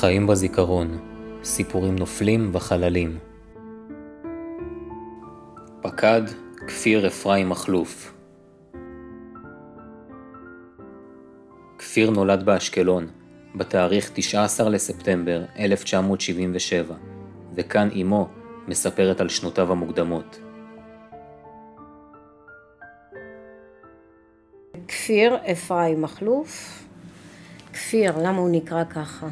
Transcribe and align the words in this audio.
חיים 0.00 0.26
בזיכרון, 0.26 0.98
סיפורים 1.44 1.96
נופלים 1.96 2.50
וחללים. 2.52 3.18
פקד 5.82 6.22
כפיר 6.66 7.06
אפרים 7.06 7.48
מכלוף 7.48 8.12
כפיר 11.78 12.10
נולד 12.10 12.44
באשקלון 12.44 13.06
בתאריך 13.54 14.10
19 14.14 14.68
לספטמבר 14.68 15.44
1977, 15.58 16.94
וכאן 17.54 17.88
אמו 18.00 18.28
מספרת 18.68 19.20
על 19.20 19.28
שנותיו 19.28 19.72
המוקדמות. 19.72 20.40
כפיר 24.88 25.36
אפרים 25.52 26.02
מכלוף. 26.02 26.82
כפיר, 27.72 28.18
למה 28.18 28.38
הוא 28.38 28.50
נקרא 28.52 28.84
ככה? 28.84 29.28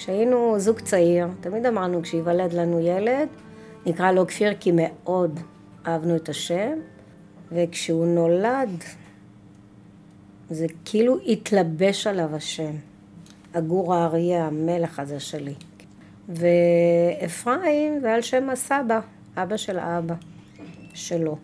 כשהיינו 0.00 0.54
זוג 0.58 0.80
צעיר, 0.80 1.26
תמיד 1.40 1.66
אמרנו 1.66 2.02
כשייוולד 2.02 2.52
לנו 2.52 2.80
ילד, 2.80 3.28
נקרא 3.86 4.12
לו 4.12 4.26
כפיר 4.26 4.54
כי 4.60 4.70
מאוד 4.74 5.40
אהבנו 5.86 6.16
את 6.16 6.28
השם, 6.28 6.72
וכשהוא 7.52 8.06
נולד, 8.06 8.84
זה 10.50 10.66
כאילו 10.84 11.18
התלבש 11.26 12.06
עליו 12.06 12.36
השם. 12.36 12.70
הגור 13.54 13.94
האריה, 13.94 14.46
המלך 14.46 14.98
הזה 14.98 15.20
שלי. 15.20 15.54
ואפרים 16.28 18.00
זה 18.00 18.14
על 18.14 18.22
שם 18.22 18.50
הסבא, 18.50 19.00
אבא 19.36 19.56
של 19.56 19.78
האבא 19.78 20.14
שלו. 20.94 21.36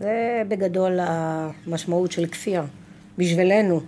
זה 0.00 0.42
בגדול 0.48 0.98
המשמעות 1.02 2.12
של 2.12 2.26
כפיר, 2.26 2.62
בשבילנו, 3.18 3.80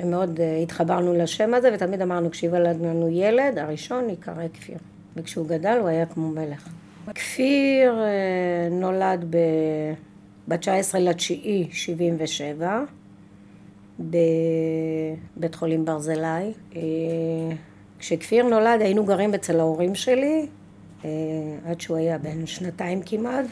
שמאוד 0.00 0.40
אה, 0.40 0.56
התחברנו 0.56 1.14
לשם 1.14 1.54
הזה, 1.54 1.70
ותמיד 1.74 2.02
אמרנו, 2.02 2.30
כשיוולד 2.30 2.80
לנו 2.80 3.08
ילד, 3.08 3.58
הראשון 3.58 4.10
ייקרא 4.10 4.48
כפיר. 4.54 4.78
וכשהוא 5.16 5.46
גדל 5.46 5.78
הוא 5.80 5.88
היה 5.88 6.06
כמו 6.06 6.28
מלך. 6.28 6.68
כפיר 7.14 7.98
אה, 7.98 8.68
נולד 8.70 9.34
ב-19 10.48 10.98
לתשיעי 10.98 11.68
77, 11.72 12.80
בבית 14.00 15.54
חולים 15.54 15.84
ברזילי. 15.84 16.52
אה, 16.76 16.80
כשכפיר 17.98 18.44
נולד 18.44 18.82
היינו 18.82 19.04
גרים 19.04 19.34
אצל 19.34 19.60
ההורים 19.60 19.94
שלי, 19.94 20.46
עד 21.64 21.80
שהוא 21.80 21.96
היה 21.96 22.18
בן 22.18 22.46
שנתיים 22.46 23.02
כמעט. 23.06 23.44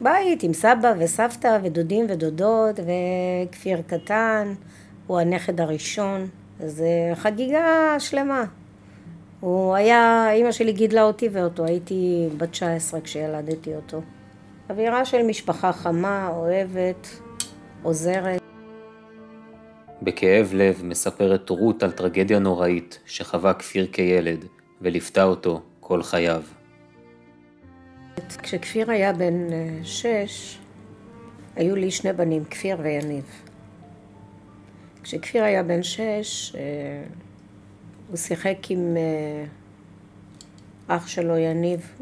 בית 0.00 0.42
עם 0.42 0.52
סבא 0.52 0.94
וסבתא 0.98 1.58
ודודים 1.62 2.06
ודודות 2.08 2.80
וכפיר 2.80 3.82
קטן, 3.86 4.54
הוא 5.06 5.20
הנכד 5.20 5.60
הראשון, 5.60 6.28
זה 6.58 6.88
חגיגה 7.14 7.96
שלמה. 7.98 8.44
הוא 9.40 9.74
היה, 9.74 10.30
אימא 10.32 10.52
שלי 10.52 10.72
גידלה 10.72 11.02
אותי 11.02 11.28
ואותו, 11.32 11.64
הייתי 11.64 12.28
בת 12.36 12.50
19 12.50 13.00
כשילדתי 13.00 13.74
אותו. 13.74 14.00
אווירה 14.70 15.04
של 15.04 15.22
משפחה 15.22 15.72
חמה, 15.72 16.28
אוהבת, 16.28 17.20
עוזרת. 17.82 18.40
בכאב 20.02 20.50
לב 20.54 20.80
מספרת 20.84 21.50
רות 21.50 21.82
על 21.82 21.90
טרגדיה 21.90 22.38
נוראית 22.38 22.98
שחווה 23.06 23.54
כפיר 23.54 23.86
כילד 23.92 24.44
וליוותה 24.80 25.24
אותו 25.24 25.60
כל 25.80 26.02
חייו. 26.02 26.42
כשכפיר 28.42 28.90
היה 28.90 29.12
בן 29.12 29.52
אה, 29.52 29.68
שש, 29.82 30.58
היו 31.56 31.76
לי 31.76 31.90
שני 31.90 32.12
בנים, 32.12 32.44
כפיר 32.44 32.76
ויניב. 32.82 33.24
כשכפיר 35.04 35.44
היה 35.44 35.62
בן 35.62 35.82
שש, 35.82 36.56
אה, 36.56 36.60
הוא 38.08 38.16
שיחק 38.16 38.56
עם 38.70 38.96
אה, 38.96 39.44
אח 40.96 41.06
שלו 41.06 41.36
יניב 41.36 41.94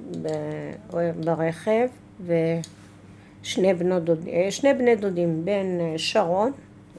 ברכב, 1.21 1.89
ושני 2.27 3.75
דוד, 4.05 4.29
שני 4.51 4.75
בני 4.75 4.97
דודים, 4.97 5.45
בן 5.45 5.97
שרון 5.97 6.53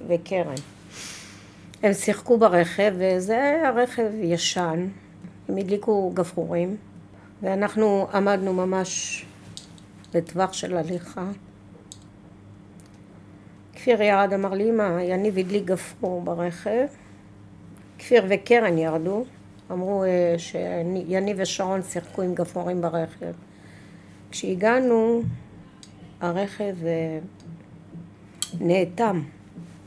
וקרן. 0.08 0.56
הם 1.84 1.94
שיחקו 1.94 2.38
ברכב, 2.38 2.94
וזה 2.98 3.38
היה 3.38 3.72
רכב 3.72 4.10
ישן, 4.22 4.88
הם 5.50 5.58
הדליקו 5.58 6.12
גפרורים. 6.14 6.78
ואנחנו 7.42 8.08
עמדנו 8.14 8.54
ממש 8.54 9.26
בטווח 10.14 10.54
של 10.54 10.78
הליכה. 10.78 11.26
כפיר 13.84 14.02
ירד, 14.02 14.34
אמר 14.34 14.54
לי, 14.54 14.70
אמא, 14.70 15.02
יניב 15.02 15.38
הדליק 15.38 15.66
גפרור 15.66 16.22
ברכב. 16.22 16.86
כפיר 18.00 18.26
וקרן 18.30 18.78
ירדו, 18.78 19.26
אמרו 19.72 20.04
אה, 20.04 20.36
שיניב 20.38 21.38
ושרון 21.40 21.82
שיחקו 21.84 22.22
עם 22.22 22.36
גפרורים 22.36 22.82
ברכב. 22.82 23.32
כשהגענו, 24.32 25.22
הרכב 26.22 26.76
אה, 26.86 27.20
נאטם. 28.60 29.22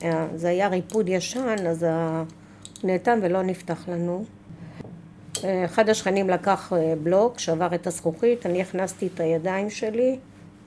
אה, 0.02 0.26
זה 0.34 0.48
היה 0.48 0.68
ריפוד 0.68 1.08
ישן, 1.08 1.66
אז 1.68 1.86
נאטם 2.84 3.18
ולא 3.22 3.42
נפתח 3.42 3.88
לנו. 3.88 4.24
אחד 5.64 5.88
השכנים 5.88 6.30
לקח 6.30 6.72
בלוק, 7.02 7.38
שבר 7.38 7.74
את 7.74 7.86
הזכוכית, 7.86 8.46
אני 8.46 8.62
הכנסתי 8.62 9.06
את 9.14 9.20
הידיים 9.20 9.70
שלי, 9.70 10.18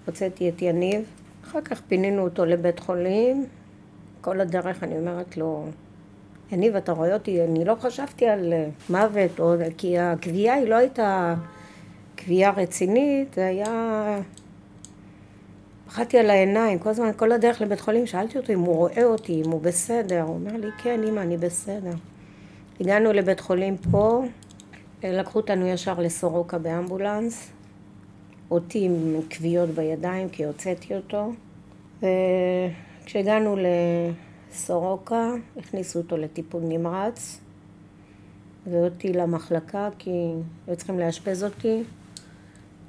הוצאתי 0.05 0.49
את 0.49 0.61
יניב, 0.61 1.01
אחר 1.49 1.61
כך 1.61 1.81
פינינו 1.87 2.23
אותו 2.23 2.45
לבית 2.45 2.79
חולים, 2.79 3.45
כל 4.21 4.41
הדרך 4.41 4.83
אני 4.83 4.97
אומרת 4.97 5.37
לו, 5.37 5.65
יניב, 6.51 6.75
אתה 6.75 6.91
רואה 6.91 7.13
אותי, 7.13 7.43
אני 7.43 7.65
לא 7.65 7.75
חשבתי 7.75 8.27
על 8.27 8.53
אה, 8.53 8.67
מוות, 8.89 9.39
או, 9.39 9.53
כי 9.77 9.99
הקביעה 9.99 10.55
היא 10.55 10.67
לא 10.67 10.75
הייתה 10.75 11.35
קביעה 12.15 12.51
רצינית, 12.51 13.33
זה 13.33 13.47
היה... 13.47 14.19
פחדתי 15.87 16.17
על 16.17 16.29
העיניים, 16.29 16.79
כל 16.79 16.89
הזמן, 16.89 17.11
כל 17.15 17.31
הדרך 17.31 17.61
לבית 17.61 17.79
חולים, 17.79 18.07
שאלתי 18.07 18.37
אותו 18.37 18.53
אם 18.53 18.59
הוא 18.59 18.75
רואה 18.75 19.03
אותי, 19.03 19.41
אם 19.45 19.51
הוא 19.51 19.61
בסדר, 19.61 20.21
הוא 20.21 20.35
אומר 20.35 20.57
לי, 20.57 20.67
כן, 20.83 21.03
אמא, 21.03 21.19
אני 21.19 21.37
בסדר. 21.37 21.93
הגענו 22.79 23.13
לבית 23.13 23.39
חולים 23.39 23.77
פה, 23.91 24.23
לקחו 25.03 25.39
אותנו 25.39 25.67
ישר 25.67 25.99
לסורוקה 25.99 26.57
באמבולנס, 26.57 27.49
אותי 28.51 28.85
עם 28.85 29.21
כוויות 29.37 29.69
בידיים 29.69 30.29
כי 30.29 30.45
הוצאתי 30.45 30.95
אותו. 30.95 31.31
וכשהגענו 31.97 33.55
לסורוקה, 34.51 35.31
הכניסו 35.57 35.99
אותו 35.99 36.17
לטיפול 36.17 36.63
נמרץ, 36.65 37.39
ואותי 38.67 39.13
למחלקה 39.13 39.89
כי 39.97 40.31
היו 40.67 40.75
צריכים 40.75 40.99
לאשפז 40.99 41.43
אותי. 41.43 41.83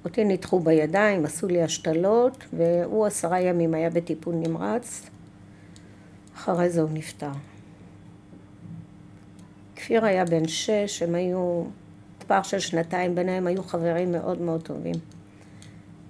אותי 0.04 0.25
ניתחו 0.25 0.60
בידיים, 0.60 1.25
עשו 1.25 1.47
לי 1.47 1.62
השתלות, 1.62 2.44
והוא 2.53 3.06
עשרה 3.06 3.41
ימים 3.41 3.75
היה 3.75 3.91
בטיפול 3.91 4.34
נמרץ. 4.34 5.10
אחרי 6.37 6.70
זה 6.70 6.81
הוא 6.81 6.91
נפטר. 6.93 7.31
כפיר 9.76 10.04
היה 10.04 10.25
בן 10.25 10.49
שש, 10.49 11.03
הם 11.03 11.15
היו 11.15 11.65
פער 12.26 12.43
של 12.43 12.59
שנתיים 12.59 13.15
ביניהם, 13.15 13.47
היו 13.47 13.62
חברים 13.62 14.12
מאוד 14.12 14.41
מאוד 14.41 14.62
טובים. 14.62 14.94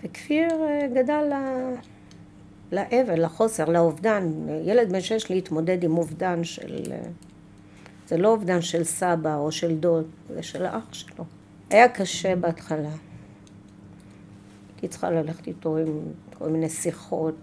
וכפיר 0.02 0.48
אה, 0.50 0.86
גדל 0.94 1.32
לאבל, 2.72 3.24
לחוסר, 3.24 3.64
לאובדן. 3.64 4.32
ילד 4.64 4.92
בן 4.92 5.00
שש 5.00 5.30
להתמודד 5.30 5.84
עם 5.84 5.98
אובדן 5.98 6.44
של... 6.44 6.92
אה, 6.92 7.02
זה 8.08 8.16
לא 8.16 8.28
אובדן 8.28 8.62
של 8.62 8.84
סבא 8.84 9.36
או 9.36 9.52
של 9.52 9.76
דוד, 9.76 10.06
זה 10.34 10.42
של 10.42 10.66
האח 10.66 10.92
שלו. 10.92 11.24
היה 11.70 11.88
קשה 11.88 12.36
בהתחלה. 12.36 12.90
הייתי 14.68 14.88
צריכה 14.88 15.10
ללכת 15.10 15.46
איתו 15.46 15.76
עם 15.76 16.00
כל 16.38 16.48
מיני 16.48 16.68
שיחות. 16.68 17.34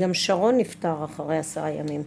גם 0.00 0.14
שרון 0.14 0.56
נפטר 0.56 1.04
אחרי 1.04 1.38
עשרה 1.38 1.70
ימים. 1.70 2.02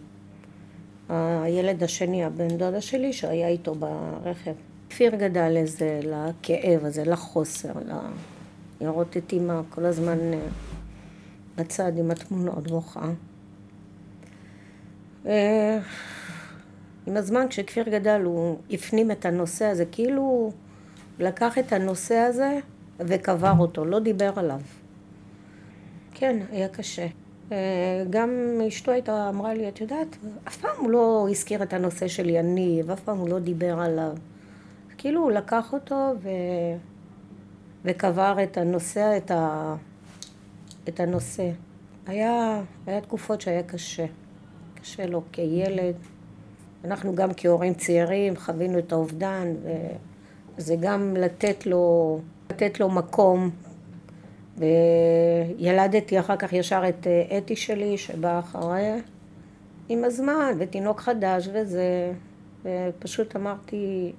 הילד 1.09 1.83
השני, 1.83 2.24
הבן 2.24 2.47
דודה 2.47 2.81
שלי, 2.81 3.13
שהיה 3.13 3.47
איתו 3.47 3.75
ברכב. 3.75 4.53
כפיר 4.89 5.15
גדל 5.15 5.50
לזה, 5.51 6.00
לכאב 6.03 6.86
הזה, 6.86 7.03
לחוסר, 7.06 7.74
ל... 7.86 7.91
לראות 8.81 9.18
את 9.18 9.33
אימא 9.33 9.62
כל 9.69 9.86
הזמן 9.86 10.18
אה, 10.33 10.48
בצד 11.56 11.98
עם 11.98 12.12
התמונות 12.12 12.68
בוכה. 12.68 13.10
עם 17.07 17.18
הזמן, 17.18 17.45
כשכפיר 17.50 17.89
גדל, 17.89 18.22
הוא 18.24 18.57
הפנים 18.72 19.12
את 19.12 19.25
הנושא 19.25 19.66
הזה, 19.66 19.86
כאילו 19.92 20.51
לקח 21.19 21.57
את 21.57 21.74
הנושא 21.74 22.16
הזה 22.16 22.60
וקבר 23.00 23.54
אותו, 23.60 23.86
לא 23.86 24.00
דיבר 24.00 24.31
עליו. 24.36 24.62
כן, 26.13 26.39
היה 26.51 26.68
קשה. 26.68 27.07
אה, 27.51 28.04
גם 28.10 28.30
אשתו 28.68 28.92
הייתה 28.92 29.30
אמרה 29.30 29.54
לי, 29.54 29.68
את 29.68 29.81
יודעת, 29.81 30.18
אף 30.48 30.57
פעם 30.57 30.75
הוא 30.80 30.92
לא 30.92 31.27
הזכיר 31.30 31.63
את 31.63 31.74
הנושא 31.74 32.07
של 32.07 32.30
יניב, 32.30 32.92
אף 32.92 33.00
פעם 33.00 33.18
הוא 33.18 33.30
לא 33.30 33.39
דיבר 33.39 33.80
עליו. 33.80 34.12
כאילו 34.98 35.22
הוא 35.22 35.31
לקח 35.31 35.74
אותו 35.74 36.13
ו... 36.22 36.30
וקבר 37.86 38.36
את 38.44 38.57
הנושא, 38.57 39.18
את, 39.18 39.31
ה... 39.31 39.75
את 40.88 41.00
הנושא. 41.00 41.50
היה, 42.07 42.62
היה 42.86 43.01
תקופות 43.01 43.42
שהיה 43.42 43.63
קשה. 43.63 44.06
קשה 44.81 45.06
לו 45.06 45.22
כילד, 45.31 45.95
אנחנו 46.86 47.16
גם 47.16 47.30
כהורים 47.38 47.74
צעירים 47.74 48.36
חווינו 48.38 48.80
את 48.80 48.92
האובדן, 48.92 49.48
וזה 50.57 50.75
גם 50.80 51.16
לתת 51.18 51.66
לו, 51.66 52.19
לתת 52.50 52.80
לו 52.80 52.89
מקום. 52.89 53.50
וילדתי 54.57 56.19
אחר 56.19 56.36
כך 56.36 56.54
ישר 56.54 56.84
את 56.89 57.07
אה, 57.07 57.38
אתי 57.38 57.56
שלי, 57.56 57.98
שבאה 57.98 58.39
אחרי, 58.39 59.01
עם 59.89 60.04
הזמן, 60.04 60.54
ותינוק 60.60 61.00
חדש 61.00 61.50
וזה, 61.54 62.12
ופשוט 62.63 63.36
אמרתי, 63.36 64.12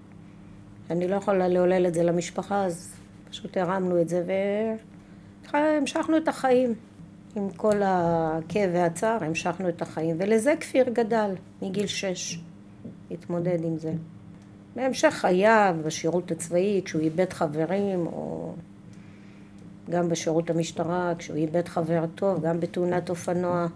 אני 0.91 1.08
לא 1.08 1.17
יכולה 1.17 1.49
לעולל 1.49 1.87
את 1.87 1.94
זה 1.94 2.03
למשפחה, 2.03 2.65
אז 2.65 2.92
פשוט 3.32 3.56
הרמנו 3.56 4.00
את 4.00 4.08
זה, 4.08 4.25
והמשכנו 5.52 6.17
את 6.17 6.29
החיים. 6.29 6.75
עם 7.37 7.50
כל 7.50 7.76
הכאב 7.84 8.70
והצער, 8.73 9.25
המשכנו 9.25 9.69
את 9.69 9.82
החיים, 9.82 10.17
ולזה 10.19 10.55
כפיר 10.61 10.88
גדל, 10.93 11.31
מגיל 11.62 11.87
שש, 11.87 12.40
התמודד 13.11 13.64
עם 13.64 13.79
זה. 13.79 13.93
בהמשך 14.76 15.08
חייו, 15.11 15.76
בשירות 15.84 16.31
הצבאי, 16.31 16.82
כשהוא 16.84 17.02
איבד 17.02 17.32
חברים, 17.32 18.06
או 18.06 18.55
גם 19.90 20.08
בשירות 20.08 20.50
המשטרה, 20.50 21.12
כשהוא 21.19 21.37
איבד 21.37 21.69
חבר 21.69 22.05
טוב, 22.14 22.46
גם 22.46 22.61
בתאונת 22.61 23.11
אופנוע, 23.11 23.67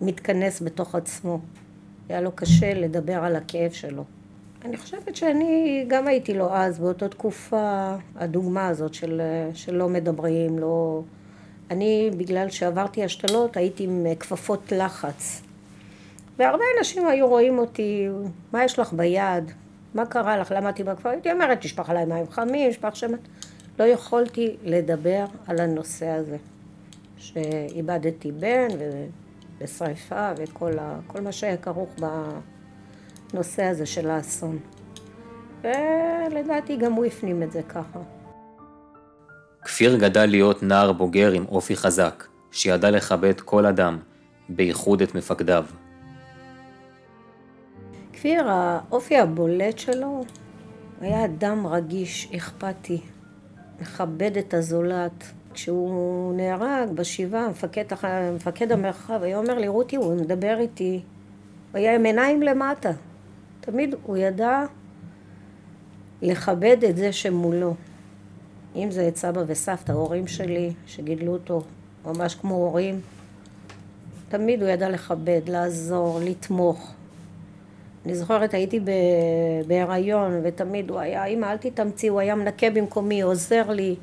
מתכנס 0.00 0.62
בתוך 0.62 0.94
עצמו. 0.94 1.40
היה 2.08 2.20
לו 2.20 2.32
קשה 2.32 2.74
לדבר 2.74 3.24
על 3.24 3.36
הכאב 3.36 3.70
שלו. 3.72 4.04
אני 4.64 4.76
חושבת 4.76 5.16
שאני 5.16 5.84
גם 5.88 6.08
הייתי 6.08 6.34
לו 6.34 6.52
אז, 6.52 6.78
באותה 6.78 7.08
תקופה, 7.08 7.94
הדוגמה 8.16 8.68
הזאת 8.68 8.94
של, 8.94 9.22
של 9.54 9.74
לא 9.74 9.88
מדברים, 9.88 10.58
לא... 10.58 11.02
אני, 11.70 12.10
בגלל 12.16 12.50
שעברתי 12.50 13.04
השתלות, 13.04 13.56
הייתי 13.56 13.84
עם 13.84 14.06
כפפות 14.20 14.72
לחץ. 14.72 15.42
והרבה 16.38 16.64
אנשים 16.78 17.06
היו 17.06 17.28
רואים 17.28 17.58
אותי, 17.58 18.08
מה 18.52 18.64
יש 18.64 18.78
לך 18.78 18.92
ביד? 18.92 19.50
מה 19.94 20.06
קרה 20.06 20.36
לך? 20.36 20.52
למדתי 20.56 20.84
בכפר? 20.84 21.08
הייתי 21.08 21.32
אומרת, 21.32 21.60
תשפך 21.60 21.90
עליי 21.90 22.04
מים 22.04 22.30
חמים, 22.30 22.70
תשפך 22.70 22.96
שמן. 22.96 23.18
לא 23.78 23.84
יכולתי 23.84 24.56
לדבר 24.64 25.24
על 25.46 25.60
הנושא 25.60 26.06
הזה, 26.06 26.36
שאיבדתי 27.16 28.32
בן 28.32 28.68
ובשריפה 29.58 30.30
וכל 30.36 30.72
ה, 30.78 31.00
מה 31.22 31.32
שהיה 31.32 31.56
כרוך 31.56 31.90
בנושא 33.32 33.62
הזה 33.62 33.86
של 33.86 34.10
האסון. 34.10 34.58
ולדעתי 35.62 36.76
גם 36.76 36.92
הוא 36.92 37.04
הפנים 37.04 37.42
את 37.42 37.52
זה 37.52 37.62
ככה. 37.62 38.00
כפיר 39.62 39.96
גדל 39.96 40.26
להיות 40.26 40.62
נער 40.62 40.92
בוגר 40.92 41.32
עם 41.32 41.44
אופי 41.48 41.76
חזק, 41.76 42.24
שידע 42.52 42.90
לכבד 42.90 43.40
כל 43.40 43.66
אדם, 43.66 43.98
בייחוד 44.48 45.02
את 45.02 45.14
מפקדיו. 45.14 45.64
כפיר, 48.12 48.50
האופי 48.50 49.16
הבולט 49.16 49.78
שלו 49.78 50.24
היה 51.00 51.24
אדם 51.24 51.66
רגיש, 51.66 52.32
אכפתי, 52.36 53.00
מכבד 53.80 54.36
את 54.36 54.54
הזולת. 54.54 55.24
כשהוא 55.54 56.34
נהרג 56.36 56.90
בשבעה, 56.94 57.48
מפקד, 57.48 57.84
מפקד 58.34 58.72
המרחב 58.72 59.22
היה 59.22 59.38
אומר 59.38 59.58
לי, 59.58 59.68
רותי, 59.68 59.96
הוא 59.96 60.20
מדבר 60.20 60.56
איתי. 60.58 61.02
הוא 61.72 61.78
היה 61.78 61.94
עם 61.94 62.04
עיניים 62.04 62.42
למטה. 62.42 62.90
תמיד 63.70 63.94
הוא 64.02 64.16
ידע 64.16 64.64
לכבד 66.22 66.84
את 66.88 66.96
זה 66.96 67.12
שמולו. 67.12 67.74
אם 68.76 68.90
זה 68.90 69.08
את 69.08 69.16
סבא 69.16 69.42
וסבתא, 69.46 69.92
ההורים 69.92 70.26
שלי, 70.26 70.72
שגידלו 70.86 71.32
אותו 71.32 71.62
ממש 72.06 72.34
כמו 72.34 72.54
הורים, 72.54 73.00
תמיד 74.28 74.62
הוא 74.62 74.70
ידע 74.70 74.88
לכבד, 74.88 75.40
לעזור, 75.48 76.20
לתמוך. 76.24 76.92
אני 78.06 78.14
זוכרת, 78.14 78.54
הייתי 78.54 78.80
בהיריון, 79.66 80.40
ותמיד 80.44 80.90
הוא 80.90 80.98
היה, 80.98 81.24
אמא, 81.24 81.46
אל 81.46 81.56
תתאמצי, 81.56 82.08
הוא 82.08 82.20
היה 82.20 82.34
מנקה 82.34 82.70
במקומי, 82.70 83.20
עוזר 83.20 83.70
לי. 83.70 83.96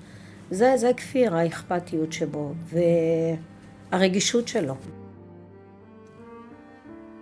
זה, 0.52 0.74
זה 0.78 0.92
כפיר, 0.98 1.36
האכפתיות 1.36 2.14
שבו, 2.14 2.54
והרגישות 3.92 4.48
שלו. 4.48 4.76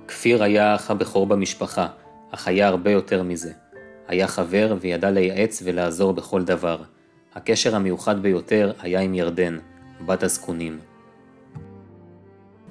כפיר 0.07 0.43
היה 0.43 0.71
האח 0.71 0.91
הבכור 0.91 1.25
במשפחה, 1.25 1.87
אך 2.35 2.47
היה 2.47 2.67
הרבה 2.67 2.91
יותר 2.91 3.23
מזה. 3.23 3.51
היה 4.07 4.27
חבר 4.27 4.75
וידע 4.81 5.11
לייעץ 5.11 5.61
ולעזור 5.65 6.13
בכל 6.13 6.43
דבר. 6.43 6.83
הקשר 7.35 7.75
המיוחד 7.75 8.21
ביותר 8.21 8.71
היה 8.81 8.99
עם 8.99 9.13
ירדן, 9.13 9.57
בת 10.05 10.23
הזקונים. 10.23 10.79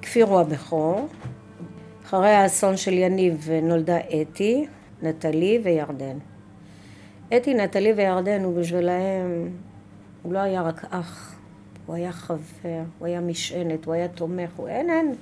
כפיר 0.01 0.25
הוא 0.25 0.39
הבכור. 0.39 1.07
אחרי 2.05 2.29
האסון 2.29 2.77
של 2.77 2.93
יניב 2.93 3.49
נולדה 3.63 3.97
אתי, 4.21 4.65
נטלי 5.01 5.61
וירדן. 5.63 6.17
אתי, 7.37 7.53
נטלי 7.53 7.93
וירדן 7.93 8.43
הוא 8.43 8.59
בשבילהם, 8.59 9.49
הוא 10.23 10.33
לא 10.33 10.39
היה 10.39 10.61
רק 10.61 10.85
אח, 10.89 11.35
הוא 11.85 11.95
היה 11.95 12.11
חבר, 12.11 12.81
הוא 12.99 13.07
היה 13.07 13.21
משענת, 13.21 13.85
הוא 13.85 13.93
היה 13.93 14.07
תומך, 14.07 14.49
הוא... 14.55 14.67
אין, 14.67 14.89
אין, 14.89 15.15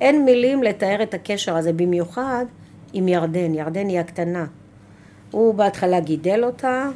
אין 0.00 0.24
מילים 0.24 0.62
לתאר 0.62 1.02
את 1.02 1.14
הקשר 1.14 1.56
הזה, 1.56 1.72
במיוחד 1.72 2.44
עם 2.92 3.08
ירדן, 3.08 3.54
ירדן 3.54 3.88
היא 3.88 4.00
הקטנה. 4.00 4.46
הוא 5.30 5.54
בהתחלה 5.54 6.00
גידל 6.00 6.44
אותה, 6.44 6.88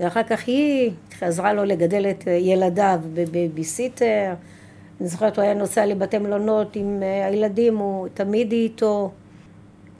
ואחר 0.00 0.22
כך 0.22 0.46
היא 0.46 0.90
עזרה 1.20 1.52
לו 1.52 1.64
לגדל 1.64 2.06
את 2.10 2.26
ילדיו 2.26 3.00
בבייביסיטר. 3.14 4.34
אני 5.00 5.08
זוכרת, 5.08 5.36
הוא 5.36 5.42
היה 5.42 5.54
נוסע 5.54 5.86
לבתי 5.86 6.18
מלונות 6.18 6.76
עם 6.76 7.02
אה, 7.02 7.26
הילדים, 7.26 7.76
היא 7.76 8.08
תמיד 8.14 8.52
איתו. 8.52 9.10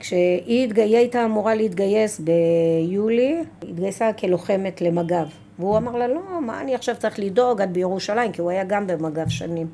כשהיא 0.00 0.72
הייתה 0.76 1.24
אמורה 1.24 1.54
להתגייס 1.54 2.20
ביולי, 2.20 3.44
היא 3.62 3.70
התגייסה 3.70 4.12
כלוחמת 4.12 4.80
למג"ב. 4.80 5.26
והוא 5.58 5.76
אמר 5.76 5.96
לה, 5.96 6.08
לא, 6.08 6.20
מה 6.40 6.60
אני 6.60 6.74
עכשיו 6.74 6.96
צריך 6.98 7.18
לדאוג, 7.18 7.60
את 7.60 7.70
בירושלים, 7.72 8.32
כי 8.32 8.40
הוא 8.40 8.50
היה 8.50 8.64
גם 8.64 8.86
במג"ב 8.86 9.28
שנים. 9.28 9.66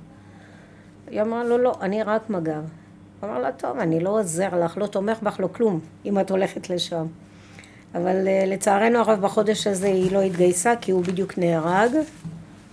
היא 1.10 1.22
אמרה 1.22 1.44
לו, 1.44 1.58
לא, 1.58 1.75
אני 1.81 2.02
רק 2.02 2.31
מג"ב. 2.31 2.83
אמר 3.25 3.38
לה, 3.38 3.53
טוב, 3.53 3.79
אני 3.79 4.00
לא 4.00 4.21
עוזר 4.21 4.65
לך, 4.65 4.79
לא 4.79 4.87
תומך 4.87 5.23
בך, 5.23 5.41
לא 5.41 5.49
כלום, 5.53 5.81
אם 6.05 6.21
את 6.21 6.31
הולכת 6.31 6.71
לשם. 6.71 7.06
אבל 7.94 8.29
אה, 8.29 8.44
לצערנו 8.47 8.99
הרב 8.99 9.21
בחודש 9.21 9.67
הזה 9.67 9.87
היא 9.87 10.12
לא 10.12 10.23
התגייסה 10.23 10.77
כי 10.81 10.93
הוא 10.93 11.05
בדיוק 11.05 11.39
נהרג. 11.39 11.91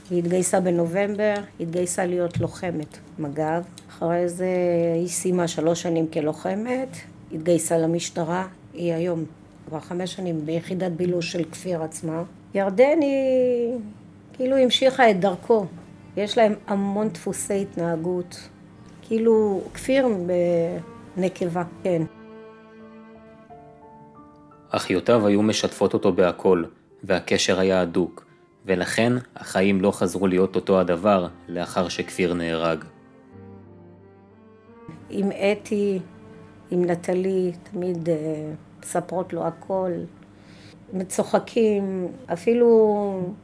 היא 0.09 0.19
התגייסה 0.19 0.59
בנובמבר, 0.59 1.33
התגייסה 1.59 2.05
להיות 2.05 2.39
לוחמת 2.39 2.97
מג"ב. 3.19 3.61
אחרי 3.89 4.29
זה 4.29 4.47
היא 4.95 5.07
סיימה 5.07 5.47
שלוש 5.47 5.81
שנים 5.81 6.07
כלוחמת, 6.07 6.97
התגייסה 7.31 7.77
למשטרה, 7.77 8.47
היא 8.73 8.93
היום 8.93 9.25
כבר 9.67 9.79
חמש 9.79 10.13
שנים 10.13 10.45
ביחידת 10.45 10.91
בילוש 10.91 11.31
של 11.31 11.43
כפיר 11.51 11.83
עצמה. 11.83 12.23
ירדן 12.53 13.01
היא 13.01 13.77
כאילו 14.33 14.57
המשיכה 14.57 15.11
את 15.11 15.19
דרכו. 15.19 15.65
יש 16.17 16.37
להם 16.37 16.53
המון 16.67 17.09
דפוסי 17.09 17.61
התנהגות. 17.61 18.49
כאילו 19.11 19.61
כפיר 19.73 20.07
בנקבה, 21.17 21.63
כן. 21.83 22.01
אחיותיו 24.69 25.27
היו 25.27 25.41
משתפות 25.41 25.93
אותו 25.93 26.13
בהכל, 26.13 26.63
והקשר 27.03 27.59
היה 27.59 27.81
הדוק, 27.81 28.25
ולכן 28.65 29.13
החיים 29.35 29.81
לא 29.81 29.91
חזרו 29.91 30.27
להיות 30.27 30.55
אותו 30.55 30.79
הדבר 30.79 31.27
לאחר 31.47 31.87
שכפיר 31.87 32.33
נהרג. 32.33 32.83
עם 35.09 35.29
אתי, 35.31 35.99
עם 36.71 36.85
נטלי, 36.85 37.51
תמיד 37.71 38.09
uh, 38.09 38.11
מספרות 38.81 39.33
לו 39.33 39.47
הכל. 39.47 39.91
צוחקים, 41.07 42.07
אפילו 42.33 42.67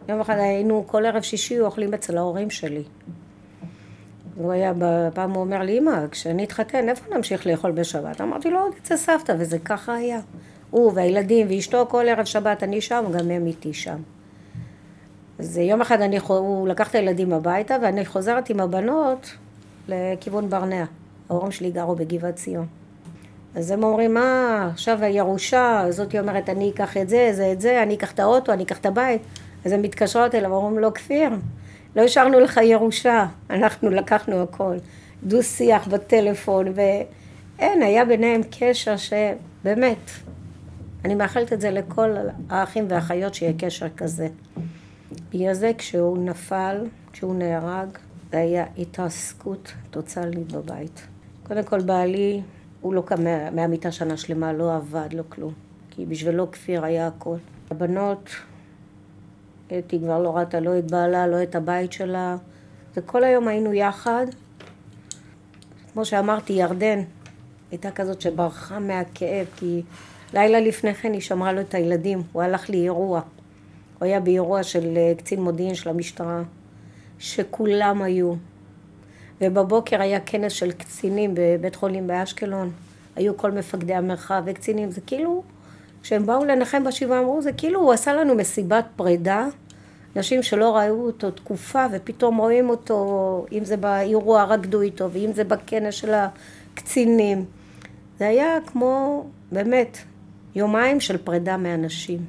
יום 0.10 0.20
אחד 0.20 0.36
היינו 0.38 0.84
כל 0.88 1.06
ערב 1.06 1.22
שישי 1.22 1.60
אוכלים 1.60 1.94
אצל 1.94 2.18
ההורים 2.18 2.50
שלי. 2.50 2.84
הוא 4.38 4.52
היה, 4.52 4.74
פעם 5.14 5.32
הוא 5.32 5.44
אומר 5.44 5.62
לי, 5.62 5.78
אמא, 5.78 6.08
כשאני 6.12 6.44
אתחתן, 6.44 6.90
איפה 6.90 7.16
נמשיך 7.16 7.48
לאכול 7.48 7.72
בשבת? 7.72 8.22
אמרתי 8.22 8.50
לו, 8.50 8.60
עוד 8.60 8.74
אצל 8.82 8.96
סבתא, 8.98 9.34
וזה 9.40 9.60
ככה 9.60 9.96
היה. 9.96 10.20
הוא 10.70 10.92
והילדים 10.96 11.48
ואשתו 11.50 11.86
כל 11.90 12.06
ערב 12.08 12.26
שבת 12.26 12.64
אני 12.64 12.82
שם, 12.82 13.06
גם 13.12 13.32
הם 13.32 13.46
איתי 13.46 13.74
שם. 13.74 13.98
אז 15.40 15.58
יום 15.58 15.82
אחד 15.82 16.02
אני, 16.02 16.20
הוא 16.28 16.68
לקח 16.68 16.90
את 16.90 16.96
הילדים 16.96 17.34
הביתה 17.34 17.76
ואני 17.82 18.06
חוזרת 18.06 18.50
עם 18.50 18.60
הבנות 18.60 19.32
לכיוון 19.88 20.50
ברנע. 20.50 20.86
ההורים 21.30 21.52
שלי 21.52 21.72
גרו 21.72 21.96
בגבעת 21.96 22.36
ציון. 22.36 22.66
אז 23.56 23.72
הם 23.72 23.84
אומרים, 23.84 24.14
מה, 24.14 24.70
עכשיו 24.72 25.04
הירושה, 25.04 25.86
זאתי 25.90 26.20
אומרת, 26.20 26.50
אני 26.50 26.70
אקח 26.70 26.98
את 26.98 27.10
זה, 27.10 27.30
זה 27.32 27.52
את 27.52 27.62
זה, 27.62 27.84
אני 27.84 27.96
אקח 27.96 28.12
את 28.12 28.20
האוטו, 28.20 28.54
אני 28.54 28.64
אקח 28.64 28.78
את 28.78 28.86
הבית. 28.86 29.22
אז 29.66 29.72
הן 29.72 29.82
מתקשרות 29.82 30.36
אליו, 30.36 30.54
אומרים 30.54 30.80
לו, 30.80 30.94
כפיר, 30.94 31.30
לא 31.98 32.02
השארנו 32.02 32.40
לך 32.40 32.60
ירושה, 32.64 33.26
אנחנו 33.50 33.90
לקחנו 33.90 34.42
הכל. 34.42 34.78
דו 35.24 35.44
שיח 35.44 35.88
בטלפון, 35.88 36.66
ואין, 36.76 37.82
היה 37.82 38.06
ביניהם 38.06 38.42
קשר 38.60 38.96
שבאמת, 38.98 40.12
אני 41.06 41.16
מאחלת 41.16 41.54
את 41.54 41.62
זה 41.62 41.72
לכל 41.72 42.10
האחים 42.50 42.86
והאחיות 42.90 43.34
שיהיה 43.34 43.54
קשר 43.60 43.90
כזה. 43.90 44.28
בגלל 45.34 45.54
זה 45.54 45.72
כשהוא 45.78 46.18
נפל, 46.18 46.86
כשהוא 47.12 47.36
נהרג, 47.36 47.90
זה 48.32 48.38
היה 48.38 48.66
התרסקות 48.78 49.74
טוטאלית 49.92 50.52
בבית. 50.52 51.08
קודם 51.48 51.64
כל 51.64 51.82
בעלי, 51.82 52.42
הוא 52.82 52.94
לא 52.94 53.02
קם 53.06 53.24
מה, 53.24 53.52
מהמיטה 53.52 53.92
שנה 53.92 54.18
שלמה, 54.18 54.54
לא 54.54 54.76
עבד, 54.76 55.14
לא 55.14 55.24
כלום. 55.30 55.54
כי 55.90 56.06
בשבילו 56.06 56.52
כפיר 56.52 56.86
היה 56.86 57.08
הכל. 57.08 57.38
הבנות, 57.72 58.30
אתי 59.68 60.00
כבר 60.00 60.20
לא 60.20 60.38
ראתה 60.38 60.60
לא 60.60 60.80
את 60.80 60.92
בעלה, 60.92 61.28
לא 61.28 61.44
את 61.44 61.56
הבית 61.56 61.94
שלה. 61.94 62.36
וכל 62.96 63.24
היום 63.24 63.48
היינו 63.48 63.74
יחד. 63.74 64.26
כמו 65.94 66.06
שאמרתי, 66.06 66.54
ירדן 66.54 67.00
הייתה 67.72 67.92
כזאת 67.92 68.22
שברחה 68.22 68.80
מהכאב, 68.80 69.46
כי 69.56 69.82
לילה 70.34 70.60
לפני 70.60 70.94
כן 70.94 71.14
היא 71.14 71.22
שמרה 71.22 71.54
לו 71.54 71.62
את 71.62 71.74
הילדים. 71.74 72.24
הוא 72.32 72.42
הלך 72.42 72.70
לאירוע. 72.70 73.22
הוא 74.00 74.06
היה 74.06 74.20
באירוע 74.20 74.64
של 74.64 74.98
אה, 74.98 75.14
קצין 75.18 75.42
מודיעין 75.42 75.76
של 75.76 75.90
המשטרה, 75.90 76.42
שכולם 77.20 78.02
היו. 78.02 78.34
ובבוקר 79.42 80.02
היה 80.02 80.20
כנס 80.20 80.52
של 80.52 80.72
קצינים 80.72 81.32
בבית 81.34 81.76
חולים 81.76 82.08
באשקלון. 82.08 82.72
היו 83.16 83.38
כל 83.38 83.52
מפקדי 83.52 83.94
המרחב 83.94 84.44
וקצינים. 84.46 84.92
זה 84.92 85.02
כאילו, 85.02 85.44
כשהם 86.04 86.26
באו 86.26 86.46
לנחם 86.46 86.84
בשבעה 86.84 87.20
אמרו, 87.20 87.42
זה 87.42 87.52
כאילו 87.52 87.80
הוא 87.80 87.94
עשה 87.94 88.14
לנו 88.14 88.36
מסיבת 88.36 88.86
פרידה. 88.96 89.48
נשים 90.16 90.44
שלא 90.44 90.78
ראו 90.78 91.06
אותו 91.06 91.32
תקופה 91.32 91.86
ופתאום 91.92 92.38
רואים 92.38 92.70
אותו, 92.70 93.46
אם 93.52 93.66
זה 93.66 93.78
באירוע 93.78 94.44
רקדו 94.44 94.82
איתו 94.82 95.12
ואם 95.12 95.32
זה 95.34 95.44
בכנס 95.44 95.94
של 95.94 96.14
הקצינים. 96.14 97.46
זה 98.20 98.28
היה 98.28 98.58
כמו, 98.66 99.26
באמת, 99.52 99.98
יומיים 100.56 101.00
של 101.00 101.18
פרידה 101.18 101.58
מאנשים. 101.58 102.26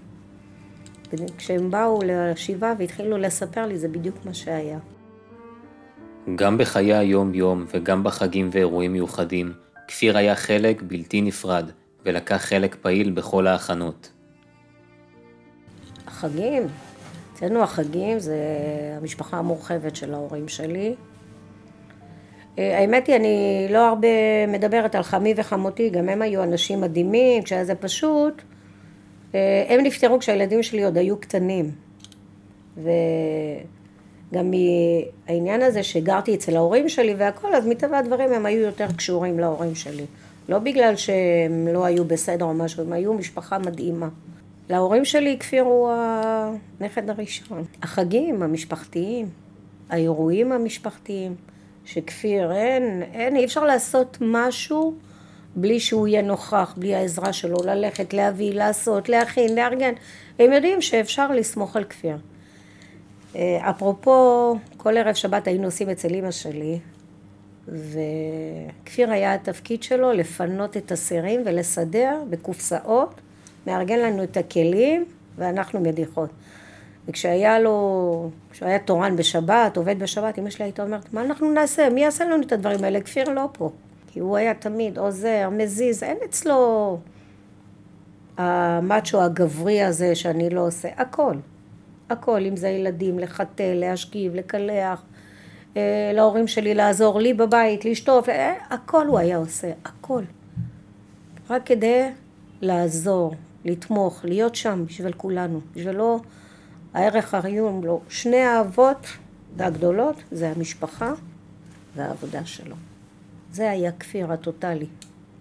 כשהם 1.38 1.70
באו 1.70 2.00
לשבעה 2.04 2.74
והתחילו 2.78 3.18
לספר 3.18 3.66
לי, 3.66 3.78
זה 3.78 3.88
בדיוק 3.88 4.16
מה 4.24 4.34
שהיה. 4.34 4.78
גם 6.34 6.58
בחיי 6.58 6.94
היום-יום 6.94 7.64
וגם 7.74 8.04
בחגים 8.04 8.50
ואירועים 8.52 8.92
מיוחדים, 8.92 9.52
כפיר 9.88 10.16
היה 10.16 10.34
חלק 10.34 10.82
בלתי 10.82 11.22
נפרד, 11.22 11.70
ולקח 12.08 12.36
חלק 12.36 12.74
פעיל 12.74 13.10
בכל 13.10 13.46
ההכנות. 13.46 14.12
החגים, 16.06 16.62
אצלנו 17.34 17.62
החגים 17.62 18.18
זה 18.18 18.36
המשפחה 18.96 19.36
המורחבת 19.36 19.96
של 19.96 20.14
ההורים 20.14 20.48
שלי. 20.48 20.94
אה, 22.58 22.78
האמת 22.78 23.06
היא, 23.06 23.16
אני 23.16 23.66
לא 23.70 23.88
הרבה 23.88 24.08
מדברת 24.48 24.94
על 24.94 25.02
חמי 25.02 25.34
וחמותי, 25.36 25.90
גם 25.90 26.08
הם 26.08 26.22
היו 26.22 26.42
אנשים 26.42 26.80
מדהימים, 26.80 27.42
כשהיה 27.42 27.64
זה 27.64 27.74
פשוט. 27.74 28.42
אה, 29.34 29.64
הם 29.68 29.80
נפטרו 29.80 30.18
כשהילדים 30.18 30.62
שלי 30.62 30.84
עוד 30.84 30.98
היו 30.98 31.20
קטנים. 31.20 31.70
וגם 32.76 34.50
מהעניין 34.50 35.62
הזה 35.62 35.82
שגרתי 35.82 36.34
אצל 36.34 36.56
ההורים 36.56 36.88
שלי 36.88 37.14
והכל, 37.14 37.54
אז 37.54 37.66
מטבע 37.66 37.98
הדברים 37.98 38.32
הם 38.32 38.46
היו 38.46 38.60
יותר 38.60 38.86
קשורים 38.96 39.38
להורים 39.38 39.74
שלי. 39.74 40.04
לא 40.48 40.58
בגלל 40.58 40.96
שהם 40.96 41.68
לא 41.72 41.84
היו 41.84 42.04
בסדר 42.04 42.44
או 42.44 42.54
משהו, 42.54 42.82
הם 42.82 42.92
היו 42.92 43.14
משפחה 43.14 43.58
מדהימה. 43.58 44.08
להורים 44.70 45.04
שלי 45.04 45.36
כפיר 45.40 45.62
הוא 45.62 45.90
הנכד 46.80 47.10
הראשון. 47.10 47.64
החגים 47.82 48.42
המשפחתיים, 48.42 49.28
האירועים 49.90 50.52
המשפחתיים, 50.52 51.34
שכפיר 51.84 52.52
אין, 52.52 53.02
אין, 53.12 53.36
אי 53.36 53.44
אפשר 53.44 53.64
לעשות 53.64 54.18
משהו 54.20 54.94
בלי 55.56 55.80
שהוא 55.80 56.08
יהיה 56.08 56.22
נוכח, 56.22 56.74
בלי 56.76 56.94
העזרה 56.94 57.32
שלו, 57.32 57.56
ללכת, 57.64 58.14
להביא, 58.14 58.54
לעשות, 58.54 59.08
להכין, 59.08 59.54
לארגן. 59.54 59.92
הם 60.38 60.52
יודעים 60.52 60.82
שאפשר 60.82 61.32
לסמוך 61.32 61.76
על 61.76 61.84
כפיר. 61.84 62.16
אה, 63.36 63.70
אפרופו, 63.70 64.56
כל 64.76 64.96
ערב 64.96 65.14
שבת 65.14 65.46
היינו 65.46 65.64
עושים 65.64 65.90
אצל 65.90 66.14
אימא 66.14 66.30
שלי, 66.30 66.78
וכפיר 67.68 69.10
היה 69.10 69.34
התפקיד 69.34 69.82
שלו 69.82 70.12
לפנות 70.12 70.76
את 70.76 70.92
הסירים 70.92 71.42
ולסדר 71.44 72.22
בקופסאות, 72.30 73.20
מארגן 73.66 73.98
לנו 73.98 74.22
את 74.22 74.36
הכלים 74.36 75.04
ואנחנו 75.38 75.80
מדיחות. 75.80 76.30
וכשהיה 77.08 77.58
לו, 77.58 78.30
כשהוא 78.50 78.68
היה 78.68 78.78
תורן 78.78 79.16
בשבת, 79.16 79.76
עובד 79.76 79.98
בשבת, 79.98 80.38
אמא 80.38 80.50
שלי 80.50 80.64
הייתה 80.64 80.82
אומרת, 80.82 81.12
מה 81.12 81.20
אנחנו 81.20 81.52
נעשה? 81.52 81.90
מי 81.90 82.00
יעשה 82.00 82.24
לנו 82.24 82.42
את 82.42 82.52
הדברים 82.52 82.84
האלה? 82.84 83.00
כפיר 83.00 83.28
לא 83.28 83.48
פה. 83.52 83.70
כי 84.06 84.20
הוא 84.20 84.36
היה 84.36 84.54
תמיד 84.54 84.98
עוזר, 84.98 85.48
מזיז, 85.52 86.02
אין 86.02 86.16
אצלו 86.24 86.98
המאצ'ו 88.36 89.22
הגברי 89.22 89.82
הזה 89.82 90.14
שאני 90.14 90.50
לא 90.50 90.66
עושה, 90.66 90.88
הכל. 90.96 91.34
הכל, 92.10 92.44
אם 92.44 92.56
זה 92.56 92.68
ילדים, 92.68 93.18
לחתל, 93.18 93.74
להשכיב, 93.74 94.34
לקלח, 94.34 95.02
להורים 96.14 96.48
שלי 96.48 96.74
לעזור 96.74 97.20
לי 97.20 97.34
בבית, 97.34 97.84
לשטוף, 97.84 98.28
אה, 98.28 98.54
הכל 98.70 99.06
הוא 99.06 99.18
היה 99.18 99.36
עושה, 99.36 99.72
הכל. 99.84 100.22
רק 101.50 101.66
כדי 101.66 102.08
לעזור, 102.60 103.34
לתמוך, 103.64 104.24
להיות 104.24 104.54
שם 104.54 104.84
בשביל 104.86 105.12
כולנו, 105.12 105.60
בשבילו 105.74 106.20
הערך 106.94 107.34
הריום 107.34 107.84
לו. 107.84 108.00
שני 108.08 108.36
האהבות 108.36 109.06
הגדולות 109.58 110.16
זה 110.30 110.50
המשפחה 110.50 111.12
והעבודה 111.96 112.44
שלו. 112.44 112.76
זה 113.52 113.70
היה 113.70 113.92
כפיר 113.92 114.32
הטוטלי, 114.32 114.86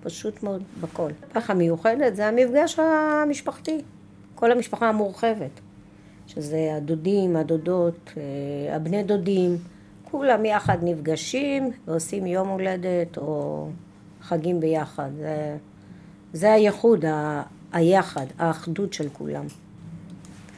פשוט 0.03 0.43
מאוד 0.43 0.63
בכל. 0.81 1.11
ככה 1.33 1.53
מיוחדת 1.53 2.15
זה 2.15 2.27
המפגש 2.27 2.79
המשפחתי, 2.79 3.81
כל 4.35 4.51
המשפחה 4.51 4.89
המורחבת, 4.89 5.59
שזה 6.27 6.73
הדודים, 6.77 7.35
הדודות, 7.35 8.13
אה, 8.17 8.75
הבני 8.75 9.03
דודים, 9.03 9.57
כולם 10.11 10.45
יחד 10.45 10.77
נפגשים 10.81 11.71
ועושים 11.87 12.25
יום 12.25 12.47
הולדת 12.47 13.17
או 13.17 13.67
חגים 14.21 14.59
ביחד. 14.59 15.09
זה, 15.17 15.57
זה 16.33 16.53
הייחוד, 16.53 17.05
ה, 17.05 17.43
היחד, 17.71 18.25
האחדות 18.39 18.93
של 18.93 19.09
כולם. 19.09 19.45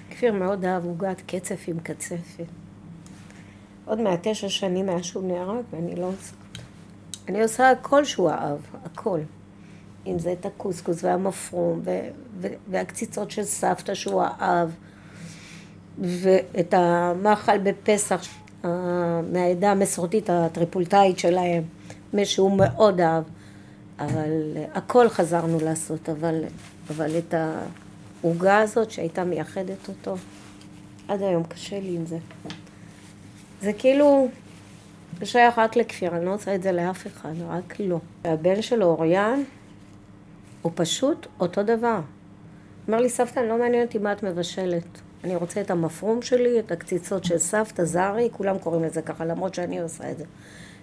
כפיר 0.09 0.33
מאוד 0.33 0.65
אהב 0.65 0.85
עוגת 0.85 1.21
קצף 1.27 1.63
עם 1.67 1.79
קצפת. 1.79 2.45
עוד 3.85 4.01
מהתשע 4.01 4.49
שנים 4.49 4.85
מאז 4.85 5.03
שהוא 5.03 5.27
נהרג 5.27 5.63
ואני 5.71 5.95
לא 5.95 6.05
עושה. 6.05 6.35
אני 7.27 7.41
עושה 7.41 7.71
הכל 7.71 8.05
שהוא 8.05 8.29
אהב, 8.29 8.59
הכל. 8.85 9.19
אם 10.07 10.19
זה 10.19 10.31
את 10.31 10.45
הקוסקוס 10.45 11.03
והמפרום 11.03 11.81
והקציצות 12.67 13.31
של 13.31 13.43
סבתא 13.43 13.93
שהוא 13.93 14.23
אהב 14.23 14.69
ואת 15.99 16.73
המאכל 16.73 17.57
בפסח 17.57 18.21
מהעדה 18.63 19.71
המסורתית 19.71 20.29
הטריפולטאית 20.29 21.19
שלהם, 21.19 21.63
מי 22.13 22.25
שהוא 22.25 22.57
מאוד 22.57 23.01
אהב. 23.01 23.23
אבל 23.99 24.57
הכל 24.73 25.09
חזרנו 25.09 25.59
לעשות, 25.59 26.09
אבל, 26.09 26.43
אבל 26.89 27.17
את 27.17 27.33
העוגה 28.23 28.59
הזאת 28.59 28.91
שהייתה 28.91 29.23
מייחדת 29.23 29.87
אותו, 29.87 30.15
עד 31.07 31.21
היום 31.21 31.43
קשה 31.43 31.79
לי 31.79 31.95
עם 31.95 32.05
זה. 32.05 32.17
זה 33.61 33.73
כאילו, 33.73 34.27
זה 35.19 35.25
שייך 35.25 35.59
רק 35.59 35.75
לכפיר, 35.75 36.15
אני 36.15 36.25
לא 36.25 36.31
רוצה 36.31 36.55
את 36.55 36.63
זה 36.63 36.71
לאף 36.71 37.07
אחד, 37.07 37.33
רק 37.49 37.75
לא. 37.79 37.99
הבן 38.23 38.61
שלו, 38.61 38.85
אוריאן, 38.85 39.43
הוא 40.61 40.71
פשוט 40.75 41.27
אותו 41.39 41.63
דבר. 41.63 41.99
אומר 42.87 43.01
לי, 43.01 43.09
סבתא, 43.09 43.39
לא 43.39 43.57
מעניין 43.57 43.85
אותי 43.85 43.97
מה 43.97 44.11
את 44.11 44.23
מבשלת. 44.23 45.01
אני 45.23 45.35
רוצה 45.35 45.61
את 45.61 45.71
המפרום 45.71 46.21
שלי, 46.21 46.59
את 46.59 46.71
הקציצות 46.71 47.23
של 47.23 47.37
סבתא 47.37 47.83
זרי, 47.83 48.29
כולם 48.31 48.57
קוראים 48.57 48.83
לזה 48.83 49.01
ככה, 49.01 49.25
למרות 49.25 49.55
שאני 49.55 49.79
עושה 49.79 50.11
את 50.11 50.17
זה. 50.17 50.23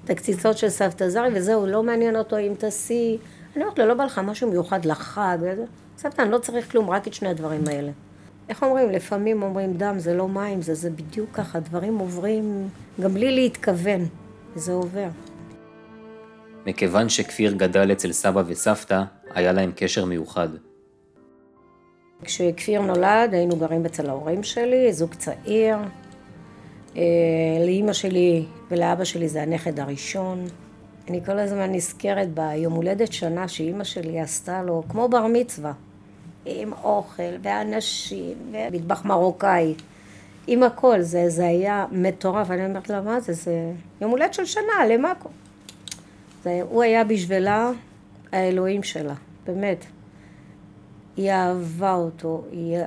את 0.05 0.11
הקציצות 0.11 0.59
של 0.59 0.69
סבתא 0.69 1.09
זרי, 1.09 1.29
וזהו, 1.35 1.67
לא 1.67 1.83
מעניין 1.83 2.17
אותו 2.17 2.39
אם 2.39 2.55
תעשי... 2.59 3.19
אני 3.57 3.65
אומרת 3.65 3.79
לו, 3.79 3.87
לא 3.87 3.95
בא 3.95 4.05
לך 4.05 4.19
משהו 4.19 4.51
מיוחד 4.51 4.85
לחג. 4.85 5.39
סבתא, 5.99 6.23
אני 6.23 6.31
לא 6.31 6.39
צריך 6.39 6.73
כלום, 6.73 6.91
רק 6.91 7.09
את 7.09 7.15
שני 7.15 7.29
הדברים 7.29 7.63
האלה. 7.67 7.91
איך 8.49 8.63
אומרים? 8.63 8.91
לפעמים 8.91 9.43
אומרים 9.43 9.73
דם 9.77 9.95
זה 9.99 10.15
לא 10.15 10.29
מים, 10.29 10.63
זה, 10.63 10.75
זה 10.75 10.91
בדיוק 10.91 11.31
ככה, 11.33 11.61
דברים 11.61 11.99
עוברים 11.99 12.69
גם 13.01 13.15
בלי 13.15 13.33
להתכוון, 13.35 14.01
וזה 14.55 14.73
עובר. 14.73 15.09
מכיוון 16.67 17.09
שכפיר 17.09 17.53
גדל 17.53 17.93
אצל 17.93 18.13
סבא 18.13 18.43
וסבתא, 18.47 19.03
היה 19.35 19.53
להם 19.53 19.73
קשר 19.77 20.05
מיוחד. 20.05 20.49
כשכפיר 22.25 22.83
נולד 22.83 23.35
היינו 23.35 23.57
גרים 23.57 23.87
אצל 23.87 24.09
ההורים 24.09 24.43
שלי, 24.43 24.93
זוג 24.93 25.15
צעיר. 25.15 25.77
אה, 26.97 27.03
לאימא 27.65 27.93
שלי 27.93 28.45
ולאבא 28.71 29.05
שלי 29.05 29.29
זה 29.29 29.43
הנכד 29.43 29.81
הראשון. 29.81 30.45
אני 31.09 31.25
כל 31.25 31.39
הזמן 31.39 31.73
נזכרת 31.73 32.35
ביום 32.35 32.73
הולדת 32.73 33.13
שנה 33.13 33.49
שאימא 33.49 33.85
שלי 33.85 34.21
עשתה 34.21 34.63
לו, 34.63 34.83
כמו 34.89 35.09
בר 35.09 35.27
מצווה, 35.33 35.73
עם 36.45 36.73
אוכל 36.73 37.23
ואנשים 37.43 38.37
ומטבח 38.53 39.05
מרוקאי, 39.05 39.75
עם 40.47 40.63
הכל, 40.63 41.01
זה, 41.01 41.29
זה 41.29 41.47
היה 41.47 41.87
מטורף. 41.93 42.51
אני 42.51 42.67
אומרת 42.67 42.91
לה, 42.91 43.01
מה 43.01 43.21
זה, 43.21 43.33
זה 43.33 43.73
יום 44.01 44.11
הולדת 44.11 44.35
של 44.35 44.45
שנה, 44.45 44.87
למה? 44.89 45.13
זה, 46.45 46.61
הוא 46.69 46.83
היה 46.83 47.05
בשבילה 47.05 47.71
האלוהים 48.33 48.83
שלה, 48.83 49.15
באמת. 49.47 49.87
היא 51.17 51.31
אהבה 51.31 51.95
אותו, 51.95 52.45
היא, 52.53 52.79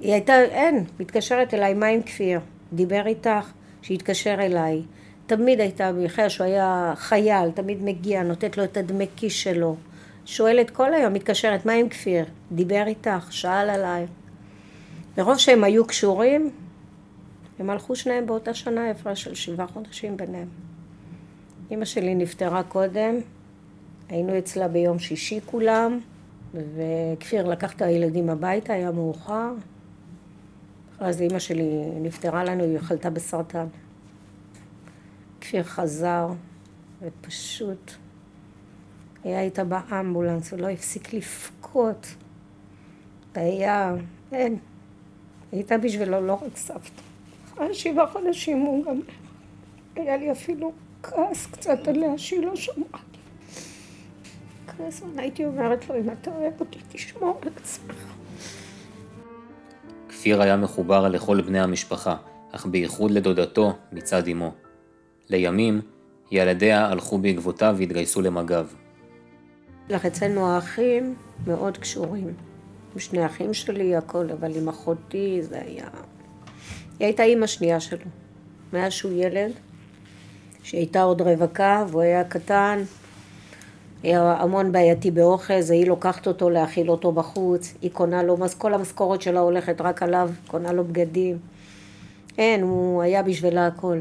היא 0.00 0.12
הייתה, 0.12 0.40
אין, 0.42 0.84
מתקשרת 1.00 1.54
אליי, 1.54 1.74
מה 1.74 1.86
עם 1.86 2.02
כפיר? 2.02 2.40
דיבר 2.72 3.06
איתך, 3.06 3.52
שיתקשר 3.82 4.34
אליי. 4.38 4.82
תמיד 5.26 5.60
הייתה, 5.60 5.92
בכלל 5.92 6.28
שהוא 6.28 6.46
היה 6.46 6.92
חייל, 6.96 7.50
תמיד 7.50 7.82
מגיע, 7.82 8.22
נותנת 8.22 8.58
לו 8.58 8.64
את 8.64 8.76
הדמי 8.76 9.06
כיס 9.16 9.32
שלו. 9.32 9.76
שואלת 10.24 10.70
כל 10.70 10.94
היום, 10.94 11.12
מתקשרת, 11.12 11.66
מה 11.66 11.72
עם 11.72 11.88
כפיר? 11.88 12.24
דיבר 12.52 12.82
איתך, 12.86 13.26
שאל 13.30 13.70
עליי. 13.70 14.06
מרוב 15.18 15.38
שהם 15.38 15.64
היו 15.64 15.86
קשורים, 15.86 16.50
הם 17.58 17.70
הלכו 17.70 17.96
שניהם 17.96 18.26
באותה 18.26 18.54
שנה, 18.54 18.90
הפרש 18.90 19.24
של 19.24 19.34
שבעה 19.34 19.66
חודשים 19.66 20.16
ביניהם. 20.16 20.48
אימא 21.70 21.84
שלי 21.84 22.14
נפטרה 22.14 22.62
קודם, 22.62 23.14
היינו 24.08 24.38
אצלה 24.38 24.68
ביום 24.68 24.98
שישי 24.98 25.40
כולם, 25.46 25.98
וכפיר 26.54 27.48
לקח 27.48 27.72
את 27.72 27.82
הילדים 27.82 28.30
הביתה, 28.30 28.72
היה 28.72 28.90
מאוחר. 28.90 29.52
אז 30.98 31.20
אימא 31.20 31.38
שלי 31.38 31.90
נפטרה 32.00 32.44
לנו, 32.44 32.64
היא 32.64 32.78
חלתה 32.78 33.10
בסרטן. 33.10 33.66
כפיר 35.40 35.62
חזר, 35.62 36.28
ופשוט 37.02 37.92
היה 39.24 39.40
איתה 39.40 39.64
באמבולנס, 39.64 40.52
הוא 40.52 40.60
לא 40.60 40.68
הפסיק 40.68 41.14
לבכות. 41.14 42.06
היה, 43.34 43.94
אין, 44.32 44.58
הייתה 45.52 45.78
בשבילו 45.78 46.26
לא 46.26 46.32
רק 46.32 46.56
סבתא. 46.56 47.02
אחרי 47.54 47.74
שבעה 47.74 48.06
חודשים 48.06 48.60
הוא 48.60 48.84
גם... 48.84 49.00
היה 49.96 50.16
לי 50.16 50.32
אפילו 50.32 50.72
כעס 51.02 51.46
קצת 51.46 51.88
עליה 51.88 52.18
שהיא 52.18 52.40
לא 52.40 52.56
שמעה. 52.56 53.00
כעס, 54.84 55.02
הייתי 55.16 55.44
אומרת 55.44 55.88
לו, 55.88 55.96
אם 55.96 56.10
אתה 56.10 56.30
אוהב 56.30 56.52
אותי, 56.60 56.78
תשמור 56.92 57.38
על 57.42 57.48
עצמך. 57.56 58.14
כפיר 60.08 60.42
היה 60.42 60.56
מחובר 60.56 61.08
לכל 61.08 61.40
בני 61.40 61.60
המשפחה, 61.60 62.16
אך 62.52 62.66
בייחוד 62.66 63.10
לדודתו 63.10 63.78
מצד 63.92 64.28
אמו. 64.28 64.52
לימים, 65.28 65.80
ילדיה 66.30 66.86
הלכו 66.86 67.18
בעקבותיו 67.18 67.74
והתגייסו 67.78 68.22
למג"ב. 68.22 68.66
לך 69.88 70.06
אצלנו 70.06 70.48
האחים 70.48 71.14
מאוד 71.46 71.78
קשורים. 71.78 72.34
עם 72.92 72.98
שני 72.98 73.26
אחים 73.26 73.54
שלי, 73.54 73.96
הכל, 73.96 74.30
אבל 74.30 74.56
עם 74.56 74.68
אחותי 74.68 75.42
זה 75.42 75.60
היה... 75.60 75.88
היא 76.98 77.06
הייתה 77.06 77.22
אימא 77.22 77.46
שנייה 77.46 77.80
שלו. 77.80 78.06
מאז 78.72 78.92
שהוא 78.92 79.12
ילד, 79.12 79.52
שהיא 80.62 80.78
הייתה 80.78 81.02
עוד 81.02 81.20
רווקה 81.20 81.84
והוא 81.88 82.02
היה 82.02 82.24
קטן, 82.24 82.82
המון 84.04 84.72
בעייתי 84.72 85.10
באוכל, 85.10 85.60
זה 85.60 85.74
היא 85.74 85.86
לוקחת 85.86 86.26
אותו 86.26 86.50
להאכיל 86.50 86.90
אותו 86.90 87.12
בחוץ, 87.12 87.74
היא 87.82 87.90
קונה 87.90 88.22
לו, 88.22 88.36
כל 88.58 88.74
המשכורת 88.74 89.22
שלה 89.22 89.40
הולכת 89.40 89.80
רק 89.80 90.02
עליו, 90.02 90.30
קונה 90.46 90.72
לו 90.72 90.84
בגדים. 90.84 91.38
אין, 92.38 92.62
הוא 92.62 93.02
היה 93.02 93.22
בשבילה 93.22 93.66
הכל. 93.66 93.98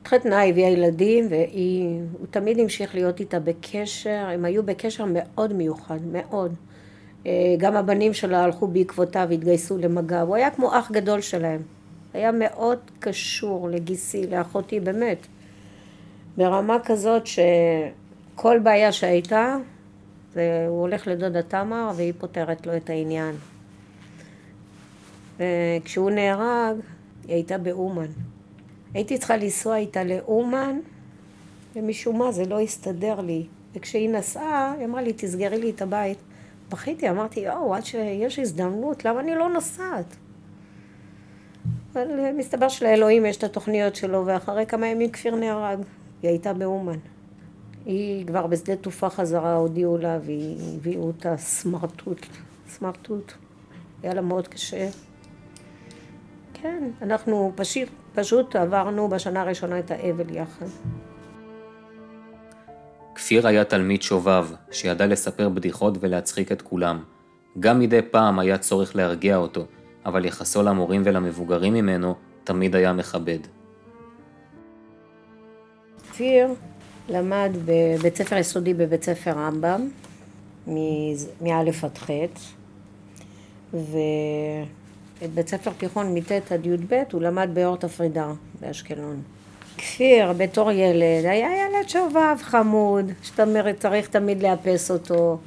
התחתנה, 0.00 0.44
הביאה 0.44 0.68
ילדים, 0.68 1.26
והוא 1.28 2.26
תמיד 2.30 2.58
המשיך 2.58 2.94
להיות 2.94 3.20
איתה 3.20 3.40
בקשר, 3.40 4.26
הם 4.32 4.44
היו 4.44 4.62
בקשר 4.62 5.04
מאוד 5.08 5.52
מיוחד, 5.52 5.98
מאוד. 6.12 6.54
אה, 7.26 7.54
גם 7.58 7.76
הבנים 7.76 8.14
שלה 8.14 8.44
הלכו 8.44 8.66
בעקבותיו, 8.66 9.28
התגייסו 9.32 9.78
למג"ב, 9.78 10.24
הוא 10.26 10.36
היה 10.36 10.50
כמו 10.50 10.78
אח 10.78 10.90
גדול 10.90 11.20
שלהם. 11.20 11.62
היה 12.14 12.32
מאוד 12.32 12.78
קשור 12.98 13.68
לגיסי, 13.68 14.26
לאחותי, 14.26 14.80
באמת. 14.80 15.26
ברמה 16.36 16.76
כזאת 16.84 17.26
שכל 18.42 18.58
בעיה 18.58 18.92
שהייתה, 18.92 19.56
זה, 20.32 20.66
הוא 20.68 20.80
הולך 20.80 21.06
לדודה 21.06 21.42
תמר 21.42 21.90
והיא 21.96 22.12
פותרת 22.18 22.66
לו 22.66 22.76
את 22.76 22.90
העניין. 22.90 23.34
וכשהוא 25.38 26.10
נהרג, 26.10 26.76
היא 27.26 27.34
הייתה 27.34 27.58
באומן. 27.58 28.06
הייתי 28.94 29.18
צריכה 29.18 29.36
לנסוע 29.36 29.76
איתה 29.76 30.04
לאומן, 30.04 30.78
ומשום 31.76 32.18
מה 32.18 32.32
זה 32.32 32.44
לא 32.44 32.60
הסתדר 32.60 33.20
לי. 33.20 33.46
וכשהיא 33.74 34.10
נסעה, 34.10 34.74
היא 34.78 34.86
אמרה 34.86 35.02
לי, 35.02 35.12
תסגרי 35.12 35.58
לי 35.58 35.70
את 35.70 35.82
הבית. 35.82 36.18
בכיתי, 36.70 37.10
אמרתי, 37.10 37.40
יואו, 37.40 37.74
עד 37.74 37.84
שיש 37.84 38.38
הזדמנות, 38.38 39.04
למה 39.04 39.20
אני 39.20 39.34
לא 39.34 39.48
נוסעת? 39.48 40.16
אבל 41.92 42.32
מסתבר 42.36 42.68
שלאלוהים 42.68 43.26
יש 43.26 43.36
את 43.36 43.44
התוכניות 43.44 43.96
שלו, 43.96 44.26
ואחרי 44.26 44.66
כמה 44.66 44.86
ימים 44.86 45.10
כפיר 45.10 45.36
נהרג. 45.36 45.78
היא 46.22 46.30
הייתה 46.30 46.52
באומן. 46.52 46.98
היא 47.84 48.26
כבר 48.26 48.46
בשדה 48.46 48.76
תעופה 48.76 49.10
חזרה, 49.10 49.54
הודיעו 49.54 49.98
לה, 49.98 50.18
והביאו 50.22 51.02
אותה 51.02 51.36
סמרטוט. 51.36 52.26
סמרטוט. 52.68 53.32
היה 54.02 54.14
לה 54.14 54.20
מאוד 54.20 54.48
קשה. 54.48 54.88
כן, 56.54 56.90
אנחנו 57.02 57.52
פשוט, 57.56 57.88
פשוט 58.14 58.56
עברנו 58.56 59.08
בשנה 59.08 59.40
הראשונה 59.40 59.78
את 59.78 59.90
האבל 59.90 60.36
יחד. 60.36 60.66
כפיר 63.14 63.46
היה 63.46 63.64
תלמיד 63.64 64.02
שובב, 64.02 64.46
שידע 64.70 65.06
לספר 65.06 65.48
בדיחות 65.48 65.94
ולהצחיק 66.00 66.52
את 66.52 66.62
כולם. 66.62 67.02
גם 67.60 67.78
מדי 67.78 68.02
פעם 68.10 68.38
היה 68.38 68.58
צורך 68.58 68.96
להרגיע 68.96 69.36
אותו, 69.36 69.66
אבל 70.06 70.24
יחסו 70.24 70.62
למורים 70.62 71.02
ולמבוגרים 71.04 71.74
ממנו 71.74 72.14
תמיד 72.44 72.76
היה 72.76 72.92
מכבד. 72.92 73.38
כפיר 76.10 76.48
למד 77.08 77.50
בבית 77.64 78.16
ספר 78.16 78.36
יסודי 78.36 78.74
בבית 78.74 79.04
ספר 79.04 79.30
רמב"ם, 79.30 79.88
מא' 80.66 81.60
עד 81.82 81.98
ח', 81.98 82.10
ואת 83.74 85.30
בית 85.34 85.48
ספר 85.48 85.70
תיכון 85.78 86.14
מט' 86.14 86.52
עד 86.52 86.66
י"ב 86.66 87.02
הוא 87.12 87.22
למד 87.22 87.48
באורט 87.54 87.84
הפרידה 87.84 88.32
באשקלון. 88.60 89.22
כפיר, 89.78 90.32
בתור 90.32 90.70
ילד, 90.70 91.24
היה 91.24 91.48
ילד 91.66 91.88
שובב, 91.88 92.36
חמוד, 92.38 93.12
שאתה 93.22 93.42
אומרת, 93.42 93.80
צריך 93.80 94.08
תמיד 94.08 94.42
לאפס 94.42 94.90
אותו. 94.90 95.38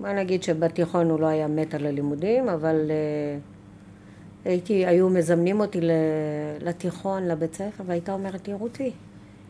מה 0.00 0.12
נגיד 0.12 0.42
שבתיכון 0.42 1.10
הוא 1.10 1.20
לא 1.20 1.26
היה 1.26 1.48
מת 1.48 1.74
על 1.74 1.86
הלימודים, 1.86 2.48
אבל 2.48 2.90
uh, 2.90 4.48
הייתי, 4.48 4.86
היו 4.86 5.08
מזמנים 5.08 5.60
אותי 5.60 5.80
לתיכון, 6.60 7.28
לבית 7.28 7.54
ספר, 7.54 7.84
והייתה 7.86 8.12
אומרת 8.12 8.48
לי, 8.48 8.54
רותי, 8.54 8.90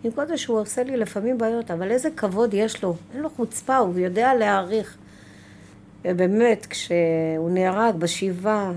עם 0.04 0.10
כל 0.10 0.26
זה 0.26 0.36
שהוא 0.36 0.60
עושה 0.60 0.82
לי 0.82 0.96
לפעמים 0.96 1.38
בעיות, 1.38 1.70
אבל 1.70 1.90
איזה 1.90 2.08
כבוד 2.16 2.54
יש 2.54 2.82
לו, 2.82 2.96
אין 3.14 3.22
לו 3.22 3.30
חוצפה, 3.30 3.76
הוא 3.76 3.98
יודע 3.98 4.34
להעריך. 4.34 4.96
ובאמת, 6.04 6.66
כשהוא 6.66 7.50
נהרג 7.50 7.94
בשבעה, 7.94 8.72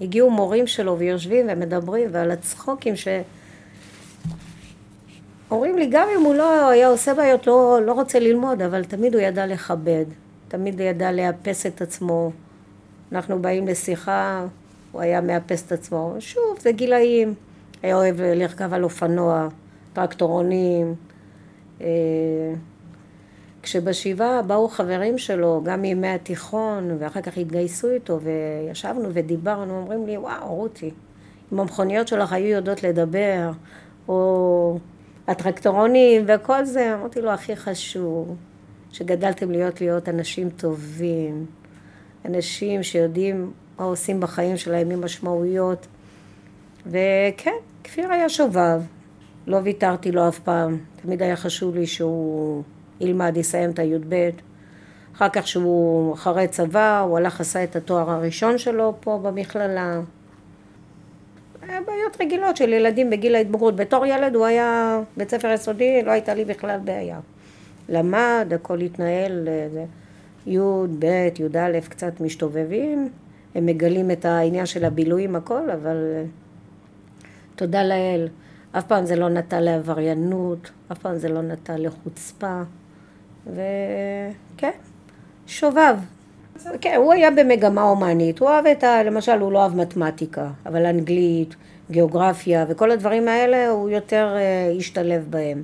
הגיעו 0.00 0.30
מורים 0.30 0.66
שלו 0.66 0.98
ויושבים 0.98 1.46
ומדברים, 1.48 2.08
ועל 2.12 2.30
הצחוקים 2.30 2.96
ש... 2.96 3.08
אומרים 5.50 5.78
לי, 5.78 5.88
גם 5.90 6.08
אם 6.16 6.22
הוא 6.22 6.34
לא 6.34 6.68
היה 6.68 6.88
עושה 6.88 7.14
בעיות, 7.14 7.46
לא, 7.46 7.78
לא 7.84 7.92
רוצה 7.92 8.18
ללמוד, 8.18 8.62
אבל 8.62 8.84
תמיד 8.84 9.14
הוא 9.14 9.22
ידע 9.22 9.46
לכבד, 9.46 10.04
תמיד 10.48 10.80
ידע 10.80 11.12
לאפס 11.12 11.66
את 11.66 11.82
עצמו. 11.82 12.30
אנחנו 13.12 13.42
באים 13.42 13.68
לשיחה, 13.68 14.46
הוא 14.92 15.00
היה 15.00 15.20
מאפס 15.20 15.66
את 15.66 15.72
עצמו. 15.72 16.16
שוב, 16.18 16.58
זה 16.60 16.72
גילאים. 16.72 17.34
היה 17.82 17.96
אוהב 17.96 18.20
לרכב 18.20 18.74
על 18.74 18.84
אופנוע, 18.84 19.48
טרקטורונים. 19.96 20.94
אה, 21.80 21.86
כשבשבעה 23.62 24.42
באו 24.42 24.68
חברים 24.68 25.18
שלו, 25.18 25.60
גם 25.64 25.82
מימי 25.82 26.08
התיכון, 26.08 26.96
ואחר 26.98 27.20
כך 27.20 27.38
התגייסו 27.38 27.90
איתו, 27.90 28.20
וישבנו 28.20 29.08
ודיברנו, 29.12 29.78
אומרים 29.78 30.06
לי, 30.06 30.16
וואו, 30.16 30.54
רותי, 30.54 30.90
אם 31.52 31.60
המכוניות 31.60 32.08
שלך 32.08 32.32
היו 32.32 32.46
יודעות 32.46 32.82
לדבר, 32.82 33.50
או 34.08 34.78
הטרקטורונים 35.26 36.24
וכל 36.28 36.64
זה, 36.64 36.94
אמרתי 36.94 37.20
לו, 37.20 37.30
הכי 37.30 37.56
חשוב, 37.56 38.36
שגדלתם 38.92 39.50
להיות 39.50 39.80
להיות 39.80 40.08
אנשים 40.08 40.50
טובים, 40.50 41.46
אנשים 42.24 42.82
שיודעים 42.82 43.52
מה 43.78 43.84
עושים 43.84 44.20
בחיים 44.20 44.56
שלהם 44.56 44.90
עם 44.90 45.04
משמעויות. 45.04 45.86
וכן, 46.86 47.56
כפיר 47.84 48.12
היה 48.12 48.28
שובב, 48.28 48.80
לא 49.46 49.56
ויתרתי 49.62 50.12
לו 50.12 50.28
אף 50.28 50.38
פעם, 50.38 50.78
תמיד 51.02 51.22
היה 51.22 51.36
חשוב 51.36 51.74
לי 51.74 51.86
שהוא 51.86 52.62
ילמד, 53.00 53.36
יסיים 53.36 53.70
את 53.70 53.78
הי"ב. 53.78 54.30
אחר 55.16 55.28
כך 55.28 55.48
שהוא 55.48 56.14
אחרי 56.14 56.48
צבא, 56.48 57.00
הוא 57.00 57.18
הלך 57.18 57.40
עשה 57.40 57.64
את 57.64 57.76
התואר 57.76 58.10
הראשון 58.10 58.58
שלו 58.58 58.94
פה 59.00 59.20
במכללה. 59.22 60.00
היה 61.62 61.80
בעיות 61.80 62.20
רגילות 62.20 62.56
של 62.56 62.72
ילדים 62.72 63.10
בגיל 63.10 63.34
ההתבגרות. 63.34 63.76
בתור 63.76 64.06
ילד 64.06 64.34
הוא 64.34 64.46
היה 64.46 65.00
בית 65.16 65.30
ספר 65.30 65.48
יסודי, 65.48 66.02
לא 66.02 66.10
הייתה 66.10 66.34
לי 66.34 66.44
בכלל 66.44 66.78
בעיה. 66.84 67.20
למד, 67.88 68.52
הכל 68.54 68.80
התנהל, 68.80 69.48
י', 70.46 70.58
ב', 70.98 71.28
י"א, 71.38 71.80
קצת 71.88 72.20
משתובבים. 72.20 73.08
הם 73.54 73.66
מגלים 73.66 74.10
את 74.10 74.24
העניין 74.24 74.66
של 74.66 74.84
הבילויים, 74.84 75.36
הכל, 75.36 75.70
אבל 75.70 75.96
תודה 77.56 77.84
לאל. 77.84 78.28
אף 78.78 78.84
פעם 78.84 79.06
זה 79.06 79.16
לא 79.16 79.28
נטע 79.28 79.60
לעבריינות, 79.60 80.70
אף 80.92 80.98
פעם 80.98 81.18
זה 81.18 81.28
לא 81.28 81.42
נטע 81.42 81.74
לחוצפה. 81.78 82.62
וכן, 83.46 84.70
שובב. 85.46 85.96
כן, 86.80 86.94
הוא 86.96 87.12
היה 87.12 87.30
במגמה 87.30 87.82
הומנית, 87.82 88.38
הוא 88.38 88.48
אוהב 88.48 88.66
את 88.66 88.84
ה... 88.84 89.02
למשל, 89.02 89.40
הוא 89.40 89.52
לא 89.52 89.58
אוהב 89.58 89.76
מתמטיקה, 89.76 90.50
אבל 90.66 90.86
אנגלית 90.86 91.54
גיאוגרפיה 91.90 92.64
וכל 92.68 92.90
הדברים 92.90 93.28
האלה, 93.28 93.68
הוא 93.68 93.90
יותר 93.90 94.34
אה, 94.36 94.72
השתלב 94.78 95.26
בהם. 95.30 95.62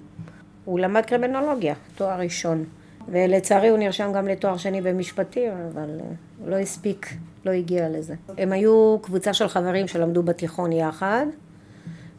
הוא 0.65 0.81
למד 0.81 1.07
קרימינולוגיה, 1.07 1.75
תואר 1.95 2.21
ראשון. 2.21 2.65
ולצערי 3.09 3.69
הוא 3.69 3.79
נרשם 3.79 4.13
גם 4.13 4.29
לתואר 4.29 4.57
שני 4.57 4.81
במשפטים, 4.81 5.53
אבל 5.73 6.01
אה, 6.01 6.07
לא 6.47 6.57
הספיק, 6.57 7.15
לא 7.45 7.51
הגיע 7.51 7.89
לזה. 7.89 8.15
הם 8.39 8.53
היו 8.53 8.99
קבוצה 9.03 9.33
של 9.33 9.49
חברים 9.49 9.89
שלמדו 9.89 10.23
בתיכון 10.23 10.73
יחד, 10.73 11.27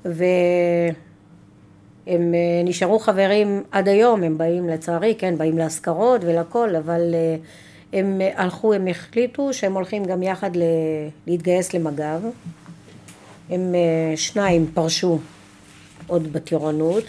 והם 0.05 0.93
אה, 2.07 2.61
נשארו 2.63 2.99
חברים 2.99 3.63
עד 3.71 3.87
היום, 3.87 4.23
הם 4.23 4.37
באים 4.37 4.69
לצערי, 4.69 5.15
כן, 5.17 5.37
באים 5.37 5.57
להשכרות 5.57 6.21
ולכל, 6.23 6.75
אבל 6.75 7.13
אה, 7.13 7.35
הם 7.93 8.21
הלכו, 8.35 8.73
הם 8.73 8.87
החליטו 8.87 9.53
שהם 9.53 9.73
הולכים 9.73 10.05
גם 10.05 10.23
יחד 10.23 10.51
להתגייס 11.27 11.73
למג"ב. 11.73 12.21
הם 13.49 13.75
שניים 14.15 14.67
פרשו 14.73 15.19
עוד 16.07 16.33
בטירונות, 16.33 17.03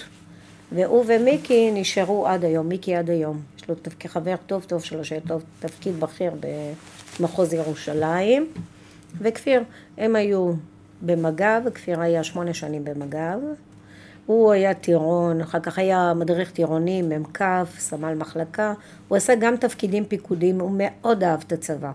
והוא 0.73 1.05
ומיקי 1.07 1.71
נשארו 1.75 2.27
עד 2.27 2.45
היום, 2.45 2.69
מיקי 2.69 2.95
עד 2.95 3.11
היום. 3.11 3.41
יש 3.59 3.69
לו 3.69 3.75
תפקיד, 3.75 4.11
חבר 4.11 4.35
טוב 4.47 4.65
טוב 4.65 4.85
שלו, 4.85 5.05
שהיה 5.05 5.21
טוב, 5.21 5.43
תפקיד 5.61 6.01
בכיר 6.01 6.33
במחוז 7.21 7.53
ירושלים. 7.53 8.47
וכפיר, 9.21 9.63
הם 9.99 10.17
היו 10.17 10.53
במג"ב, 11.03 11.71
כפיר 11.75 12.01
היה 12.01 12.25
שמונה 12.25 12.55
שנים 12.55 12.85
במג"ב. 12.85 13.39
הוא 14.27 14.53
היה 14.53 14.75
טירון, 14.75 15.41
אחר 15.41 15.61
כך 15.61 15.79
היה 15.79 16.13
מדריך 16.17 16.51
טירוני, 16.51 17.03
מ"כ, 17.03 17.43
סמל 17.79 18.15
מחלקה. 18.15 18.75
הוא 19.09 19.17
עשה 19.17 19.35
גם 19.35 19.57
תפקידים 19.57 20.05
פיקודיים, 20.05 20.61
הוא 20.61 20.71
מאוד 20.75 21.25
אהב 21.25 21.41
את 21.47 21.53
הצבא. 21.53 21.93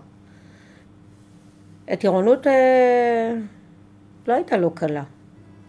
הטירונות 1.88 2.46
אה, 2.46 3.34
לא 4.26 4.34
הייתה 4.34 4.56
לו 4.56 4.70
קלה. 4.70 5.02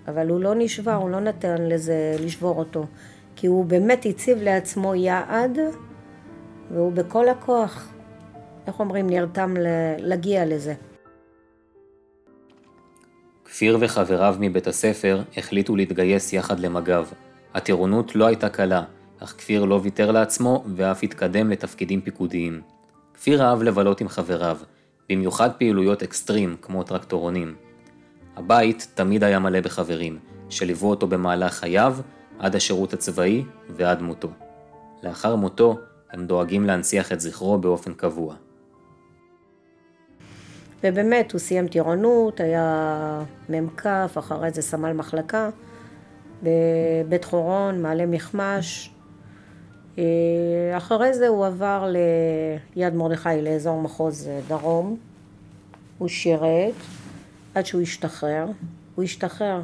אבל 0.07 0.29
הוא 0.29 0.39
לא 0.39 0.53
נשבר, 0.57 0.93
הוא 0.93 1.09
לא 1.09 1.19
נתן 1.19 1.61
לזה 1.61 2.15
לשבור 2.19 2.59
אותו. 2.59 2.85
כי 3.35 3.47
הוא 3.47 3.65
באמת 3.65 4.05
הציב 4.05 4.37
לעצמו 4.41 4.95
יעד, 4.95 5.59
והוא 6.71 6.91
בכל 6.91 7.29
הכוח, 7.29 7.93
איך 8.67 8.79
אומרים, 8.79 9.09
נרתם 9.09 9.53
להגיע 9.97 10.45
לזה. 10.45 10.73
כפיר 13.61 13.77
וחבריו 13.79 14.35
מבית 14.39 14.67
הספר 14.67 15.21
החליטו 15.37 15.75
להתגייס 15.75 16.33
יחד 16.33 16.59
למג"ב. 16.59 17.05
הטירונות 17.53 18.15
לא 18.15 18.25
הייתה 18.25 18.49
קלה, 18.49 18.83
אך 19.19 19.29
כפיר 19.37 19.65
לא 19.65 19.79
ויתר 19.83 20.11
לעצמו 20.11 20.63
ואף 20.75 21.03
התקדם 21.03 21.49
לתפקידים 21.49 22.01
פיקודיים. 22.01 22.61
כפיר 23.13 23.43
אהב 23.43 23.63
לבלות 23.63 24.01
עם 24.01 24.07
חבריו, 24.07 24.57
במיוחד 25.09 25.49
פעילויות 25.57 26.03
אקסטרים 26.03 26.55
כמו 26.61 26.83
טרקטורונים. 26.83 27.55
הבית 28.35 28.87
תמיד 28.95 29.23
היה 29.23 29.39
מלא 29.39 29.59
בחברים, 29.59 30.19
שליוו 30.49 30.89
אותו 30.89 31.07
במהלך 31.07 31.53
חייו, 31.53 31.97
עד 32.39 32.55
השירות 32.55 32.93
הצבאי 32.93 33.43
ועד 33.69 34.01
מותו. 34.01 34.29
לאחר 35.03 35.35
מותו, 35.35 35.77
הם 36.11 36.25
דואגים 36.25 36.65
להנציח 36.65 37.11
את 37.11 37.21
זכרו 37.21 37.57
באופן 37.57 37.93
קבוע. 37.93 38.35
ובאמת, 40.83 41.31
הוא 41.31 41.39
סיים 41.39 41.67
טירונות, 41.67 42.39
היה 42.39 43.23
מ"כ, 43.49 43.85
אחרי 44.17 44.51
זה 44.51 44.61
סמל 44.61 44.93
מחלקה, 44.93 45.49
בבית 46.43 47.25
חורון, 47.25 47.81
מעלה 47.81 48.05
מכמש. 48.05 48.91
אה, 49.97 50.03
אחרי 50.77 51.13
זה 51.13 51.27
הוא 51.27 51.45
עבר 51.45 51.93
ליד 52.75 52.93
מרדכי, 52.93 53.41
לאזור 53.41 53.81
מחוז 53.81 54.29
דרום. 54.47 54.97
הוא 55.97 56.07
שירת. 56.07 56.73
עד 57.55 57.65
שהוא 57.65 57.81
השתחרר. 57.81 58.45
הוא 58.95 59.03
השתחרר 59.03 59.61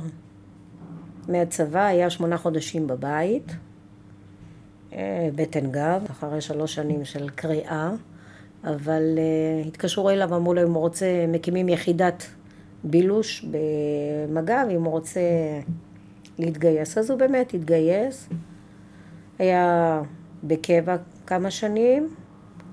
מהצבא, 1.28 1.86
היה 1.86 2.10
שמונה 2.10 2.38
חודשים 2.38 2.88
בבית, 2.88 3.56
אה, 4.94 5.30
בטן 5.36 5.72
גב, 5.72 6.02
אחרי 6.12 6.42
שלוש 6.42 6.76
שנים 6.76 7.06
של 7.06 7.30
קריאה, 7.30 7.92
אבל 8.64 9.18
uh, 9.18 9.68
התקשרו 9.68 10.10
אליו, 10.10 10.36
אמרו 10.36 10.54
לו 10.54 10.64
אם 10.64 10.74
הוא 10.74 10.82
רוצה, 10.82 11.26
מקימים 11.28 11.70
יחידת 11.70 12.28
בילוש 12.84 13.46
במג"ב, 13.46 14.68
אם 14.72 14.84
הוא 14.84 14.92
רוצה 14.92 15.22
להתגייס. 16.40 16.98
אז 16.98 17.10
הוא 17.10 17.20
באמת 17.20 17.54
התגייס, 17.54 18.30
היה 19.40 20.02
בקבע 20.44 20.96
כמה 21.28 21.52
שנים, 21.52 22.10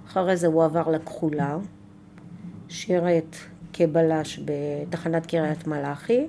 אחרי 0.07 0.37
זה 0.37 0.47
הוא 0.47 0.65
עבר 0.65 0.91
לכחולה, 0.91 1.57
שירת 2.69 3.37
כבלש 3.73 4.41
בתחנת 4.45 5.27
קריית 5.27 5.67
מלאכי. 5.67 6.27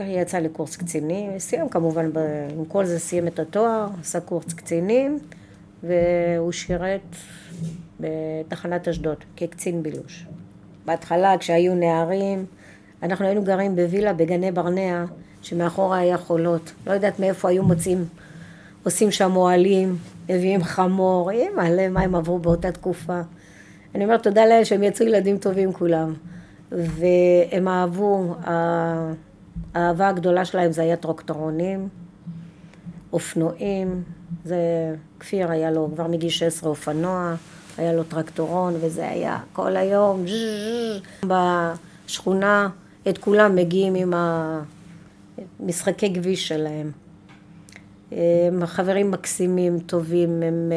יצא 0.00 0.38
לקורס 0.38 0.76
קצינים, 0.76 1.38
סיים 1.38 1.68
כמובן, 1.68 2.10
עם 2.58 2.64
כל 2.64 2.84
זה 2.84 2.98
סיים 2.98 3.26
את 3.26 3.38
התואר, 3.38 3.88
עשה 4.00 4.20
קורס 4.20 4.54
קצינים, 4.54 5.18
והוא 5.82 6.52
שירת 6.52 7.16
בתחנת 8.00 8.88
אשדוד 8.88 9.16
כקצין 9.36 9.82
בילוש. 9.82 10.26
בהתחלה, 10.86 11.38
כשהיו 11.38 11.74
נערים, 11.74 12.44
אנחנו 13.02 13.26
היינו 13.26 13.44
גרים 13.44 13.76
בווילה 13.76 14.12
בגני 14.12 14.52
ברנע, 14.52 15.04
שמאחורה 15.42 15.98
היה 15.98 16.18
חולות. 16.18 16.72
לא 16.86 16.92
יודעת 16.92 17.20
מאיפה 17.20 17.48
היו 17.48 17.62
מוצאים, 17.62 18.04
עושים 18.84 19.10
שם 19.10 19.36
אוהלים, 19.36 19.96
מביאים 20.28 20.64
חמור, 20.64 21.30
אימא, 21.30 21.88
מה 21.88 22.00
הם 22.00 22.14
עברו 22.14 22.38
באותה 22.38 22.72
תקופה. 22.72 23.20
אני 23.94 24.04
אומרת 24.04 24.22
תודה 24.22 24.46
לאל 24.46 24.64
שהם 24.64 24.82
יצאו 24.82 25.06
ילדים 25.06 25.38
טובים 25.38 25.72
כולם. 25.72 26.14
והם 26.72 27.68
אהבו, 27.68 28.34
האהבה 29.74 30.08
הגדולה 30.08 30.44
שלהם 30.44 30.72
זה 30.72 30.82
היה 30.82 30.96
טרוקטורונים, 30.96 31.88
אופנועים, 33.12 34.02
זה 34.44 34.94
כפיר 35.20 35.50
היה 35.50 35.70
לו 35.70 35.90
כבר 35.94 36.06
מגיל 36.06 36.30
16 36.30 36.70
אופנוע, 36.70 37.34
היה 37.78 37.92
לו 37.92 38.04
טרקטורון 38.04 38.74
וזה 38.80 39.08
היה 39.08 39.38
כל 39.52 39.76
היום 39.76 40.24
בשכונה, 41.26 42.68
את 43.08 43.18
כולם 43.18 43.56
מגיעים 43.56 43.94
עם 43.94 44.12
המשחקי 45.60 46.14
כביש 46.14 46.48
שלהם. 46.48 46.90
הם 48.12 48.66
חברים 48.66 49.10
מקסימים, 49.10 49.78
טובים, 49.78 50.42
הם 50.42 50.72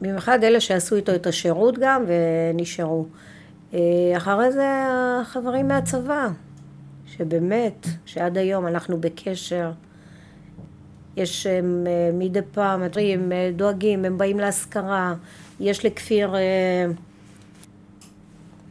במיוחד 0.00 0.44
אלה 0.44 0.60
שעשו 0.60 0.96
איתו 0.96 1.14
את 1.14 1.26
השירות 1.26 1.78
גם 1.80 2.04
ונשארו. 2.06 3.06
אה, 3.74 3.78
אחרי 4.16 4.52
זה 4.52 4.66
החברים 5.22 5.68
מהצבא, 5.68 6.28
שבאמת, 7.06 7.86
שעד 8.06 8.38
היום 8.38 8.66
אנחנו 8.66 9.00
בקשר. 9.00 9.70
יש 11.18 11.46
הם 11.46 11.84
אה, 11.86 12.10
מדי 12.12 12.40
פעם, 12.52 12.82
הם 12.82 13.32
אה, 13.32 13.50
דואגים, 13.56 14.04
הם 14.04 14.18
באים 14.18 14.38
להשכרה, 14.38 15.14
יש 15.60 15.84
לכפיר, 15.84 16.34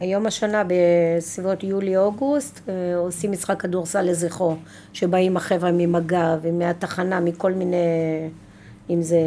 היום 0.00 0.26
השנה 0.26 0.62
בסביבות 0.68 1.64
יולי-אוגוסט 1.64 2.68
עושים 2.96 3.32
משחק 3.32 3.62
כדורסל 3.62 4.02
לזכרו, 4.02 4.56
שבאים 4.92 5.36
החבר'ה 5.36 5.70
ממג"ב 5.72 6.38
ומהתחנה, 6.42 7.20
מכל 7.20 7.52
מיני, 7.52 7.76
אם 8.90 9.02
זה 9.02 9.18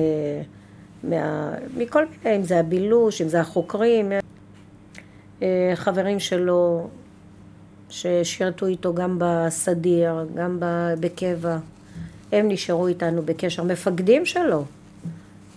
מה, 1.03 1.53
מכל 1.77 2.05
מיני, 2.05 2.37
אם 2.37 2.43
זה 2.43 2.59
הבילוש, 2.59 3.21
אם 3.21 3.27
זה 3.27 3.39
החוקרים, 3.39 4.11
אה, 5.41 5.71
חברים 5.75 6.19
שלו 6.19 6.87
ששירתו 7.89 8.65
איתו 8.65 8.93
גם 8.93 9.17
בסדיר, 9.19 10.27
גם 10.35 10.57
בקבע, 10.99 11.57
הם 12.31 12.49
נשארו 12.49 12.87
איתנו 12.87 13.21
בקשר, 13.21 13.63
מפקדים 13.63 14.25
שלו, 14.25 14.65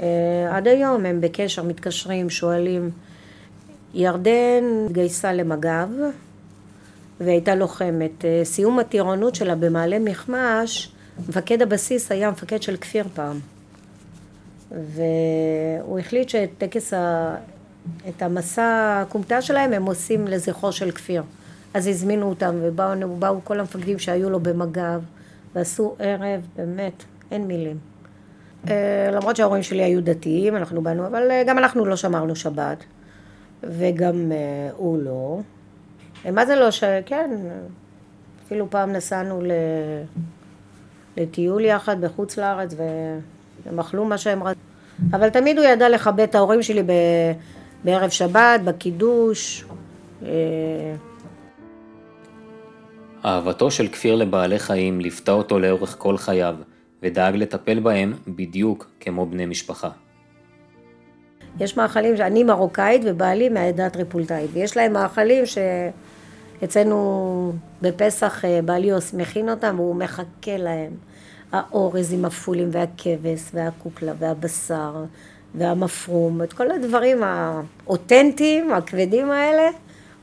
אה, 0.00 0.56
עד 0.56 0.68
היום 0.68 1.06
הם 1.06 1.20
בקשר, 1.20 1.62
מתקשרים, 1.62 2.30
שואלים. 2.30 2.90
ירדן 3.94 4.64
התגייסה 4.86 5.32
למג"ב 5.32 5.88
והייתה 7.20 7.54
לוחמת. 7.54 8.24
אה, 8.24 8.40
סיום 8.44 8.78
הטירונות 8.78 9.34
שלה 9.34 9.54
במעלה 9.54 9.98
מכמש, 9.98 10.92
מפקד 11.28 11.62
הבסיס 11.62 12.12
היה 12.12 12.30
מפקד 12.30 12.62
של 12.62 12.76
כפיר 12.76 13.04
פעם. 13.14 13.38
והוא 14.70 15.98
החליט 15.98 16.28
שאת 16.28 16.50
טקס 16.58 16.94
ה... 16.94 17.34
את 18.08 18.22
המסע 18.22 18.98
הכומתה 19.02 19.42
שלהם 19.42 19.72
הם 19.72 19.84
עושים 19.84 20.26
לזכרו 20.26 20.72
של 20.72 20.90
כפיר. 20.90 21.22
אז 21.74 21.86
הזמינו 21.86 22.28
אותם 22.28 22.54
ובאו 22.62 23.40
כל 23.44 23.60
המפקדים 23.60 23.98
שהיו 23.98 24.30
לו 24.30 24.40
במג"ב 24.40 25.00
ועשו 25.54 25.96
ערב, 25.98 26.46
באמת, 26.56 27.04
אין 27.30 27.46
מילים. 27.46 27.78
אה, 28.70 29.10
למרות 29.12 29.36
שההורים 29.36 29.62
שלי 29.62 29.82
היו 29.82 30.02
דתיים, 30.02 30.56
אנחנו 30.56 30.82
באנו, 30.82 31.06
אבל 31.06 31.30
אה, 31.30 31.42
גם 31.46 31.58
אנחנו 31.58 31.86
לא 31.86 31.96
שמרנו 31.96 32.36
שבת. 32.36 32.84
וגם 33.62 34.32
אה, 34.32 34.70
הוא 34.76 34.98
לא. 34.98 35.40
מה 36.32 36.46
זה 36.46 36.56
לא 36.56 36.70
ש... 36.70 36.84
כן, 37.06 37.30
אפילו 38.46 38.70
פעם 38.70 38.92
נסענו 38.92 39.42
לטיול 41.16 41.64
יחד 41.64 42.00
בחוץ 42.00 42.36
לארץ 42.36 42.74
והם 43.66 43.80
אכלו 43.80 44.04
מה 44.04 44.18
שהם 44.18 44.42
רצו. 44.42 44.60
אבל 45.12 45.30
תמיד 45.30 45.58
הוא 45.58 45.66
ידע 45.66 45.88
לכבד 45.88 46.20
את 46.20 46.34
ההורים 46.34 46.62
שלי 46.62 46.82
בערב 47.84 48.10
שבת, 48.10 48.60
בקידוש. 48.64 49.64
אה, 53.24 53.34
אהבתו 53.34 53.70
של 53.70 53.88
כפיר 53.88 54.14
לבעלי 54.14 54.58
חיים 54.58 55.00
ליוותה 55.00 55.32
אותו 55.32 55.58
לאורך 55.58 55.96
כל 55.98 56.16
חייו, 56.16 56.54
ודאג 57.02 57.36
לטפל 57.36 57.80
בהם 57.80 58.12
בדיוק 58.28 58.90
כמו 59.00 59.26
בני 59.26 59.46
משפחה. 59.46 59.90
יש 61.60 61.76
מאכלים, 61.76 62.16
שאני 62.16 62.44
מרוקאית 62.44 63.02
ובעלי 63.04 63.48
מהעדה 63.48 63.86
הטריפולטאית, 63.86 64.50
ויש 64.52 64.76
להם 64.76 64.92
מאכלים 64.92 65.44
שאצלנו 66.60 67.52
בפסח 67.82 68.44
אה, 68.44 68.60
בעלי 68.62 68.90
מכין 69.14 69.48
אותם 69.48 69.74
והוא 69.78 69.96
מחכה 69.96 70.56
להם. 70.56 70.92
האורז 71.52 72.12
עם 72.12 72.24
הפולים 72.24 72.68
והכבש 72.72 73.40
והקוקלה 73.54 74.12
והבשר 74.18 75.04
והמפרום, 75.54 76.42
את 76.42 76.52
כל 76.52 76.70
הדברים 76.70 77.22
האותנטיים, 77.22 78.72
הכבדים 78.72 79.30
האלה, 79.30 79.68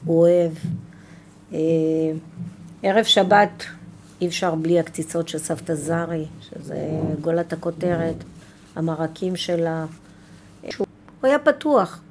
הוא 0.06 0.28
אוהב. 0.28 0.52
ערב 2.84 3.04
שבת 3.04 3.64
אי 4.22 4.28
אפשר 4.28 4.56
בלי 4.56 4.80
הקציצות 4.80 5.28
של 5.28 5.38
סבתא 5.38 5.76
זרי, 5.76 6.26
שזה 6.42 6.76
גולת 7.22 7.54
הכותרת, 7.54 8.16
המרקים 8.76 9.36
שלה. 9.36 9.86
הוא 10.78 10.88
היה 11.24 11.40
פתוח 11.40 12.02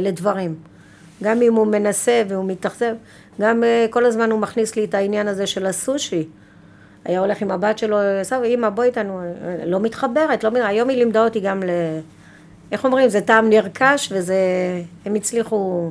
לדברים. 0.00 0.54
גם 1.22 1.42
אם 1.42 1.54
הוא 1.54 1.66
מנסה 1.66 2.22
והוא 2.28 2.44
מתאכזב, 2.44 2.94
גם 3.40 3.64
אה, 3.64 3.86
כל 3.90 4.06
הזמן 4.06 4.30
הוא 4.30 4.40
מכניס 4.40 4.76
לי 4.76 4.84
את 4.84 4.94
העניין 4.94 5.28
הזה 5.28 5.46
של 5.46 5.66
הסושי. 5.66 6.28
היה 7.04 7.20
הולך 7.20 7.42
עם 7.42 7.50
הבת 7.50 7.78
שלו, 7.78 7.96
סבא, 8.22 8.44
אמא 8.44 8.68
בואי 8.68 8.88
איתנו, 8.88 9.20
לא 9.66 9.80
מתחברת, 9.80 10.44
לא, 10.44 10.50
היום 10.54 10.88
היא 10.88 10.98
לימדה 10.98 11.24
אותי 11.24 11.40
גם 11.40 11.62
ל... 11.62 11.70
איך 12.72 12.84
אומרים, 12.84 13.08
זה 13.08 13.20
טעם 13.20 13.48
נרכש 13.48 14.12
וזה, 14.12 14.36
הם 15.04 15.14
הצליחו 15.14 15.90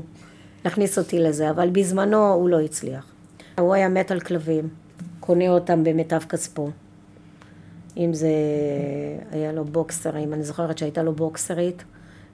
להכניס 0.65 0.97
אותי 0.97 1.19
לזה, 1.19 1.49
אבל 1.49 1.69
בזמנו 1.69 2.33
הוא 2.33 2.49
לא 2.49 2.59
הצליח. 2.59 3.18
הוא 3.59 3.73
היה 3.73 3.89
מת 3.89 4.11
על 4.11 4.19
כלבים, 4.19 4.69
קונה 5.19 5.49
אותם 5.49 5.83
במיטב 5.83 6.19
כספו. 6.19 6.69
אם 7.97 8.13
זה, 8.13 8.29
היה 9.31 9.51
לו 9.51 9.65
בוקסרים, 9.65 10.33
אני 10.33 10.43
זוכרת 10.43 10.77
שהייתה 10.77 11.03
לו 11.03 11.13
בוקסרית, 11.13 11.83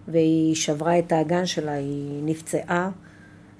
והיא 0.07 0.55
שברה 0.55 0.99
את 0.99 1.11
האגן 1.11 1.45
שלה, 1.45 1.71
היא 1.71 2.23
נפצעה. 2.23 2.89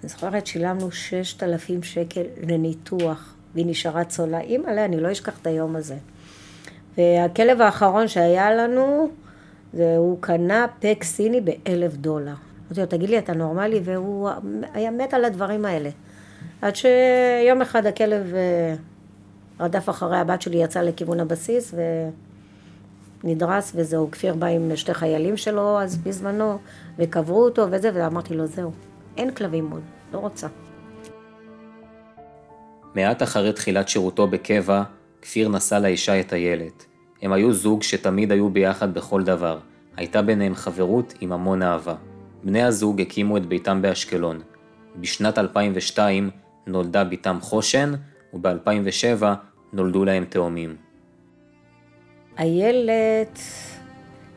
אני 0.04 0.10
זוכרת, 0.10 0.48
שילמנו 0.48 0.92
ששת 0.92 1.44
אלפים 1.44 1.84
שקל 1.84 2.24
לניתוח, 2.48 3.36
והיא 3.54 3.66
נשארה 3.66 4.04
צולה. 4.04 4.40
אימא'לה, 4.40 4.86
אני 4.86 5.00
לא 5.00 5.12
אשכח 5.12 5.40
את 5.42 5.48
היום 5.48 5.76
הזה. 5.76 5.96
והכלב 6.98 7.62
האחרון 7.62 8.08
שהיה 8.08 8.56
לנו, 8.56 9.10
זה, 9.74 9.98
הוא 9.98 10.18
קנה 10.22 10.66
פק 10.80 11.04
סיני 11.04 11.42
באלף 11.42 11.96
דולר. 11.96 12.34
אמרתי 12.68 12.82
לו, 12.82 12.86
תגיד 12.86 13.10
לי, 13.10 13.18
אתה 13.18 13.34
נורמלי? 13.34 13.80
והוא 13.84 14.30
היה 14.74 14.92
מת 14.92 15.14
על 15.14 15.26
הדברים 15.26 15.66
האלה. 15.66 15.90
עד 16.62 16.76
שיום 16.76 17.62
אחד 17.62 17.86
הכלב 17.86 18.34
אה, 18.36 18.76
רדף 19.60 19.90
אחרי 19.90 20.18
הבת 20.18 20.42
שלי, 20.42 20.58
יצא 20.58 20.82
לכיוון 20.82 21.20
הבסיס 21.20 21.74
ונדרס, 23.24 23.72
וזהו, 23.76 24.12
כפיר 24.12 24.34
בא 24.34 24.48
עם 24.48 24.76
שתי 24.76 24.94
חיילים 24.94 25.38
שלו 25.38 25.82
אז 25.82 25.98
בזמנו, 25.98 26.58
וקברו 27.00 27.44
אותו 27.44 27.68
וזה, 27.72 27.90
ואמרתי 27.94 28.34
לו, 28.34 28.46
זהו, 28.46 28.72
אין 29.18 29.32
כלבים 29.32 29.72
עוד, 29.72 29.82
לא 30.14 30.20
רוצה. 30.20 30.48
מעט 32.96 33.24
אחרי 33.24 33.54
תחילת 33.54 33.90
שירותו 33.90 34.28
בקבע, 34.28 34.84
כפיר 35.22 35.50
נשא 35.50 35.76
לאישה 35.76 36.20
את 36.20 36.34
הילד. 36.34 36.72
הם 37.22 37.34
היו 37.34 37.54
זוג 37.54 37.84
שתמיד 37.84 38.32
היו 38.32 38.50
ביחד 38.50 38.94
בכל 38.94 39.24
דבר. 39.24 39.60
הייתה 39.98 40.22
ביניהם 40.22 40.56
חברות 40.56 41.14
עם 41.22 41.32
המון 41.32 41.62
אהבה. 41.62 41.96
בני 42.44 42.64
הזוג 42.64 43.02
הקימו 43.02 43.38
את 43.38 43.46
ביתם 43.46 43.82
באשקלון. 43.82 44.42
בשנת 44.96 45.38
2002 45.38 46.30
נולדה 46.68 47.04
בתם 47.04 47.38
חושן, 47.42 47.94
וב-2007 48.34 49.24
נולדו 49.74 50.06
להם 50.06 50.26
תאומים. 50.26 50.76
איילת 52.40 53.40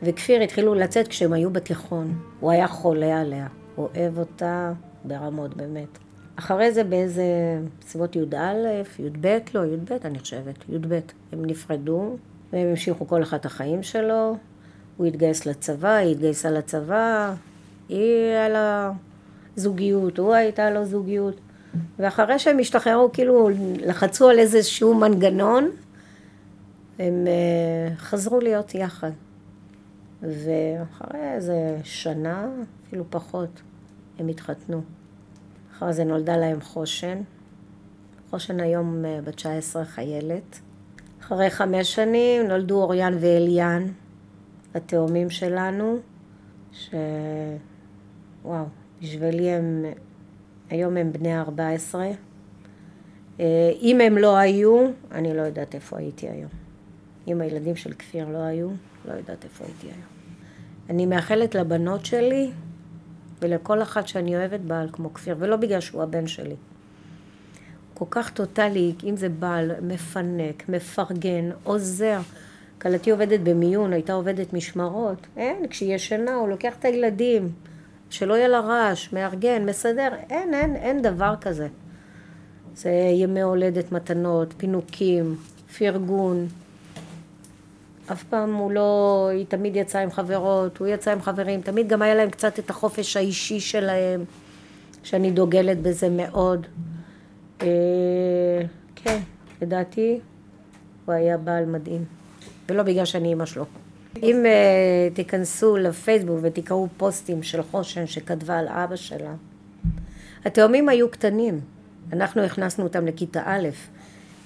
וכפיר 0.03 0.41
התחילו 0.41 0.75
לצאת 0.75 1.07
כשהם 1.07 1.33
היו 1.33 1.49
בתיכון. 1.49 2.19
הוא 2.39 2.51
היה 2.51 2.67
חולה 2.67 3.21
עליה, 3.21 3.47
אוהב 3.77 4.17
אותה 4.17 4.73
ברמות 5.03 5.57
באמת. 5.57 5.97
אחרי 6.35 6.71
זה 6.71 6.83
באיזה 6.83 7.23
סביבות 7.81 8.15
י"א, 8.15 8.35
י"ב, 8.99 9.37
לא, 9.53 9.65
י"ב 9.65 9.91
אני 10.05 10.19
חושבת, 10.19 10.55
י"ב, 10.69 10.99
הם 11.31 11.45
נפרדו, 11.45 12.17
והם 12.53 12.67
המשיכו 12.67 13.07
כל 13.07 13.23
אחד 13.23 13.37
את 13.37 13.45
החיים 13.45 13.83
שלו. 13.83 14.37
הוא 14.97 15.05
התגייס 15.05 15.45
לצבא, 15.45 15.95
היא 15.95 16.11
התגייסה 16.11 16.51
לצבא, 16.51 17.33
היא 17.89 18.13
היה 18.13 18.49
לה 18.49 18.91
זוגיות, 19.55 20.17
הוא 20.17 20.33
הייתה 20.33 20.71
לו 20.71 20.85
זוגיות. 20.85 21.35
ואחרי 21.99 22.39
שהם 22.39 22.59
השתחררו, 22.59 23.11
כאילו 23.11 23.49
לחצו 23.85 24.29
על 24.29 24.39
איזשהו 24.39 24.93
מנגנון, 24.93 25.69
הם 26.99 27.27
uh, 27.27 27.99
חזרו 27.99 28.39
להיות 28.39 28.75
יחד. 28.75 29.11
ואחרי 30.21 31.33
איזה 31.33 31.77
שנה, 31.83 32.47
אפילו 32.87 33.03
פחות, 33.09 33.61
הם 34.19 34.27
התחתנו. 34.27 34.81
אחרי 35.71 35.93
זה 35.93 36.03
נולדה 36.03 36.37
להם 36.37 36.61
חושן. 36.61 37.21
חושן 38.29 38.59
היום 38.59 39.05
uh, 39.05 39.25
בת 39.25 39.35
19 39.35 39.85
חיילת. 39.85 40.59
אחרי 41.21 41.49
חמש 41.49 41.95
שנים 41.95 42.47
נולדו 42.47 42.81
אוריאן 42.81 43.13
ואליאן, 43.19 43.87
התאומים 44.75 45.29
שלנו, 45.29 45.97
ש... 46.71 46.89
וואו, 48.43 48.65
בשבילי 49.01 49.49
הם 49.49 49.85
היום 50.69 50.97
הם 50.97 51.11
בני 51.11 51.39
14. 51.39 52.07
אה, 53.39 53.71
אם 53.81 54.01
הם 54.01 54.17
לא 54.17 54.37
היו, 54.37 54.87
אני 55.11 55.37
לא 55.37 55.41
יודעת 55.41 55.75
איפה 55.75 55.97
הייתי 55.97 56.29
היום. 56.29 56.49
אם 57.27 57.41
הילדים 57.41 57.75
של 57.75 57.93
כפיר 57.93 58.29
לא 58.29 58.37
היו, 58.37 58.69
לא 59.05 59.13
יודעת 59.13 59.43
איפה 59.43 59.65
הייתי 59.65 59.87
היום. 59.87 60.07
אני 60.89 61.05
מאחלת 61.05 61.55
לבנות 61.55 62.05
שלי 62.05 62.51
ולכל 63.41 63.81
אחת 63.81 64.07
שאני 64.07 64.35
אוהבת 64.37 64.59
בעל 64.59 64.89
כמו 64.91 65.13
כפיר, 65.13 65.35
ולא 65.39 65.55
בגלל 65.55 65.79
שהוא 65.79 66.03
הבן 66.03 66.27
שלי. 66.27 66.55
כל 67.93 68.05
כך 68.09 68.29
טוטאלי, 68.29 68.93
אם 69.03 69.17
זה 69.17 69.29
בעל, 69.29 69.71
מפנק, 69.81 70.69
מפרגן, 70.69 71.49
עוזר. 71.63 72.19
כלתי 72.81 73.11
עובדת 73.11 73.39
במיון, 73.39 73.93
הייתה 73.93 74.13
עובדת 74.13 74.53
משמרות. 74.53 75.27
אין, 75.37 75.67
כשהיא 75.67 75.95
ישנה 75.95 76.35
הוא 76.35 76.49
לוקח 76.49 76.75
את 76.79 76.85
הילדים. 76.85 77.49
שלא 78.09 78.33
יהיה 78.33 78.47
לה 78.47 78.59
רעש, 78.59 79.13
מארגן, 79.13 79.65
מסדר, 79.65 80.09
אין, 80.29 80.53
אין, 80.53 80.75
אין 80.75 81.01
דבר 81.01 81.33
כזה. 81.41 81.67
זה 82.75 82.89
ימי 82.89 83.41
הולדת, 83.41 83.91
מתנות, 83.91 84.53
פינוקים, 84.57 85.35
פרגון. 85.77 86.47
אף 88.11 88.23
פעם 88.23 88.53
הוא 88.53 88.71
לא, 88.71 89.27
היא 89.31 89.45
תמיד 89.45 89.75
יצאה 89.75 90.01
עם 90.01 90.11
חברות, 90.11 90.77
הוא 90.77 90.87
יצא 90.87 91.11
עם 91.11 91.21
חברים, 91.21 91.61
תמיד 91.61 91.87
גם 91.87 92.01
היה 92.01 92.15
להם 92.15 92.29
קצת 92.29 92.59
את 92.59 92.69
החופש 92.69 93.17
האישי 93.17 93.59
שלהם, 93.59 94.23
שאני 95.03 95.31
דוגלת 95.31 95.81
בזה 95.81 96.09
מאוד. 96.09 96.67
אה, 97.61 97.67
כן, 98.95 99.19
לדעתי 99.61 100.19
הוא 101.05 101.15
היה 101.15 101.37
בעל 101.37 101.65
מדהים, 101.65 102.05
ולא 102.69 102.83
בגלל 102.83 103.05
שאני 103.05 103.27
אימא 103.27 103.45
שלו. 103.45 103.65
אם 104.23 104.45
uh, 104.45 105.15
תיכנסו 105.15 105.77
לפייסבוק 105.77 106.39
ותקראו 106.41 106.87
פוסטים 106.97 107.43
של 107.43 107.63
חושן 107.63 108.07
שכתבה 108.07 108.57
על 108.57 108.67
אבא 108.67 108.95
שלה, 108.95 109.33
התאומים 110.45 110.89
היו 110.89 111.11
קטנים, 111.11 111.59
אנחנו 112.13 112.41
הכנסנו 112.41 112.83
אותם 112.83 113.07
לכיתה 113.07 113.41
א', 113.45 113.69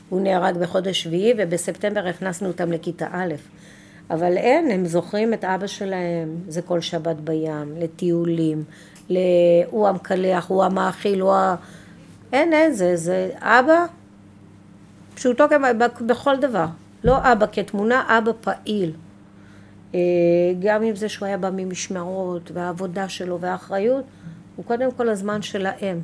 הוא 0.09 0.21
נהרג 0.21 0.57
בחודש 0.57 1.03
שביעי 1.03 1.33
ובספטמבר 1.37 2.07
הכנסנו 2.07 2.47
אותם 2.47 2.71
לכיתה 2.71 3.07
א', 3.11 3.33
אבל 4.09 4.37
אין, 4.37 4.71
הם 4.71 4.85
זוכרים 4.85 5.33
את 5.33 5.43
אבא 5.43 5.67
שלהם, 5.67 6.37
זה 6.47 6.61
כל 6.61 6.81
שבת 6.81 7.15
בים, 7.15 7.75
לטיולים, 7.79 8.63
הוא 9.69 9.87
המקלח, 9.87 10.49
הוא 10.49 10.63
המאכיל, 10.63 11.21
הוא 11.21 11.33
ה... 11.33 11.55
אין, 12.33 12.53
אין, 12.53 12.73
זה, 12.73 12.95
זה 12.95 13.29
אבא, 13.39 13.85
פשוטו 15.15 15.45
בכל 16.07 16.37
דבר, 16.37 16.65
לא 17.03 17.17
אבא 17.31 17.45
כתמונה, 17.51 18.17
אבא 18.17 18.31
פעיל. 18.41 18.91
אה, 19.93 19.99
גם 20.59 20.83
אם 20.83 20.95
זה 20.95 21.09
שהוא 21.09 21.25
היה 21.25 21.37
בא 21.37 21.49
ממשמרות, 21.53 22.51
והעבודה 22.53 23.09
שלו 23.09 23.39
והאחריות, 23.39 24.05
הוא 24.55 24.65
קודם 24.65 24.91
כל 24.91 25.09
הזמן 25.09 25.41
שלהם. 25.41 26.01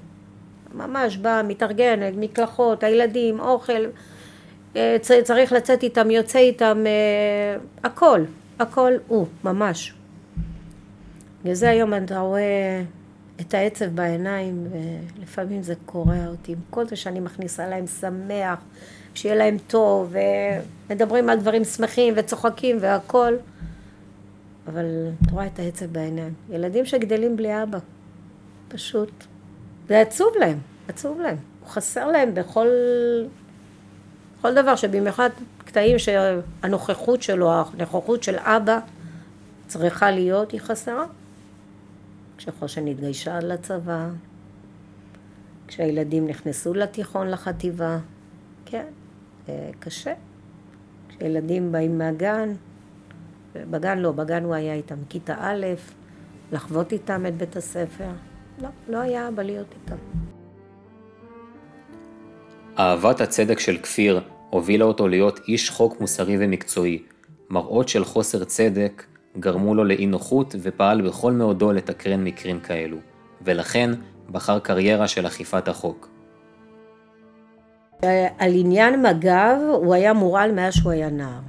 ממש 0.73 1.17
בא, 1.17 1.41
מתארגן, 1.47 1.99
מקלחות, 2.19 2.83
הילדים, 2.83 3.39
אוכל, 3.39 3.85
אה, 4.75 4.97
צריך 5.23 5.51
לצאת 5.51 5.83
איתם, 5.83 6.11
יוצא 6.11 6.39
איתם, 6.39 6.83
אה, 6.85 7.59
הכל, 7.83 8.21
הכל 8.59 8.93
הוא, 9.07 9.27
ממש. 9.43 9.93
וזה 11.45 11.69
היום 11.69 11.93
אתה 11.93 12.19
רואה 12.19 12.81
את 13.41 13.53
העצב 13.53 13.85
בעיניים, 13.85 14.67
ולפעמים 15.19 15.63
זה 15.63 15.73
קורע 15.85 16.27
אותי. 16.27 16.51
עם 16.51 16.57
כל 16.69 16.87
זה 16.87 16.95
שאני 16.95 17.19
מכניסה 17.19 17.67
להם 17.67 17.87
שמח, 17.87 18.59
שיהיה 19.13 19.35
להם 19.35 19.57
טוב, 19.67 20.15
ומדברים 20.89 21.29
על 21.29 21.39
דברים 21.39 21.63
שמחים 21.63 22.13
וצוחקים 22.17 22.77
והכל. 22.81 23.33
אבל 24.69 24.85
את 25.23 25.31
רואה 25.31 25.47
את 25.47 25.59
העצב 25.59 25.85
בעיניים. 25.85 26.33
ילדים 26.49 26.85
שגדלים 26.85 27.35
בלי 27.35 27.63
אבא, 27.63 27.79
פשוט. 28.67 29.11
זה 29.87 29.99
עצוב 29.99 30.33
להם, 30.39 30.57
עצוב 30.87 31.19
להם. 31.19 31.37
חסר 31.67 32.07
להם 32.07 32.33
בכל, 32.33 32.67
בכל 34.39 34.53
דבר, 34.53 34.75
שבמיוחד 34.75 35.29
קטעים 35.65 35.99
שהנוכחות 35.99 37.21
שלו, 37.21 37.51
הנוכחות 37.51 38.23
של 38.23 38.35
אבא 38.37 38.79
צריכה 39.67 40.11
להיות, 40.11 40.51
היא 40.51 40.61
חסרה. 40.61 41.05
כשחושן 42.37 42.87
התגיישה 42.87 43.39
לצבא, 43.39 44.09
כשהילדים 45.67 46.27
נכנסו 46.27 46.73
לתיכון, 46.73 47.27
לחטיבה, 47.27 47.97
כן, 48.65 48.85
קשה. 49.79 50.13
כשילדים 51.09 51.71
באים 51.71 51.97
מהגן, 51.97 52.53
בגן 53.55 53.97
לא, 53.97 54.11
בגן 54.11 54.43
הוא 54.43 54.53
היה 54.53 54.73
איתם, 54.73 54.95
כיתה 55.09 55.35
א', 55.39 55.65
לחוות 56.51 56.91
איתם 56.91 57.25
את 57.25 57.37
בית 57.37 57.55
הספר. 57.55 58.09
לא, 58.61 58.69
לא 58.87 58.97
היה 58.97 59.27
אבא 59.27 59.43
להיות 59.43 59.67
איתם. 59.83 59.95
אהבת 62.79 63.21
הצדק 63.21 63.59
של 63.59 63.77
כפיר 63.77 64.21
הובילה 64.49 64.85
אותו 64.85 65.07
להיות 65.07 65.39
איש 65.47 65.69
חוק 65.69 66.01
מוסרי 66.01 66.37
ומקצועי. 66.39 67.03
מראות 67.49 67.89
של 67.89 68.05
חוסר 68.05 68.43
צדק 68.43 69.03
גרמו 69.39 69.75
לו 69.75 69.83
לאי 69.83 70.05
נוחות 70.05 70.55
ופעל 70.61 71.01
בכל 71.01 71.31
מאודו 71.31 71.71
לתקרן 71.71 72.23
מקרים 72.23 72.59
כאלו, 72.59 72.97
ולכן 73.41 73.89
בחר 74.31 74.59
קריירה 74.59 75.07
של 75.07 75.27
אכיפת 75.27 75.67
החוק. 75.67 76.09
על 78.37 78.51
עניין 78.55 79.01
מג"ב 79.01 79.57
הוא 79.73 79.93
היה 79.93 80.13
מורעל 80.13 80.51
מאז 80.51 80.73
שהוא 80.73 80.91
היה 80.91 81.09
נער. 81.09 81.39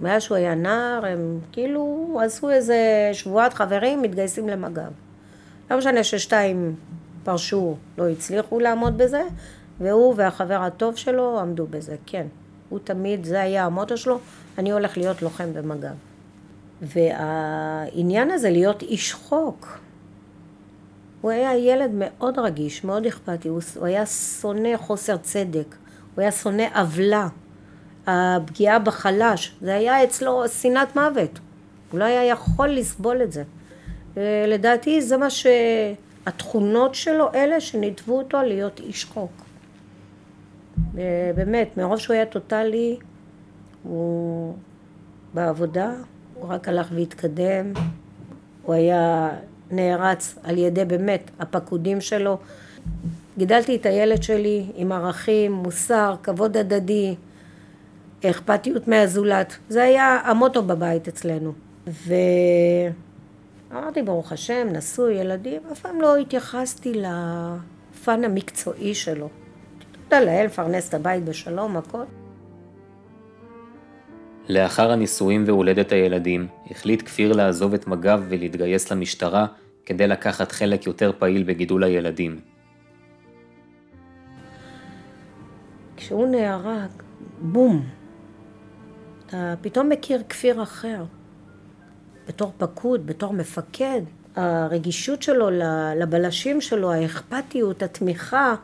מאז 0.00 0.22
שהוא 0.22 0.36
היה 0.36 0.54
נער 0.54 1.06
הם 1.06 1.38
כאילו 1.52 2.18
עשו 2.24 2.50
איזה 2.50 3.10
שבועת 3.12 3.54
חברים 3.54 4.02
מתגייסים 4.02 4.48
למג"ב. 4.48 4.90
לא 5.70 5.78
משנה 5.78 6.04
ששתיים 6.04 6.74
פרשו, 7.24 7.76
לא 7.98 8.08
הצליחו 8.08 8.60
לעמוד 8.60 8.98
בזה, 8.98 9.22
והוא 9.80 10.14
והחבר 10.16 10.62
הטוב 10.62 10.96
שלו 10.96 11.40
עמדו 11.40 11.66
בזה, 11.66 11.96
כן. 12.06 12.26
הוא 12.68 12.78
תמיד, 12.84 13.24
זה 13.24 13.40
היה 13.40 13.64
המוטו 13.64 13.96
שלו, 13.96 14.18
אני 14.58 14.70
הולך 14.70 14.96
להיות 14.96 15.22
לוחם 15.22 15.52
במג"ב. 15.52 15.94
והעניין 16.82 18.30
הזה 18.30 18.50
להיות 18.50 18.82
איש 18.82 19.12
חוק, 19.12 19.78
הוא 21.20 21.30
היה 21.30 21.56
ילד 21.56 21.90
מאוד 21.94 22.38
רגיש, 22.38 22.84
מאוד 22.84 23.06
אכפתי, 23.06 23.48
הוא, 23.48 23.60
הוא 23.76 23.86
היה 23.86 24.06
שונא 24.06 24.76
חוסר 24.76 25.16
צדק, 25.16 25.76
הוא 26.14 26.22
היה 26.22 26.32
שונא 26.32 26.66
עוולה, 26.74 27.28
הפגיעה 28.06 28.78
בחלש, 28.78 29.54
זה 29.60 29.74
היה 29.74 30.04
אצלו 30.04 30.48
שנאת 30.48 30.96
מוות, 30.96 31.38
הוא 31.90 32.00
לא 32.00 32.04
היה 32.04 32.24
יכול 32.24 32.68
לסבול 32.68 33.22
את 33.22 33.32
זה. 33.32 33.42
לדעתי 34.46 35.02
זה 35.02 35.16
מה 35.16 35.28
שהתכונות 35.30 36.94
שלו 36.94 37.28
אלה 37.34 37.60
שניתבו 37.60 38.18
אותו 38.18 38.42
להיות 38.42 38.80
איש 38.80 39.04
חוק. 39.04 39.30
באמת, 41.34 41.76
מרוב 41.76 41.98
שהוא 41.98 42.14
היה 42.14 42.26
טוטאלי, 42.26 42.96
הוא 43.82 44.54
בעבודה, 45.34 45.92
הוא 46.34 46.48
רק 46.48 46.68
הלך 46.68 46.88
והתקדם, 46.94 47.72
הוא 48.62 48.74
היה 48.74 49.30
נערץ 49.70 50.38
על 50.42 50.58
ידי 50.58 50.84
באמת 50.84 51.30
הפקודים 51.38 52.00
שלו. 52.00 52.38
גידלתי 53.38 53.76
את 53.76 53.86
הילד 53.86 54.22
שלי 54.22 54.66
עם 54.74 54.92
ערכים, 54.92 55.52
מוסר, 55.52 56.14
כבוד 56.22 56.56
הדדי, 56.56 57.14
אכפתיות 58.24 58.88
מהזולת. 58.88 59.56
זה 59.68 59.82
היה 59.82 60.20
המוטו 60.24 60.62
בבית 60.62 61.08
אצלנו. 61.08 61.52
ואמרתי, 63.70 64.02
ברוך 64.02 64.32
השם, 64.32 64.68
נשוי, 64.72 65.14
ילדים, 65.14 65.62
אף 65.72 65.80
פעם 65.80 66.00
לא 66.00 66.16
התייחסתי 66.16 66.92
לפן 66.94 68.24
המקצועי 68.24 68.94
שלו. 68.94 69.28
תודה 70.02 70.20
לאל, 70.20 70.44
לפרנס 70.46 70.88
את 70.88 70.94
הבית 70.94 71.24
בשלום, 71.24 71.76
הכל. 71.76 72.04
לאחר 74.48 74.90
הנישואים 74.90 75.44
והולדת 75.46 75.92
הילדים, 75.92 76.46
החליט 76.70 77.02
כפיר 77.02 77.32
לעזוב 77.32 77.74
את 77.74 77.86
מג"ב 77.86 78.20
ולהתגייס 78.28 78.92
למשטרה 78.92 79.46
כדי 79.86 80.06
לקחת 80.06 80.52
חלק 80.52 80.86
יותר 80.86 81.12
פעיל 81.18 81.42
בגידול 81.42 81.84
הילדים. 81.84 82.40
כשהוא 85.96 86.26
נהרג, 86.26 86.90
בום, 87.40 87.84
אתה 89.26 89.54
פתאום 89.60 89.88
מכיר 89.88 90.22
כפיר 90.28 90.62
אחר. 90.62 91.04
בתור 92.28 92.52
פקוד, 92.58 93.06
בתור 93.06 93.32
מפקד, 93.32 94.00
הרגישות 94.36 95.22
שלו 95.22 95.50
לבלשים 95.96 96.60
שלו, 96.60 96.92
האכפתיות, 96.92 97.82
התמיכה. 97.82 98.54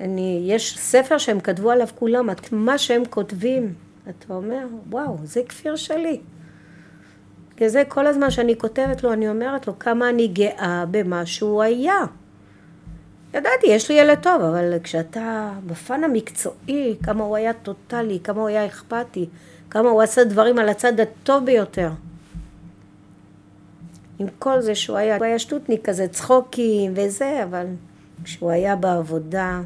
אני, 0.00 0.44
יש 0.46 0.78
ספר 0.78 1.18
שהם 1.18 1.40
כתבו 1.40 1.70
עליו 1.70 1.86
כולם, 1.94 2.30
את 2.30 2.52
מה 2.52 2.78
שהם 2.78 3.02
כותבים, 3.10 3.74
אתה 4.08 4.34
אומר, 4.34 4.66
וואו, 4.90 5.16
זה 5.22 5.40
כפיר 5.48 5.76
שלי. 5.76 6.20
בגלל 7.54 7.68
זה 7.68 7.82
כל 7.88 8.06
הזמן 8.06 8.30
שאני 8.30 8.58
כותבת 8.58 9.02
לו, 9.02 9.12
אני 9.12 9.28
אומרת 9.28 9.66
לו 9.66 9.78
כמה 9.78 10.08
אני 10.08 10.28
גאה 10.28 10.84
במה 10.90 11.26
שהוא 11.26 11.62
היה. 11.62 12.04
ידעתי, 13.34 13.66
יש 13.66 13.90
לי 13.90 13.96
ילד 13.96 14.18
טוב, 14.22 14.42
אבל 14.42 14.78
כשאתה 14.82 15.52
בפן 15.66 16.04
המקצועי, 16.04 16.96
כמה 17.02 17.24
הוא 17.24 17.36
היה 17.36 17.52
טוטאלי, 17.52 18.18
כמה 18.24 18.40
הוא 18.40 18.48
היה 18.48 18.66
אכפתי, 18.66 19.28
כמה 19.76 19.90
הוא 19.90 20.02
עשה 20.02 20.24
דברים 20.24 20.58
על 20.58 20.68
הצד 20.68 21.00
הטוב 21.00 21.44
ביותר. 21.44 21.90
עם 24.18 24.26
כל 24.38 24.60
זה 24.60 24.74
שהוא 24.74 24.96
היה, 24.96 25.16
הוא 25.16 25.24
היה 25.24 25.38
שטותניק 25.38 25.84
כזה, 25.84 26.08
צחוקים 26.08 26.92
וזה, 26.96 27.44
אבל 27.44 27.66
כשהוא 28.24 28.50
היה 28.50 28.76
בעבודה, 28.76 29.60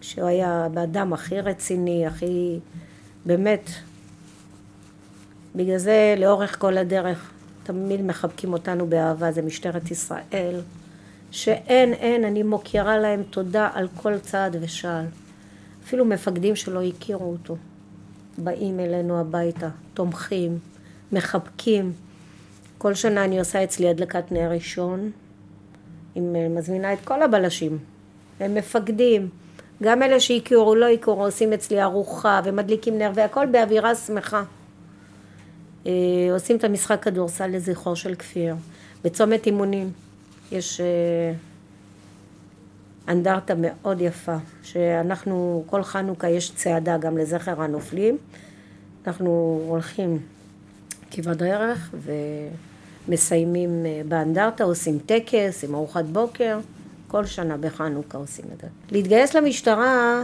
כשהוא 0.00 0.26
היה 0.26 0.68
באדם 0.74 1.12
הכי 1.12 1.40
רציני, 1.40 2.06
הכי, 2.06 2.58
באמת, 3.26 3.70
בגלל 5.54 5.78
זה 5.78 6.14
לאורך 6.18 6.60
כל 6.60 6.78
הדרך 6.78 7.30
תמיד 7.62 8.02
מחבקים 8.02 8.52
אותנו 8.52 8.86
באהבה, 8.86 9.32
זה 9.32 9.42
משטרת 9.42 9.90
ישראל, 9.90 10.60
שאין, 11.30 11.92
אין, 11.92 12.24
אני 12.24 12.42
מוקירה 12.42 12.98
להם 12.98 13.22
תודה 13.22 13.70
על 13.74 13.88
כל 13.96 14.18
צעד 14.18 14.56
ושעל. 14.60 15.06
אפילו 15.84 16.04
מפקדים 16.04 16.56
שלא 16.56 16.82
הכירו 16.82 17.32
אותו. 17.32 17.56
באים 18.38 18.80
אלינו 18.80 19.20
הביתה, 19.20 19.68
תומכים, 19.94 20.58
מחבקים. 21.12 21.92
כל 22.78 22.94
שנה 22.94 23.24
אני 23.24 23.38
עושה 23.38 23.64
אצלי 23.64 23.88
הדלקת 23.88 24.32
נר 24.32 24.50
ראשון, 24.50 25.10
עם, 26.14 26.56
מזמינה 26.56 26.92
את 26.92 26.98
כל 27.04 27.22
הבלשים. 27.22 27.78
הם 28.40 28.54
מפקדים, 28.54 29.28
גם 29.82 30.02
אלה 30.02 30.20
שהכירו, 30.20 30.74
לא 30.74 30.86
הכירו, 30.88 31.24
עושים 31.24 31.52
אצלי 31.52 31.82
ארוחה 31.82 32.40
ומדליקים 32.44 32.98
נר 32.98 33.10
והכל 33.14 33.46
באווירה 33.46 33.94
שמחה. 33.94 34.42
אה, 35.86 35.92
עושים 36.32 36.56
את 36.56 36.64
המשחק 36.64 37.02
כדורסל 37.02 37.46
לזכרו 37.46 37.96
של 37.96 38.14
כפיר. 38.14 38.54
בצומת 39.04 39.46
אימונים 39.46 39.90
יש 40.52 40.80
אה, 40.80 40.86
אנדרטה 43.08 43.54
מאוד 43.56 44.00
יפה, 44.00 44.36
שאנחנו, 44.62 45.64
כל 45.66 45.82
חנוכה 45.82 46.28
יש 46.28 46.54
צעדה 46.54 46.98
גם 46.98 47.18
לזכר 47.18 47.62
הנופלים. 47.62 48.18
אנחנו 49.06 49.60
הולכים 49.68 50.18
כברת 51.10 51.36
דרך 51.36 51.94
ומסיימים 53.08 53.86
אה, 53.86 54.00
באנדרטה, 54.08 54.64
עושים 54.64 54.98
טקס 55.06 55.64
עם 55.64 55.74
ארוחת 55.74 56.04
בוקר, 56.04 56.58
כל 57.08 57.26
שנה 57.26 57.56
בחנוכה 57.56 58.18
עושים 58.18 58.44
את 58.54 58.60
זה. 58.60 58.66
להתגייס 58.90 59.34
למשטרה, 59.34 60.22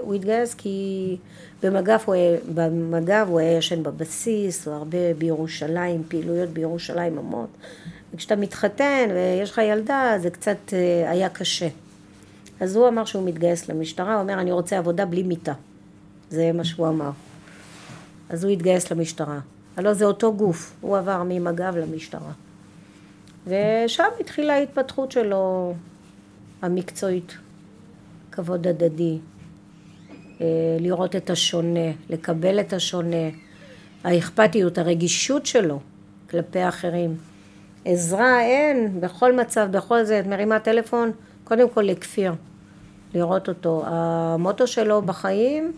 הוא 0.00 0.14
התגייס 0.14 0.54
כי 0.54 1.16
במג"ב 1.62 1.98
הוא, 2.04 2.14
במג"ב 2.54 3.26
הוא 3.28 3.38
היה 3.38 3.58
ישן 3.58 3.82
בבסיס, 3.82 4.66
הוא 4.66 4.74
הרבה 4.74 5.14
בירושלים, 5.18 6.02
פעילויות 6.08 6.48
בירושלים 6.48 7.18
המון. 7.18 7.46
וכשאתה 8.16 8.36
מתחתן 8.36 9.08
ויש 9.14 9.50
לך 9.50 9.60
ילדה, 9.64 10.14
זה 10.18 10.30
קצת 10.30 10.56
אה, 10.72 11.10
היה 11.10 11.28
קשה. 11.28 11.68
אז 12.60 12.76
הוא 12.76 12.88
אמר 12.88 13.04
שהוא 13.04 13.28
מתגייס 13.28 13.68
למשטרה, 13.68 14.14
הוא 14.14 14.22
אומר, 14.22 14.40
אני 14.40 14.52
רוצה 14.52 14.78
עבודה 14.78 15.04
בלי 15.04 15.22
מיטה. 15.22 15.52
זה 16.30 16.52
מה 16.52 16.64
שהוא 16.64 16.88
אמר. 16.88 17.10
אז 18.28 18.44
הוא 18.44 18.52
התגייס 18.52 18.92
למשטרה. 18.92 19.40
הלוא 19.76 19.92
זה 19.92 20.04
אותו 20.04 20.34
גוף, 20.34 20.76
הוא 20.80 20.98
עבר 20.98 21.22
ממג"ב 21.22 21.76
למשטרה. 21.76 22.32
ושם 23.46 24.08
התחילה 24.20 24.54
ההתפתחות 24.54 25.12
שלו 25.12 25.74
המקצועית. 26.62 27.36
כבוד 28.32 28.66
הדדי, 28.66 29.18
אה, 30.40 30.46
לראות 30.80 31.16
את 31.16 31.30
השונה, 31.30 31.90
לקבל 32.10 32.60
את 32.60 32.72
השונה, 32.72 33.28
האכפתיות, 34.04 34.78
הרגישות 34.78 35.46
שלו 35.46 35.80
כלפי 36.30 36.68
אחרים. 36.68 37.16
עזרה 37.88 38.40
אין, 38.40 39.00
בכל 39.00 39.36
מצב, 39.36 39.68
בכל 39.70 40.04
זה, 40.04 40.20
את 40.20 40.26
מרימה 40.26 40.60
טלפון, 40.60 41.10
קודם 41.44 41.70
כל 41.70 41.80
לכפיר, 41.80 42.34
לראות 43.14 43.48
אותו. 43.48 43.82
המוטו 43.86 44.66
שלו 44.66 45.02
בחיים, 45.02 45.72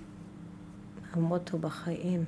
המוטו 1.13 1.59
בחיים. 1.59 2.25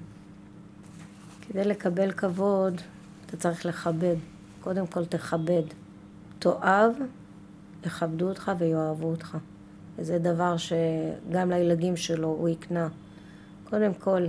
כדי 1.40 1.64
לקבל 1.64 2.12
כבוד, 2.12 2.80
אתה 3.26 3.36
צריך 3.36 3.66
לכבד. 3.66 4.16
קודם 4.60 4.86
כל 4.86 5.04
תכבד. 5.04 5.62
תאהב, 6.38 6.92
יכבדו 7.86 8.28
אותך 8.28 8.52
ויאהבו 8.58 9.06
אותך. 9.06 9.36
וזה 9.98 10.18
דבר 10.18 10.56
שגם 10.56 11.50
לילדים 11.50 11.96
שלו 11.96 12.28
הוא 12.28 12.48
יקנה. 12.48 12.88
קודם 13.70 13.94
כל, 13.94 14.26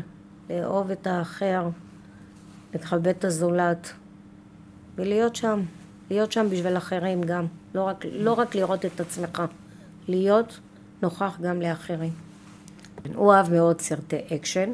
לאהוב 0.49 0.91
את 0.91 1.07
האחר, 1.07 1.69
לכבד 2.73 3.07
את 3.07 3.25
הזולת, 3.25 3.93
ולהיות 5.01 5.35
שם, 5.35 5.61
להיות 6.09 6.31
שם 6.31 6.47
בשביל 6.49 6.77
אחרים 6.77 7.21
גם, 7.21 7.45
לא 7.75 7.83
רק, 7.83 8.05
לא 8.11 8.33
רק 8.33 8.55
לראות 8.55 8.85
את 8.85 8.99
עצמך, 8.99 9.43
להיות 10.07 10.59
נוכח 11.01 11.37
גם 11.41 11.61
לאחרים. 11.61 12.11
הוא 13.15 13.33
אהב 13.33 13.53
מאוד 13.53 13.81
סרטי 13.81 14.17
אקשן. 14.35 14.73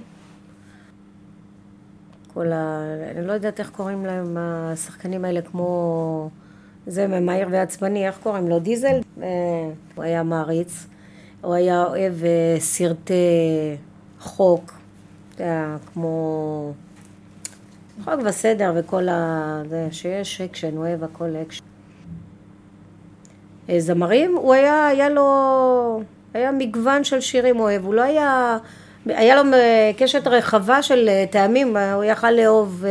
כל 2.33 2.51
ה... 2.51 2.81
אני 3.15 3.27
לא 3.27 3.33
יודעת 3.33 3.59
איך 3.59 3.69
קוראים 3.69 4.05
להם 4.05 4.37
השחקנים 4.37 5.25
האלה, 5.25 5.41
כמו... 5.41 6.29
זה 6.87 7.07
מהיר 7.07 7.47
ועצבני, 7.51 8.07
איך 8.07 8.17
קוראים 8.23 8.47
לו? 8.47 8.59
דיזל? 8.59 8.99
אה, 9.21 9.27
הוא 9.95 10.03
היה 10.03 10.23
מעריץ. 10.23 10.87
הוא 11.41 11.53
היה 11.53 11.83
אוהב 11.83 12.23
אה, 12.23 12.55
סרטי 12.59 13.77
חוק, 14.19 14.73
יודע, 15.39 15.75
כמו 15.93 16.73
חוק 18.03 18.13
וסדר 18.23 18.73
וכל 18.75 19.09
ה... 19.09 19.61
זה, 19.69 19.87
שיש 19.91 20.41
אקשן, 20.41 20.77
הוא 20.77 20.87
אוהב 20.87 21.03
הכל 21.03 21.35
אקשן. 21.41 21.63
אה, 23.69 23.79
זמרים, 23.79 24.35
הוא 24.35 24.53
היה, 24.53 24.87
היה 24.87 25.09
לו, 25.09 26.01
היה 26.33 26.51
מגוון 26.51 27.03
של 27.03 27.21
שירים 27.21 27.59
אוהב, 27.59 27.85
הוא 27.85 27.93
לא 27.93 28.01
היה, 28.01 28.57
היה 29.05 29.43
לו 29.43 29.51
קשת 29.97 30.27
רחבה 30.27 30.81
של 30.81 31.09
טעמים, 31.29 31.77
הוא 31.77 32.03
יכל 32.03 32.31
לאהוב 32.31 32.85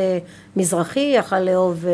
מזרחי, 0.57 1.13
יכל 1.17 1.41
לאהוב 1.41 1.85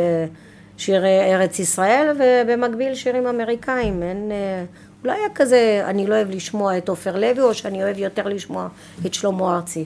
שירי 0.77 1.35
ארץ 1.35 1.59
ישראל 1.59 2.17
ובמקביל 2.19 2.95
שירים 2.95 3.27
אמריקאים, 3.27 4.03
אין, 4.03 4.33
אה, 4.33 4.65
הוא 5.03 5.09
לא 5.09 5.13
היה 5.13 5.29
כזה, 5.35 5.83
אני 5.87 6.07
לא 6.07 6.15
אוהב 6.15 6.31
לשמוע 6.31 6.79
את 6.79 6.89
עופר 6.89 7.17
לוי 7.17 7.41
או 7.41 7.55
שאני 7.55 7.83
אוהב 7.85 7.99
יותר 7.99 8.29
לשמוע 8.29 8.69
את 9.07 9.15
שלמה 9.15 9.57
ארצי. 9.57 9.85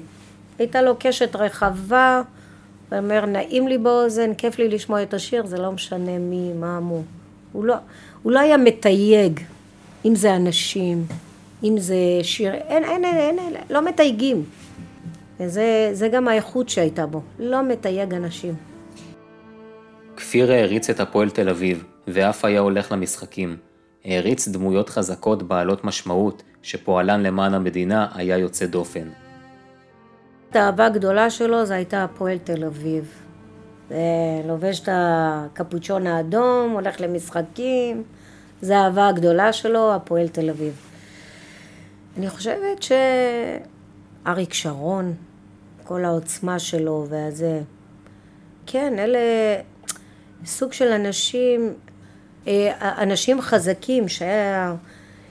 הייתה 0.59 0.83
לו 0.83 0.97
קשת 0.99 1.37
רחבה, 1.37 2.22
הוא 2.91 2.99
אומר 2.99 3.26
נעים 3.26 3.68
לי 3.68 3.78
באוזן, 3.78 4.34
כיף 4.34 4.59
לי 4.59 4.68
לשמוע 4.68 5.03
את 5.03 5.14
השיר, 5.14 5.47
זה 5.47 5.57
לא 5.57 5.72
משנה 5.72 6.18
מי, 6.18 6.53
מה 6.53 6.80
מו. 6.80 7.03
הוא 7.53 7.64
לא, 7.64 7.74
הוא 8.22 8.32
לא 8.32 8.41
היה 8.41 8.57
מתייג, 8.57 9.41
אם 10.05 10.14
זה 10.14 10.37
אנשים, 10.37 11.07
אם 11.64 11.78
זה 11.78 11.97
שיר, 12.22 12.55
אין, 12.55 12.84
אין, 12.84 13.05
אין, 13.05 13.16
אין, 13.16 13.39
אין 13.39 13.55
לא 13.70 13.84
מתייגים. 13.84 14.45
וזה 15.41 16.09
גם 16.12 16.28
האיכות 16.28 16.68
שהייתה 16.68 17.07
בו, 17.07 17.22
לא 17.39 17.62
מתייג 17.62 18.14
אנשים. 18.14 18.55
כפיר 20.16 20.53
העריץ 20.53 20.91
את 20.91 21.01
הפועל 21.01 21.30
תל 21.30 21.49
אביב, 21.49 21.84
ואף 22.07 22.45
היה 22.45 22.61
הולך 22.61 22.93
למשחקים. 22.93 23.57
העריץ 24.05 24.49
דמויות 24.49 24.89
חזקות 24.89 25.43
בעלות 25.43 25.84
משמעות, 25.84 26.43
שפועלן 26.62 27.22
למען 27.22 27.55
המדינה 27.55 28.09
היה 28.14 28.39
יוצא 28.39 28.66
דופן. 28.66 29.26
האהבה 30.55 30.87
הגדולה 30.87 31.31
שלו 31.31 31.67
זה 31.67 31.75
הייתה 31.75 32.05
הפועל 32.05 32.39
תל 32.39 32.65
אביב. 32.65 33.23
לובש 34.45 34.81
את 34.81 34.89
הקפוצ'ון 34.93 36.07
האדום, 36.07 36.71
הולך 36.73 37.01
למשחקים, 37.01 38.03
זה 38.61 38.79
האהבה 38.79 39.09
הגדולה 39.09 39.53
שלו, 39.53 39.95
הפועל 39.95 40.29
תל 40.29 40.51
אביב. 40.51 40.75
אני 42.19 42.31
חושבת 42.31 42.83
שאריק 44.25 44.55
שרון, 44.55 45.15
כל 45.85 46.05
העוצמה 46.05 46.59
שלו 46.59 47.07
והזה, 47.09 47.61
כן, 48.67 48.99
אלה 48.99 49.19
סוג 50.45 50.73
של 50.73 50.93
אנשים, 50.93 51.75
אה, 52.47 53.03
אנשים 53.03 53.41
חזקים 53.41 54.09
שהיה, 54.09 54.75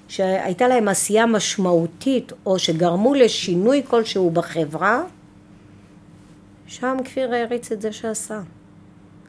שהייתה 0.07 0.67
להם 0.67 0.87
עשייה 0.87 1.25
משמעותית 1.25 2.31
או 2.45 2.59
שגרמו 2.59 3.13
לשינוי 3.13 3.83
כלשהו 3.87 4.31
בחברה, 4.31 5.03
שם 6.67 6.97
כפיר 7.05 7.33
העריץ 7.33 7.71
את 7.71 7.81
זה 7.81 7.91
שעשה. 7.91 8.41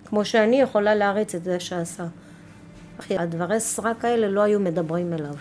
כמו 0.05 0.25
שאני 0.25 0.61
יכולה 0.61 0.95
להריץ 0.95 1.35
את 1.35 1.45
זה 1.45 1.61
שעשה. 1.61 2.07
אחי, 3.01 3.19
הדברי 3.19 3.61
סרק 3.61 4.05
האלה 4.05 4.29
לא 4.29 4.41
היו 4.41 4.61
מדברים 4.61 5.13
אליו. 5.13 5.35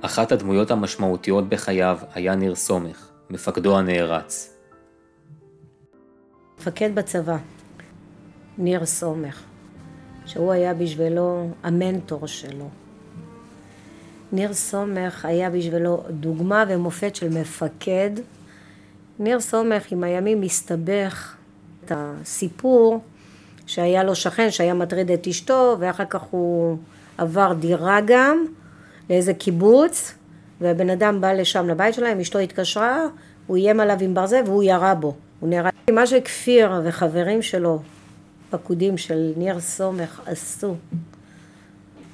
אחת 0.00 0.32
הדמויות 0.32 0.70
המשמעותיות 0.70 1.48
בחייו 1.48 1.98
היה 2.14 2.34
ניר 2.34 2.54
סומך, 2.54 3.08
מפקדו 3.30 3.78
הנערץ. 3.78 4.56
מפקד 6.58 6.94
בצבא. 6.94 7.36
ניר 8.58 8.86
סומך, 8.86 9.42
שהוא 10.30 10.52
היה 10.52 10.74
בשבילו 10.74 11.48
המנטור 11.62 12.26
שלו. 12.26 12.68
ניר 14.32 14.52
סומך 14.52 15.24
היה 15.24 15.50
בשבילו 15.50 16.02
דוגמה 16.10 16.64
ומופת 16.68 17.16
של 17.16 17.40
מפקד. 17.40 18.10
ניר 19.18 19.40
סומך 19.40 19.92
עם 19.92 20.04
הימים 20.04 20.42
הסתבך 20.42 21.34
את 21.84 21.92
הסיפור 21.94 23.00
שהיה 23.66 24.04
לו 24.04 24.14
שכן 24.14 24.50
שהיה 24.50 24.74
מטריד 24.74 25.10
את 25.10 25.26
אשתו 25.26 25.76
ואחר 25.80 26.04
כך 26.04 26.22
הוא 26.30 26.76
עבר 27.18 27.52
דירה 27.52 27.98
גם 28.06 28.44
לאיזה 29.10 29.34
קיבוץ 29.34 30.14
והבן 30.60 30.90
אדם 30.90 31.20
בא 31.20 31.32
לשם 31.32 31.68
לבית 31.68 31.94
שלהם, 31.94 32.20
אשתו 32.20 32.38
התקשרה, 32.38 33.06
הוא 33.46 33.56
איים 33.56 33.80
עליו 33.80 33.96
עם 34.00 34.14
ברזל 34.14 34.42
והוא 34.46 34.62
ירה 34.62 34.94
בו. 34.94 35.14
הוא 35.40 35.48
נהרג. 35.48 35.72
מה 35.90 36.06
שכפיר 36.06 36.72
וחברים 36.84 37.42
שלו 37.42 37.80
פקודים 38.50 38.98
של 38.98 39.32
ניר 39.36 39.60
סומך 39.60 40.20
עשו, 40.26 40.74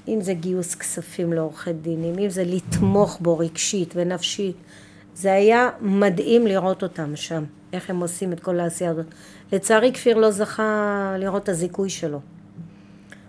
אם 0.08 0.20
זה 0.20 0.34
גיוס 0.34 0.74
כספים 0.74 1.32
לעורכי 1.32 1.72
דינים, 1.72 2.18
אם 2.18 2.28
זה 2.28 2.44
לתמוך 2.44 3.18
בו 3.20 3.38
רגשית 3.38 3.92
ונפשית, 3.96 4.56
זה 5.14 5.32
היה 5.32 5.70
מדהים 5.80 6.46
לראות 6.46 6.82
אותם 6.82 7.16
שם, 7.16 7.44
איך 7.72 7.90
הם 7.90 8.00
עושים 8.00 8.32
את 8.32 8.40
כל 8.40 8.60
העשייה 8.60 8.90
הזאת. 8.90 9.06
לצערי 9.52 9.92
כפיר 9.92 10.16
לא 10.16 10.30
זכה 10.30 11.14
לראות 11.18 11.42
את 11.42 11.48
הזיכוי 11.48 11.90
שלו. 11.90 12.20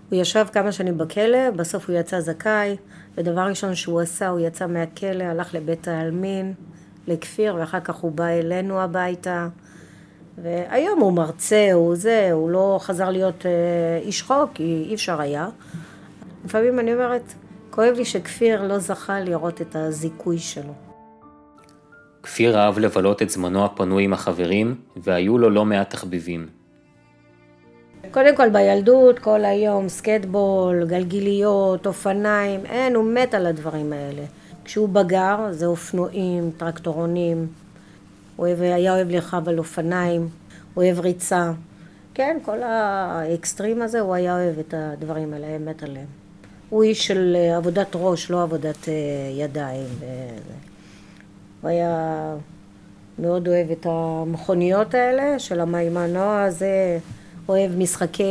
הוא 0.09 0.21
ישב 0.21 0.45
כמה 0.53 0.71
שנים 0.71 0.97
בכלא, 0.97 1.49
בסוף 1.51 1.89
הוא 1.89 1.95
יצא 1.95 2.19
זכאי, 2.19 2.75
ודבר 3.17 3.41
ראשון 3.41 3.75
שהוא 3.75 4.01
עשה, 4.01 4.29
הוא 4.29 4.39
יצא 4.39 4.67
מהכלא, 4.67 5.23
הלך 5.23 5.53
לבית 5.53 5.87
העלמין, 5.87 6.53
לכפיר, 7.07 7.55
ואחר 7.55 7.79
כך 7.79 7.95
הוא 7.95 8.11
בא 8.11 8.27
אלינו 8.27 8.81
הביתה. 8.81 9.47
והיום 10.37 10.99
הוא 10.99 11.13
מרצה, 11.13 11.69
הוא 11.73 11.95
זה, 11.95 12.29
הוא 12.31 12.49
לא 12.49 12.79
חזר 12.81 13.09
להיות 13.09 13.45
אה, 13.45 13.51
איש 14.01 14.21
חוק, 14.21 14.49
כי 14.53 14.85
אי 14.89 14.95
אפשר 14.95 15.21
היה. 15.21 15.49
לפעמים 16.45 16.79
אני 16.79 16.93
אומרת, 16.93 17.33
כואב 17.69 17.93
לי 17.97 18.05
שכפיר 18.05 18.63
לא 18.63 18.79
זכה 18.79 19.19
לראות 19.19 19.61
את 19.61 19.75
הזיכוי 19.75 20.39
שלו. 20.39 20.73
כפיר 22.23 22.59
אהב 22.59 22.79
לבלות 22.79 23.21
את 23.21 23.29
זמנו 23.29 23.65
הפנוי 23.65 24.03
עם 24.03 24.13
החברים, 24.13 24.75
והיו 24.95 25.37
לו 25.37 25.49
לא 25.49 25.65
מעט 25.65 25.89
תחביבים. 25.89 26.47
קודם 28.11 28.35
כל 28.35 28.49
בילדות, 28.49 29.19
כל 29.19 29.45
היום, 29.45 29.89
סקטבול, 29.89 30.85
גלגיליות, 30.85 31.87
אופניים, 31.87 32.65
אין, 32.65 32.95
הוא 32.95 33.05
מת 33.13 33.33
על 33.33 33.45
הדברים 33.45 33.93
האלה. 33.93 34.23
כשהוא 34.65 34.89
בגר, 34.89 35.37
זה 35.51 35.65
אופנועים, 35.65 36.51
טרקטורונים, 36.57 37.47
אוהב, 38.39 38.61
היה 38.61 38.95
אוהב 38.95 39.09
לרכב 39.09 39.49
על 39.49 39.57
אופניים, 39.57 40.29
אוהב 40.77 40.99
ריצה. 40.99 41.51
כן, 42.13 42.37
כל 42.45 42.63
האקסטרים 42.63 43.81
הזה, 43.81 43.99
הוא 43.99 44.13
היה 44.13 44.35
אוהב 44.35 44.59
את 44.59 44.73
הדברים 44.77 45.33
האלה, 45.33 45.47
היה 45.47 45.57
מת 45.57 45.83
עליהם. 45.83 46.05
הוא 46.69 46.83
איש 46.83 47.07
של 47.07 47.35
אה, 47.35 47.57
עבודת 47.57 47.87
ראש, 47.95 48.31
לא 48.31 48.43
עבודת 48.43 48.89
אה, 48.89 48.93
ידיים. 49.37 49.87
הוא 51.61 51.69
היה 51.69 52.35
מאוד 53.19 53.47
אוהב 53.47 53.71
את 53.71 53.85
המכוניות 53.89 54.93
האלה 54.93 55.39
של 55.39 55.59
המימנוע 55.59 56.43
הזה, 56.43 56.99
אוהב 57.49 57.71
משחקי 57.77 58.23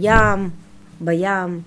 ים, 0.00 0.50
בים. 1.00 1.60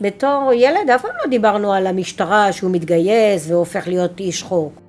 בתור 0.00 0.50
ילד 0.54 0.90
אף 0.94 1.02
פעם 1.02 1.10
לא 1.24 1.30
דיברנו 1.30 1.72
על 1.72 1.86
המשטרה 1.86 2.52
שהוא 2.52 2.70
מתגייס 2.70 3.50
והופך 3.50 3.88
להיות 3.88 4.20
איש 4.20 4.42
חוק. 4.42 4.87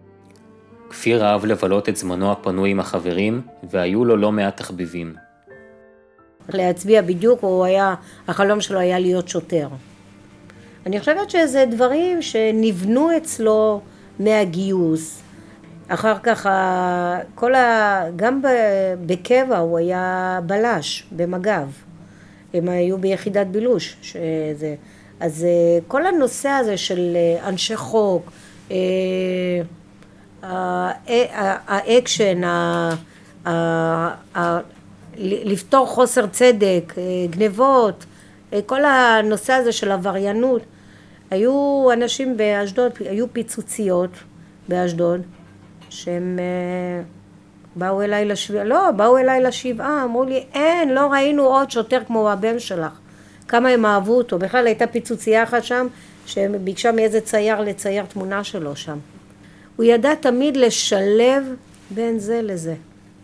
כפיר 0.90 1.26
אהב 1.26 1.46
לבלות 1.46 1.90
את 1.90 1.98
זמנו 1.98 2.32
הפנוי 2.32 2.72
עם 2.72 2.80
החברים, 2.80 3.42
והיו 3.70 4.06
לו 4.06 4.18
לא 4.18 4.32
מעט 4.32 4.58
תחביבים. 4.58 5.16
להצביע 6.50 7.02
בדיוק, 7.02 7.42
הוא 7.42 7.66
היה, 7.66 7.96
החלום 8.28 8.62
שלו 8.62 8.80
היה 8.80 9.00
להיות 9.00 9.28
שוטר. 9.28 9.68
אני 10.86 11.00
חושבת 11.00 11.30
שזה 11.30 11.66
דברים 11.72 12.22
שנבנו 12.22 13.18
אצלו 13.18 13.82
מהגיוס. 14.20 15.22
אחר 15.88 16.18
כך, 16.24 16.50
כל 17.36 17.56
ה... 17.56 18.04
גם 18.16 18.42
בקבע 19.06 19.58
הוא 19.58 19.78
היה 19.78 20.40
בלש, 20.46 21.04
במג"ב. 21.12 21.70
הם 22.54 22.70
היו 22.70 22.98
ביחידת 22.98 23.48
בילוש. 23.48 23.96
שזה... 24.02 24.76
אז 25.20 25.44
אה, 25.44 25.80
כל 25.88 26.06
הנושא 26.06 26.50
הזה 26.50 26.78
של 26.78 27.16
אה, 27.16 27.50
אנשי 27.50 27.76
חוק, 27.76 28.32
אה, 28.72 28.78
האקשן, 31.68 32.42
לפתור 35.18 35.88
חוסר 35.88 36.28
צדק, 36.28 36.94
גנבות, 37.30 38.06
כל 38.66 38.86
הנושא 38.86 39.54
הזה 39.54 39.72
של 39.72 39.92
עבריינות, 39.92 40.62
היו 41.32 41.88
אנשים 41.94 42.38
באשדוד, 42.38 42.92
היו 43.00 43.34
פיצוציות 43.34 44.10
באשדוד, 44.70 45.22
שהם 45.90 46.40
אה, 46.40 47.04
באו 47.76 48.02
אליי 48.02 48.26
לשבעה, 48.26 48.64
לא, 48.64 48.92
באו 48.92 49.18
אליי 49.18 49.42
לשבעה, 49.42 50.04
אמרו 50.04 50.24
לי, 50.24 50.46
אין, 50.54 50.90
לא 50.90 51.12
ראינו 51.12 51.44
עוד 51.44 51.72
שוטר 51.72 52.02
כמו 52.08 52.30
הבן 52.30 52.60
שלך. 52.60 52.92
כמה 53.48 53.70
הם 53.70 53.86
אהבו 53.86 54.18
אותו. 54.18 54.40
בכלל 54.40 54.68
הייתה 54.68 54.88
פיצוצייה 54.88 55.44
אחת 55.44 55.64
שם, 55.64 55.88
שביקשה 56.26 56.92
מאיזה 56.92 57.22
צייר 57.22 57.62
לצייר 57.62 58.06
תמונה 58.06 58.44
שלו 58.44 58.76
שם. 58.76 58.98
הוא 59.80 59.86
ידע 59.86 60.16
תמיד 60.16 60.58
לשלב 60.58 61.56
בין 61.92 62.20
זה 62.20 62.42
לזה. 62.42 62.76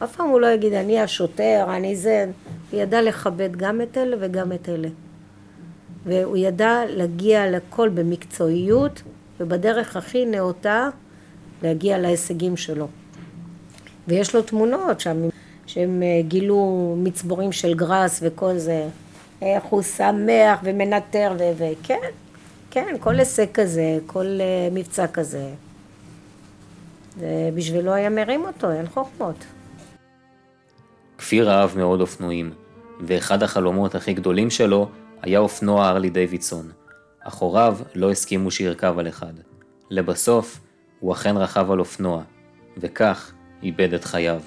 אף 0.03 0.15
פעם 0.15 0.29
הוא 0.29 0.39
לא 0.39 0.47
יגיד, 0.47 0.73
אני 0.73 0.99
השוטר, 0.99 1.65
אני 1.69 1.95
זה. 1.95 2.25
הוא 2.71 2.79
ידע 2.79 3.01
לכבד 3.01 3.55
גם 3.55 3.81
את 3.81 3.97
אלה 3.97 4.17
וגם 4.19 4.51
את 4.51 4.69
אלה. 4.69 4.87
והוא 6.05 6.37
ידע 6.37 6.81
להגיע 6.87 7.51
לכל 7.51 7.89
במקצועיות 7.89 9.01
ובדרך 9.39 9.97
הכי 9.97 10.25
נאותה 10.25 10.89
להגיע 11.63 11.97
להישגים 11.97 12.57
שלו. 12.57 12.87
ויש 14.07 14.35
לו 14.35 14.41
תמונות 14.41 14.99
שם, 14.99 15.17
שהם 15.65 16.03
אה, 16.03 16.21
גילו 16.27 16.95
מצבורים 16.97 17.51
של 17.51 17.73
גראס 17.73 18.19
וכל 18.23 18.57
זה. 18.57 18.87
איך 19.41 19.63
הוא 19.63 19.81
שמח 19.81 20.59
ומנטר 20.63 21.33
וכן, 21.37 22.09
כן, 22.71 22.95
כל 22.99 23.19
הישג 23.19 23.51
כזה, 23.53 23.97
כל 24.07 24.25
אה, 24.41 24.69
מבצע 24.71 25.07
כזה. 25.07 25.49
בשבילו 27.55 27.93
היה 27.93 28.09
מרים 28.09 28.45
אותו, 28.45 28.71
אין 28.71 28.87
חוכמות. 28.87 29.45
כפיר 31.17 31.51
אהב 31.51 31.77
מאוד 31.77 32.01
אופנועים, 32.01 32.53
ואחד 33.01 33.43
החלומות 33.43 33.95
הכי 33.95 34.13
גדולים 34.13 34.49
שלו 34.49 34.89
היה 35.21 35.39
אופנוע 35.39 35.89
ארלי 35.89 36.09
דיווידסון, 36.09 36.71
אך 37.19 37.35
הוריו 37.35 37.77
לא 37.95 38.11
הסכימו 38.11 38.51
שירכב 38.51 38.99
על 38.99 39.07
אחד. 39.07 39.33
לבסוף, 39.89 40.59
הוא 40.99 41.13
אכן 41.13 41.37
רכב 41.37 41.71
על 41.71 41.79
אופנוע, 41.79 42.23
וכך 42.77 43.33
איבד 43.63 43.93
את 43.93 44.03
חייו. 44.03 44.41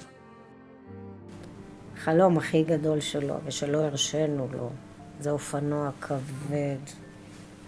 החלום 1.97 2.39
הכי 2.39 2.63
גדול 2.63 3.01
שלו, 3.01 3.35
ושלא 3.45 3.79
הרשינו 3.79 4.49
לו, 4.53 4.71
זה 5.21 5.31
אופנוע 5.31 5.91
כבד. 6.01 6.77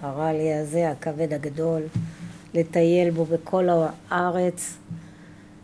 הרלי 0.03 0.55
הזה, 0.55 0.91
הכבד 0.91 1.33
הגדול, 1.33 1.83
לטייל 2.55 3.11
בו 3.11 3.25
בכל 3.25 3.69
הארץ. 4.11 4.79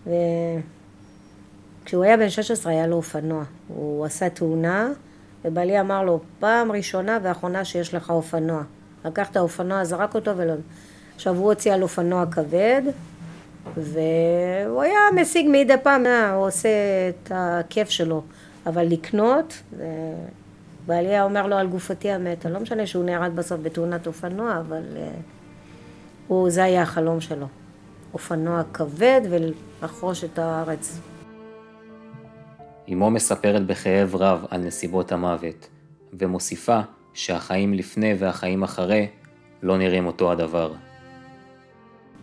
וכשהוא 0.07 2.05
היה 2.05 2.17
בן 2.17 2.31
16 2.31 2.73
היה 2.73 2.87
לו 2.87 2.97
אופנוע. 2.97 3.45
הוא 3.69 4.05
עשה 4.05 4.29
תאונה, 4.29 4.89
ובעלי 5.45 5.81
אמר 5.81 6.03
לו, 6.03 6.21
פעם 6.41 6.73
ראשונה 6.73 7.19
ואחרונה 7.23 7.65
שיש 7.65 7.95
לך 7.95 8.11
אופנוע. 8.11 8.63
לקח 9.05 9.31
את 9.31 9.37
האופנוע, 9.37 9.85
זרק 9.85 10.15
אותו 10.15 10.37
ולא... 10.37 10.55
עכשיו 11.15 11.37
הוא 11.37 11.47
הוציא 11.47 11.75
על 11.75 11.83
אופנוע 11.83 12.25
כבד, 12.31 12.83
והוא 13.77 14.83
היה 14.83 14.99
משיג 15.15 15.47
מדי 15.51 15.75
פעם, 15.83 16.07
אה, 16.07 16.35
הוא 16.35 16.47
עושה 16.47 16.69
את 17.09 17.33
הכיף 17.35 17.91
שלו, 17.91 18.23
אבל 18.67 18.87
לקנות, 18.87 19.63
בעלי 20.87 21.09
היה 21.09 21.25
אומר 21.25 21.47
לו 21.47 21.57
על 21.57 21.67
גופתי 21.67 22.11
המתה, 22.11 22.49
לא 22.49 22.61
משנה 22.61 22.87
שהוא 22.87 23.05
נהרג 23.05 23.33
בסוף 23.33 23.61
בתאונת 23.63 24.07
אופנוע, 24.07 24.61
אבל 24.61 24.83
uh, 24.83 25.36
הוא, 26.29 26.51
זה 26.51 26.65
היה 26.65 26.83
החלום 26.83 27.21
שלו. 27.21 27.47
אופנוע 28.15 28.63
כבד 28.73 29.21
ולחרוש 29.31 30.25
את 30.25 30.39
הארץ. 30.39 31.01
אמו 32.93 33.11
מספרת 33.11 33.67
בכאב 33.67 34.17
רב 34.17 34.45
על 34.51 34.61
נסיבות 34.61 35.13
המוות, 35.13 35.69
ומוסיפה 36.13 36.81
שהחיים 37.15 37.75
לפני 37.75 38.15
והחיים 38.19 38.63
אחרי 38.63 39.09
לא 39.63 39.79
נראים 39.79 40.07
אותו 40.07 40.33
הדבר. 40.33 40.73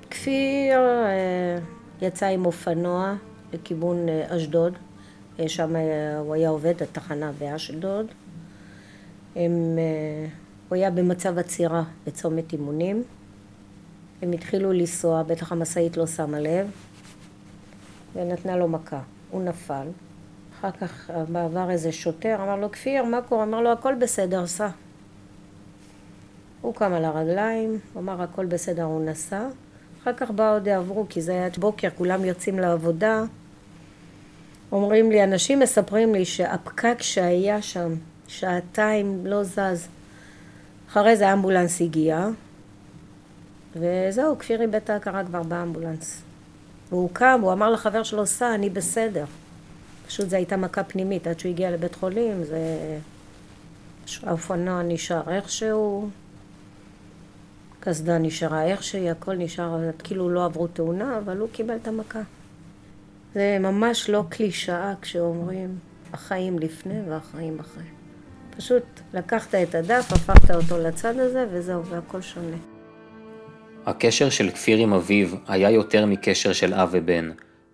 כפיר 0.10 0.80
אה, 0.80 1.58
יצא 2.02 2.26
עם 2.26 2.46
אופנוע 2.46 3.14
לכיוון 3.54 4.10
אה, 4.10 4.36
אשדוד, 4.38 4.78
אה, 5.40 5.50
שם 5.50 5.76
הוא 6.20 6.34
היה 6.36 6.50
עובד, 6.50 6.84
התחנה 6.84 7.32
באשדוד. 7.40 8.06
הם, 9.36 9.52
הוא 10.70 10.76
היה 10.76 10.92
במצב 10.92 11.38
עצירה 11.38 11.84
בצומת 12.08 12.54
אימונים. 12.54 13.04
הם 14.24 14.32
התחילו 14.32 14.74
לנסוע, 14.74 15.24
בטח 15.24 15.52
המשאית 15.52 15.98
לא 15.98 16.08
שמה 16.08 16.40
לב, 16.40 16.68
ונתנה 18.16 18.58
לו 18.58 18.68
מכה. 18.68 19.00
הוא 19.32 19.44
נפל. 19.44 19.88
אחר 20.60 20.72
כך 20.72 21.10
בעבר 21.32 21.70
איזה 21.70 21.92
שוטר, 21.92 22.36
אמר 22.44 22.56
לו, 22.56 22.72
כפיר, 22.72 23.04
מה 23.04 23.22
קורה? 23.22 23.44
אמר 23.44 23.62
לו, 23.62 23.72
הכל 23.72 23.96
בסדר, 23.96 24.48
סע. 24.48 24.70
הוא 26.62 26.74
קם 26.76 26.94
על 26.94 27.06
הרגליים, 27.06 27.80
אמר, 27.98 28.22
הכל 28.22 28.46
בסדר, 28.46 28.84
הוא 28.84 29.06
נסע. 29.06 29.48
אחר 30.02 30.14
כך 30.14 30.32
באו 30.32 30.54
עוד 30.54 30.68
יעברו, 30.68 31.06
כי 31.10 31.22
זה 31.22 31.32
היה 31.32 31.50
בוקר, 31.60 31.90
כולם 31.98 32.26
יוצאים 32.26 32.60
לעבודה. 32.60 33.24
אומרים 34.72 35.12
לי, 35.12 35.24
אנשים 35.24 35.60
מספרים 35.60 36.14
לי 36.14 36.26
שהפקק 36.26 36.98
שהיה 37.02 37.62
שם, 37.62 37.96
שעתיים 38.28 39.26
לא 39.26 39.44
זז. 39.44 39.88
אחרי 40.90 41.16
זה 41.16 41.30
האמבולנס 41.30 41.82
הגיע, 41.82 42.28
וזהו, 43.76 44.38
כפיר 44.40 44.62
איבד 44.62 44.76
את 44.76 44.90
ההכרה 44.90 45.24
כבר 45.24 45.44
באמבולנס. 45.44 46.22
והוא 46.90 47.10
קם, 47.14 47.40
הוא 47.44 47.54
אמר 47.54 47.70
לחבר 47.70 48.04
שלו, 48.04 48.26
סע, 48.26 48.56
אני 48.56 48.70
בסדר. 48.70 49.26
פשוט 50.08 50.30
זו 50.30 50.36
הייתה 50.36 50.58
מכה 50.58 50.84
פנימית, 50.84 51.28
עד 51.28 51.40
שהוא 51.40 51.50
הגיע 51.50 51.72
לבית 51.72 51.96
חולים, 51.96 52.44
זה... 52.44 52.60
האופנוע 54.24 54.82
נשאר 54.84 55.30
איכשהו, 55.30 56.10
קסדה 57.80 58.18
נשארה 58.18 58.64
איך 58.64 58.84
שהיא, 58.84 59.12
הכל 59.12 59.36
נשאר, 59.36 59.80
כאילו 60.04 60.30
לא 60.30 60.46
עברו 60.46 60.68
תאונה, 60.68 61.18
אבל 61.18 61.38
הוא 61.38 61.50
קיבל 61.52 61.76
את 61.76 61.88
המכה. 61.88 62.22
זה 63.34 63.58
ממש 63.60 64.10
לא 64.10 64.24
קלישאה 64.30 64.94
כשאומרים 65.02 65.78
החיים 66.14 66.60
לפני 66.60 67.02
והחיים 67.10 67.60
אחרי. 67.60 67.84
פשוט 68.58 68.84
לקחת 69.14 69.56
את 69.56 69.76
הדף, 69.76 70.12
הפכת 70.12 70.52
אותו 70.52 70.78
לצד 70.78 71.20
הזה, 71.20 71.46
וזהו, 71.52 71.86
והכל 71.86 72.22
שונה. 72.22 72.73
הקשר 73.86 74.30
של 74.30 74.50
כפיר 74.50 74.78
עם 74.78 74.94
אביו 74.94 75.28
היה 75.48 75.70
יותר 75.70 76.06
מקשר 76.06 76.54
של 76.54 76.74
אב 76.74 76.90
ובן. 76.92 77.32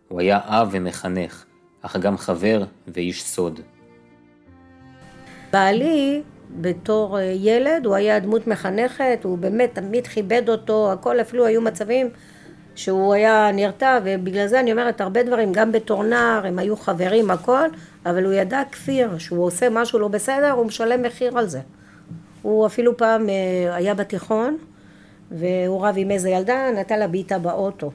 הוא 0.07 0.19
היה 0.19 0.39
אב 0.43 0.69
ומחנך, 0.71 1.45
אך 1.81 1.95
גם 1.95 2.17
חבר 2.17 2.63
ואיש 2.87 3.23
סוד. 3.23 3.59
בעלי 5.51 6.21
בתור 6.57 7.19
אה, 7.19 7.23
ילד, 7.23 7.85
הוא 7.85 7.95
היה 7.95 8.19
דמות 8.19 8.47
מחנכת, 8.47 9.19
הוא 9.23 9.37
באמת 9.37 9.69
תמיד 9.73 10.07
כיבד 10.07 10.49
אותו, 10.49 10.91
הכל, 10.91 11.21
אפילו 11.21 11.45
היו 11.45 11.61
מצבים 11.61 12.09
שהוא 12.75 13.13
היה 13.13 13.51
נרתע, 13.53 13.99
ובגלל 14.03 14.47
זה 14.47 14.59
אני 14.59 14.71
אומרת 14.71 15.01
הרבה 15.01 15.23
דברים, 15.23 15.53
גם 15.53 15.71
בתור 15.71 16.03
נער, 16.03 16.45
הם 16.45 16.59
היו 16.59 16.75
חברים, 16.75 17.31
הכל, 17.31 17.67
אבל 18.05 18.25
הוא 18.25 18.33
ידע 18.33 18.61
כפיר, 18.71 19.17
שהוא 19.17 19.45
עושה 19.45 19.69
משהו 19.69 19.99
לא 19.99 20.07
בסדר, 20.07 20.51
הוא 20.51 20.65
משלם 20.65 21.01
מחיר 21.01 21.37
על 21.37 21.47
זה. 21.47 21.59
הוא 22.41 22.65
אפילו 22.65 22.97
פעם 22.97 23.29
אה, 23.29 23.75
היה 23.75 23.93
בתיכון, 23.93 24.57
והוא 25.31 25.87
רב 25.87 25.95
עם 25.97 26.11
איזה 26.11 26.29
ילדה, 26.29 26.71
נתן 26.79 26.99
לה 26.99 27.07
בעיטה 27.07 27.39
באוטו. 27.39 27.91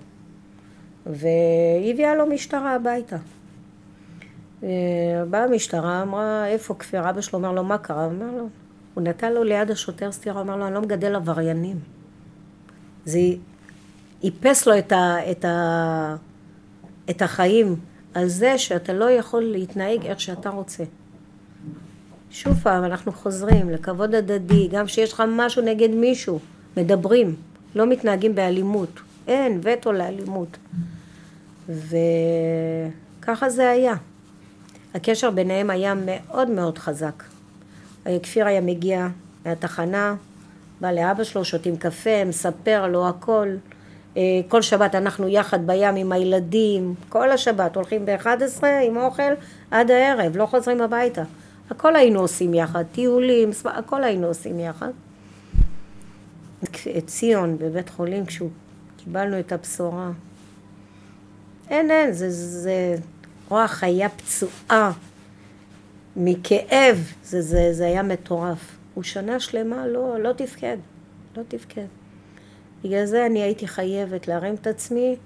והיא 1.07 1.95
הביאה 1.95 2.15
לו 2.15 2.27
משטרה 2.27 2.75
הביתה. 2.75 3.17
באה 5.31 5.45
המשטרה, 5.45 6.03
אמרה, 6.03 6.47
איפה 6.47 6.75
כפיר? 6.75 7.11
אבא 7.11 7.21
שלו 7.21 7.39
אומר 7.39 7.53
לו, 7.53 7.65
מה 7.65 7.79
קרה? 7.79 8.07
אמר 8.07 8.31
לו, 8.37 8.49
הוא 8.95 9.03
נתן 9.03 9.33
לו 9.33 9.45
ליד 9.45 9.71
השוטר 9.71 10.13
סטירה, 10.13 10.41
אמר 10.41 10.57
לו, 10.57 10.67
אני 10.67 10.75
לא 10.75 10.81
מגדל 10.81 11.15
עבריינים. 11.15 11.79
זה 13.05 13.19
איפס 14.25 14.67
לו 14.67 14.79
את, 14.79 14.93
ה, 14.93 15.31
את, 15.31 15.45
ה, 15.45 16.17
את 17.11 17.23
החיים 17.23 17.77
על 18.15 18.29
זה 18.29 18.59
שאתה 18.59 18.93
לא 18.93 19.11
יכול 19.11 19.43
להתנהג 19.43 20.07
איך 20.07 20.21
שאתה 20.21 20.49
רוצה. 20.49 20.85
שוב 22.31 22.55
פעם, 22.63 22.85
אנחנו 22.85 23.13
חוזרים 23.13 23.71
לכבוד 23.71 24.15
הדדי, 24.15 24.69
גם 24.69 24.87
כשיש 24.87 25.13
לך 25.13 25.23
משהו 25.29 25.63
נגד 25.63 25.91
מישהו, 25.91 26.39
מדברים, 26.77 27.35
לא 27.75 27.87
מתנהגים 27.87 28.35
באלימות. 28.35 29.01
אין 29.29 29.61
וטו 29.63 29.93
לאלימות. 29.93 30.57
וככה 31.69 33.51
זה 33.51 33.71
היה. 33.71 33.95
הקשר 34.95 35.31
ביניהם 35.31 35.71
היה 35.71 35.95
מאוד 36.07 36.51
מאוד 36.51 36.79
חזק. 36.79 37.23
כפיר 38.23 38.47
היה 38.47 38.61
מגיע 38.61 39.09
מהתחנה, 39.47 40.15
בא 40.81 40.93
לאבא 40.93 41.25
שלו, 41.25 41.45
שותים 41.45 41.77
קפה, 41.77 42.25
מספר 42.25 42.87
לו 42.87 43.09
הכל. 43.09 43.49
אה, 44.17 44.23
כל 44.49 44.63
שבת 44.63 44.95
אנחנו 44.95 45.29
יחד 45.29 45.67
בים 45.67 45.97
עם 45.97 46.13
הילדים, 46.13 46.95
כל 47.09 47.31
השבת 47.31 47.77
הולכים 47.77 48.07
ב-11 48.07 48.65
עם 48.87 48.97
אוכל 48.97 49.33
עד 49.71 49.91
הערב, 49.91 50.37
לא 50.37 50.47
חוזרים 50.47 50.81
הביתה. 50.81 51.23
הכל 51.71 51.97
היינו 51.97 52.21
עושים 52.21 52.55
יחד, 52.55 52.85
טיולים, 52.93 53.51
הכל 53.65 54.05
היינו 54.05 54.27
עושים 54.27 54.61
יחד. 54.61 54.91
את 56.99 57.07
ציון 57.07 57.59
בבית 57.59 57.89
חולים, 57.89 58.27
כשהוא 58.27 58.51
קיבלנו 58.97 59.39
את 59.39 59.53
הבשורה. 59.53 60.11
אין, 61.71 61.91
אין, 61.91 62.13
זה, 62.13 62.31
זה, 62.31 62.97
רואה 63.49 63.69
חיה 63.69 64.09
פצועה 64.09 64.93
מכאב, 66.17 67.13
זה, 67.25 67.43
זה, 67.43 67.73
זה 67.73 67.87
היה 67.87 68.03
מטורף. 68.03 68.77
הוא 68.95 69.05
שנה 69.05 69.41
שלמה 69.41 69.87
לא, 69.87 70.21
לא 70.21 70.33
תפקד, 70.33 70.77
לא 71.37 71.43
תפקד. 71.49 71.87
בגלל 72.85 73.05
זה 73.05 73.27
אני 73.27 73.43
הייתי 73.43 73.67
חייבת 73.67 74.29
להרים 74.29 74.55
את 74.55 74.67
עצמי, 74.67 75.17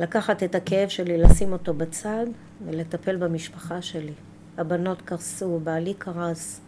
לקחת 0.00 0.42
את 0.42 0.54
הכאב 0.54 0.88
שלי, 0.88 1.18
לשים 1.18 1.52
אותו 1.52 1.74
בצד 1.74 2.26
ולטפל 2.66 3.16
במשפחה 3.16 3.82
שלי. 3.82 4.12
הבנות 4.58 5.02
קרסו, 5.02 5.60
בעלי 5.64 5.94
קרס. 5.94 6.60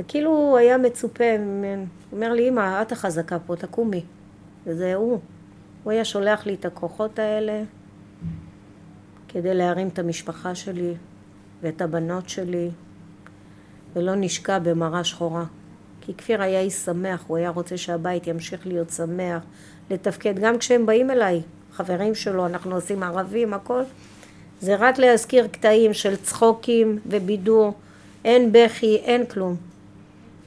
וכאילו 0.00 0.56
היה 0.56 0.78
מצופה 0.78 1.24
אומר 2.12 2.32
לי, 2.32 2.48
אמא, 2.48 2.82
את 2.82 2.92
החזקה 2.92 3.38
פה, 3.38 3.56
תקומי. 3.56 4.02
וזה 4.66 4.94
הוא. 4.94 5.20
הוא 5.84 5.92
היה 5.92 6.04
שולח 6.04 6.46
לי 6.46 6.54
את 6.54 6.64
הכוחות 6.64 7.18
האלה 7.18 7.62
כדי 9.28 9.54
להרים 9.54 9.88
את 9.88 9.98
המשפחה 9.98 10.54
שלי 10.54 10.94
ואת 11.62 11.82
הבנות 11.82 12.28
שלי, 12.28 12.70
ולא 13.96 14.14
נשקע 14.14 14.58
במראה 14.58 15.04
שחורה. 15.04 15.44
כי 16.00 16.14
כפיר 16.14 16.42
היה 16.42 16.60
איש 16.60 16.74
שמח, 16.74 17.24
הוא 17.26 17.36
היה 17.36 17.50
רוצה 17.50 17.76
שהבית 17.76 18.26
ימשיך 18.26 18.66
להיות 18.66 18.90
שמח, 18.90 19.42
לתפקד. 19.90 20.38
גם 20.38 20.58
כשהם 20.58 20.86
באים 20.86 21.10
אליי, 21.10 21.42
חברים 21.72 22.14
שלו, 22.14 22.46
אנחנו 22.46 22.74
עושים 22.74 23.02
ערבים, 23.02 23.54
הכל. 23.54 23.82
זה 24.60 24.76
רק 24.78 24.98
להזכיר 24.98 25.46
קטעים 25.46 25.94
של 25.94 26.16
צחוקים 26.16 26.98
ובידור. 27.06 27.74
אין 28.24 28.52
בכי, 28.52 28.96
אין 28.96 29.26
כלום. 29.26 29.69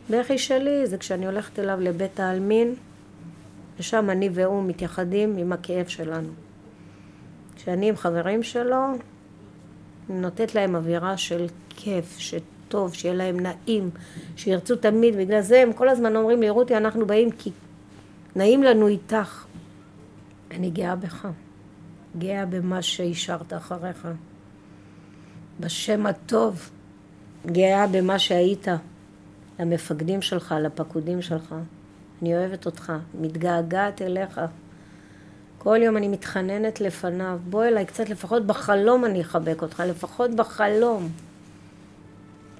בכי 0.09 0.37
שלי 0.37 0.87
זה 0.87 0.97
כשאני 0.97 1.25
הולכת 1.25 1.59
אליו 1.59 1.77
לבית 1.81 2.19
העלמין, 2.19 2.75
ושם 3.79 4.09
אני 4.09 4.29
והוא 4.33 4.63
מתייחדים 4.63 5.37
עם 5.37 5.53
הכאב 5.53 5.87
שלנו. 5.87 6.29
כשאני 7.55 7.89
עם 7.89 7.95
חברים 7.95 8.43
שלו, 8.43 8.85
אני 10.09 10.19
נותנת 10.19 10.55
להם 10.55 10.75
אווירה 10.75 11.17
של 11.17 11.45
כיף, 11.69 12.17
שטוב, 12.17 12.93
שיהיה 12.93 13.15
להם 13.15 13.39
נעים, 13.39 13.89
שירצו 14.35 14.75
תמיד, 14.75 15.15
בגלל 15.15 15.41
זה 15.41 15.61
הם 15.61 15.73
כל 15.73 15.89
הזמן 15.89 16.15
אומרים 16.15 16.41
לי, 16.41 16.49
רותי, 16.49 16.77
אנחנו 16.77 17.05
באים 17.05 17.31
כי 17.31 17.51
נעים 18.35 18.63
לנו 18.63 18.87
איתך. 18.87 19.45
אני 20.51 20.69
גאה 20.69 20.95
בך, 20.95 21.27
גאה 22.17 22.45
במה 22.45 22.81
שהשארת 22.81 23.53
אחריך, 23.53 24.07
בשם 25.59 26.05
הטוב, 26.05 26.69
גאה 27.45 27.87
במה 27.87 28.19
שהיית, 28.19 28.67
למפקדים 29.59 30.21
שלך, 30.21 30.55
לפקודים 30.61 31.21
שלך. 31.21 31.55
אני 32.21 32.37
אוהבת 32.37 32.65
אותך, 32.65 32.93
מתגעגעת 33.21 34.01
אליך. 34.01 34.41
כל 35.57 35.77
יום 35.81 35.97
אני 35.97 36.07
מתחננת 36.07 36.81
לפניו, 36.81 37.39
בוא 37.49 37.63
אליי 37.65 37.85
קצת, 37.85 38.09
לפחות 38.09 38.45
בחלום 38.45 39.05
אני 39.05 39.21
אחבק 39.21 39.61
אותך, 39.61 39.83
לפחות 39.87 40.31
בחלום. 40.35 41.09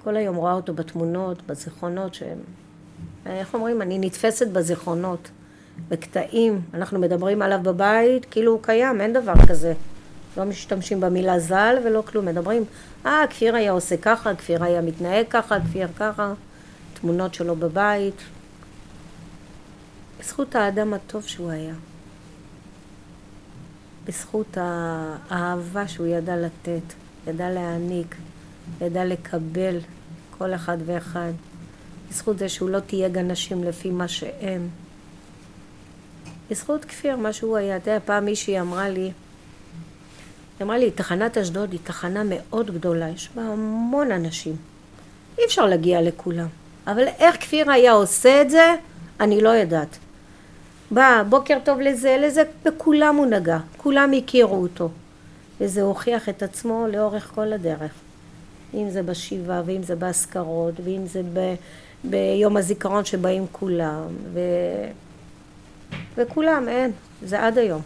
כל 0.04 0.16
היום 0.16 0.36
רואה 0.36 0.54
אותו 0.54 0.74
בתמונות, 0.74 1.48
בזיכרונות 1.48 2.14
שהם... 2.14 2.38
איך 3.26 3.54
אומרים? 3.54 3.82
אני 3.82 4.00
נתפסת 4.00 4.48
בזיכרונות, 4.48 5.30
בקטעים. 5.90 6.62
אנחנו 6.74 7.00
מדברים 7.00 7.42
עליו 7.42 7.60
בבית, 7.64 8.26
כאילו 8.32 8.52
הוא 8.52 8.60
קיים, 8.64 9.02
אין 9.02 9.14
דבר 9.14 9.34
כזה. 9.48 9.74
לא 10.38 10.46
משתמשים 10.46 11.00
במילה 11.00 11.40
ז"ל 11.40 11.78
ולא 11.86 12.04
כלום, 12.06 12.26
מדברים, 12.26 12.64
אה, 13.06 13.24
כפיר 13.30 13.56
היה 13.56 13.72
עושה 13.72 13.98
ככה, 13.98 14.36
כפיר 14.36 14.64
היה 14.64 14.82
מתנהג 14.82 15.26
ככה, 15.30 15.60
כפיר 15.60 15.88
ככה, 15.98 16.34
תמונות 17.04 17.34
שלו 17.34 17.56
בבית. 17.56 18.16
בזכות 20.20 20.56
האדם 20.56 20.94
הטוב 20.94 21.28
שהוא 21.28 21.52
היה. 21.52 21.74
בזכות 24.06 24.58
האהבה 24.58 25.88
שהוא 25.88 26.08
ידע 26.08 26.36
לתת, 26.38 26.94
ידע 27.28 27.50
להעניק, 27.50 28.16
ידע 28.82 29.06
לקבל 29.06 29.80
כל 30.38 30.54
אחד 30.54 30.78
ואחד. 30.86 31.32
בזכות 32.10 32.40
זה 32.40 32.50
שהוא 32.50 32.70
לא 32.70 32.80
תייג 32.80 33.18
אנשים 33.18 33.64
לפי 33.64 33.90
מה 33.90 34.08
שהם. 34.08 34.68
בזכות 36.50 36.86
כפיר, 36.86 37.18
מה 37.18 37.34
שהוא 37.34 37.58
היה. 37.58 37.78
אתה 37.78 37.92
יודע, 37.92 38.06
פעם 38.06 38.26
מישהי 38.26 38.60
אמרה 38.60 38.90
לי, 38.90 39.02
היא 39.02 39.12
אמרה 40.62 40.78
לי, 40.78 40.92
תחנת 40.92 41.38
אשדוד 41.38 41.72
היא 41.72 41.80
תחנה 41.84 42.22
מאוד 42.26 42.72
גדולה, 42.72 43.10
יש 43.10 43.30
בה 43.36 43.42
המון 43.42 44.12
אנשים. 44.12 44.56
אי 45.38 45.46
אפשר 45.46 45.66
להגיע 45.66 46.02
לכולם. 46.02 46.48
אבל 46.88 47.08
איך 47.08 47.36
כפיר 47.40 47.72
היה 47.72 47.92
עושה 47.92 48.42
את 48.42 48.50
זה, 48.50 48.76
אני 49.20 49.42
לא 49.42 49.50
יודעת. 49.50 49.98
בא, 50.92 51.24
בוקר 51.30 51.58
טוב 51.64 51.82
לזה, 51.82 52.18
לזה, 52.20 52.44
בכולם 52.66 53.16
הוא 53.16 53.26
נגע, 53.26 53.58
כולם 53.78 54.12
הכירו 54.18 54.56
אותו. 54.56 54.90
וזה 55.62 55.82
הוכיח 55.82 56.30
את 56.30 56.44
עצמו 56.44 56.88
לאורך 56.90 57.32
כל 57.36 57.54
הדרך. 57.54 57.92
אם 58.74 58.90
זה 58.90 59.04
בשבעה, 59.04 59.62
ואם 59.66 59.84
זה 59.84 59.96
באזכרות, 59.96 60.74
ואם 60.84 61.06
זה 61.06 61.22
ב, 61.34 61.56
ביום 62.04 62.58
הזיכרון 62.58 63.06
שבאים 63.06 63.46
כולם, 63.52 64.08
ו... 64.34 64.40
וכולם, 66.18 66.70
אין, 66.70 66.92
זה 67.22 67.46
עד 67.46 67.58
היום. 67.58 67.82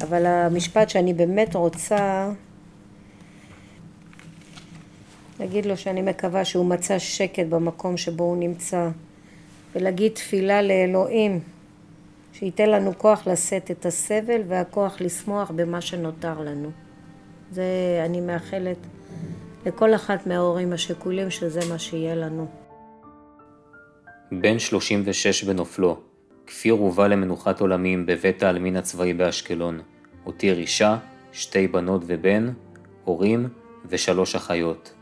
אבל 0.00 0.26
המשפט 0.26 0.90
שאני 0.90 1.14
באמת 1.14 1.56
רוצה 1.56 2.28
להגיד 5.40 5.66
לו 5.66 5.76
שאני 5.76 6.02
מקווה 6.02 6.44
שהוא 6.44 6.66
מצא 6.66 6.98
שקט 6.98 7.46
במקום 7.48 7.96
שבו 7.96 8.24
הוא 8.24 8.36
נמצא. 8.36 8.88
ולהגיד 9.74 10.12
תפילה 10.12 10.62
לאלוהים, 10.62 11.40
שייתן 12.32 12.70
לנו 12.70 12.98
כוח 12.98 13.26
לשאת 13.26 13.70
את 13.70 13.86
הסבל 13.86 14.40
והכוח 14.48 15.00
לשמוח 15.00 15.50
במה 15.50 15.80
שנותר 15.80 16.40
לנו. 16.40 16.70
זה 17.50 17.64
אני 18.04 18.20
מאחלת 18.20 18.76
לכל 19.66 19.94
אחת 19.94 20.26
מההורים 20.26 20.72
השכולים 20.72 21.30
שזה 21.30 21.60
מה 21.68 21.78
שיהיה 21.78 22.14
לנו. 22.14 22.46
בן 24.32 24.58
36 24.58 25.44
בנופלו, 25.44 25.96
כפיר 26.46 26.74
הובא 26.74 27.06
למנוחת 27.06 27.60
עולמים 27.60 28.06
בבית 28.06 28.42
העלמין 28.42 28.76
הצבאי 28.76 29.14
באשקלון. 29.14 29.80
הותיר 30.24 30.58
אישה, 30.58 30.96
שתי 31.32 31.68
בנות 31.68 32.02
ובן, 32.06 32.52
הורים 33.04 33.48
ושלוש 33.86 34.34
אחיות. 34.34 34.94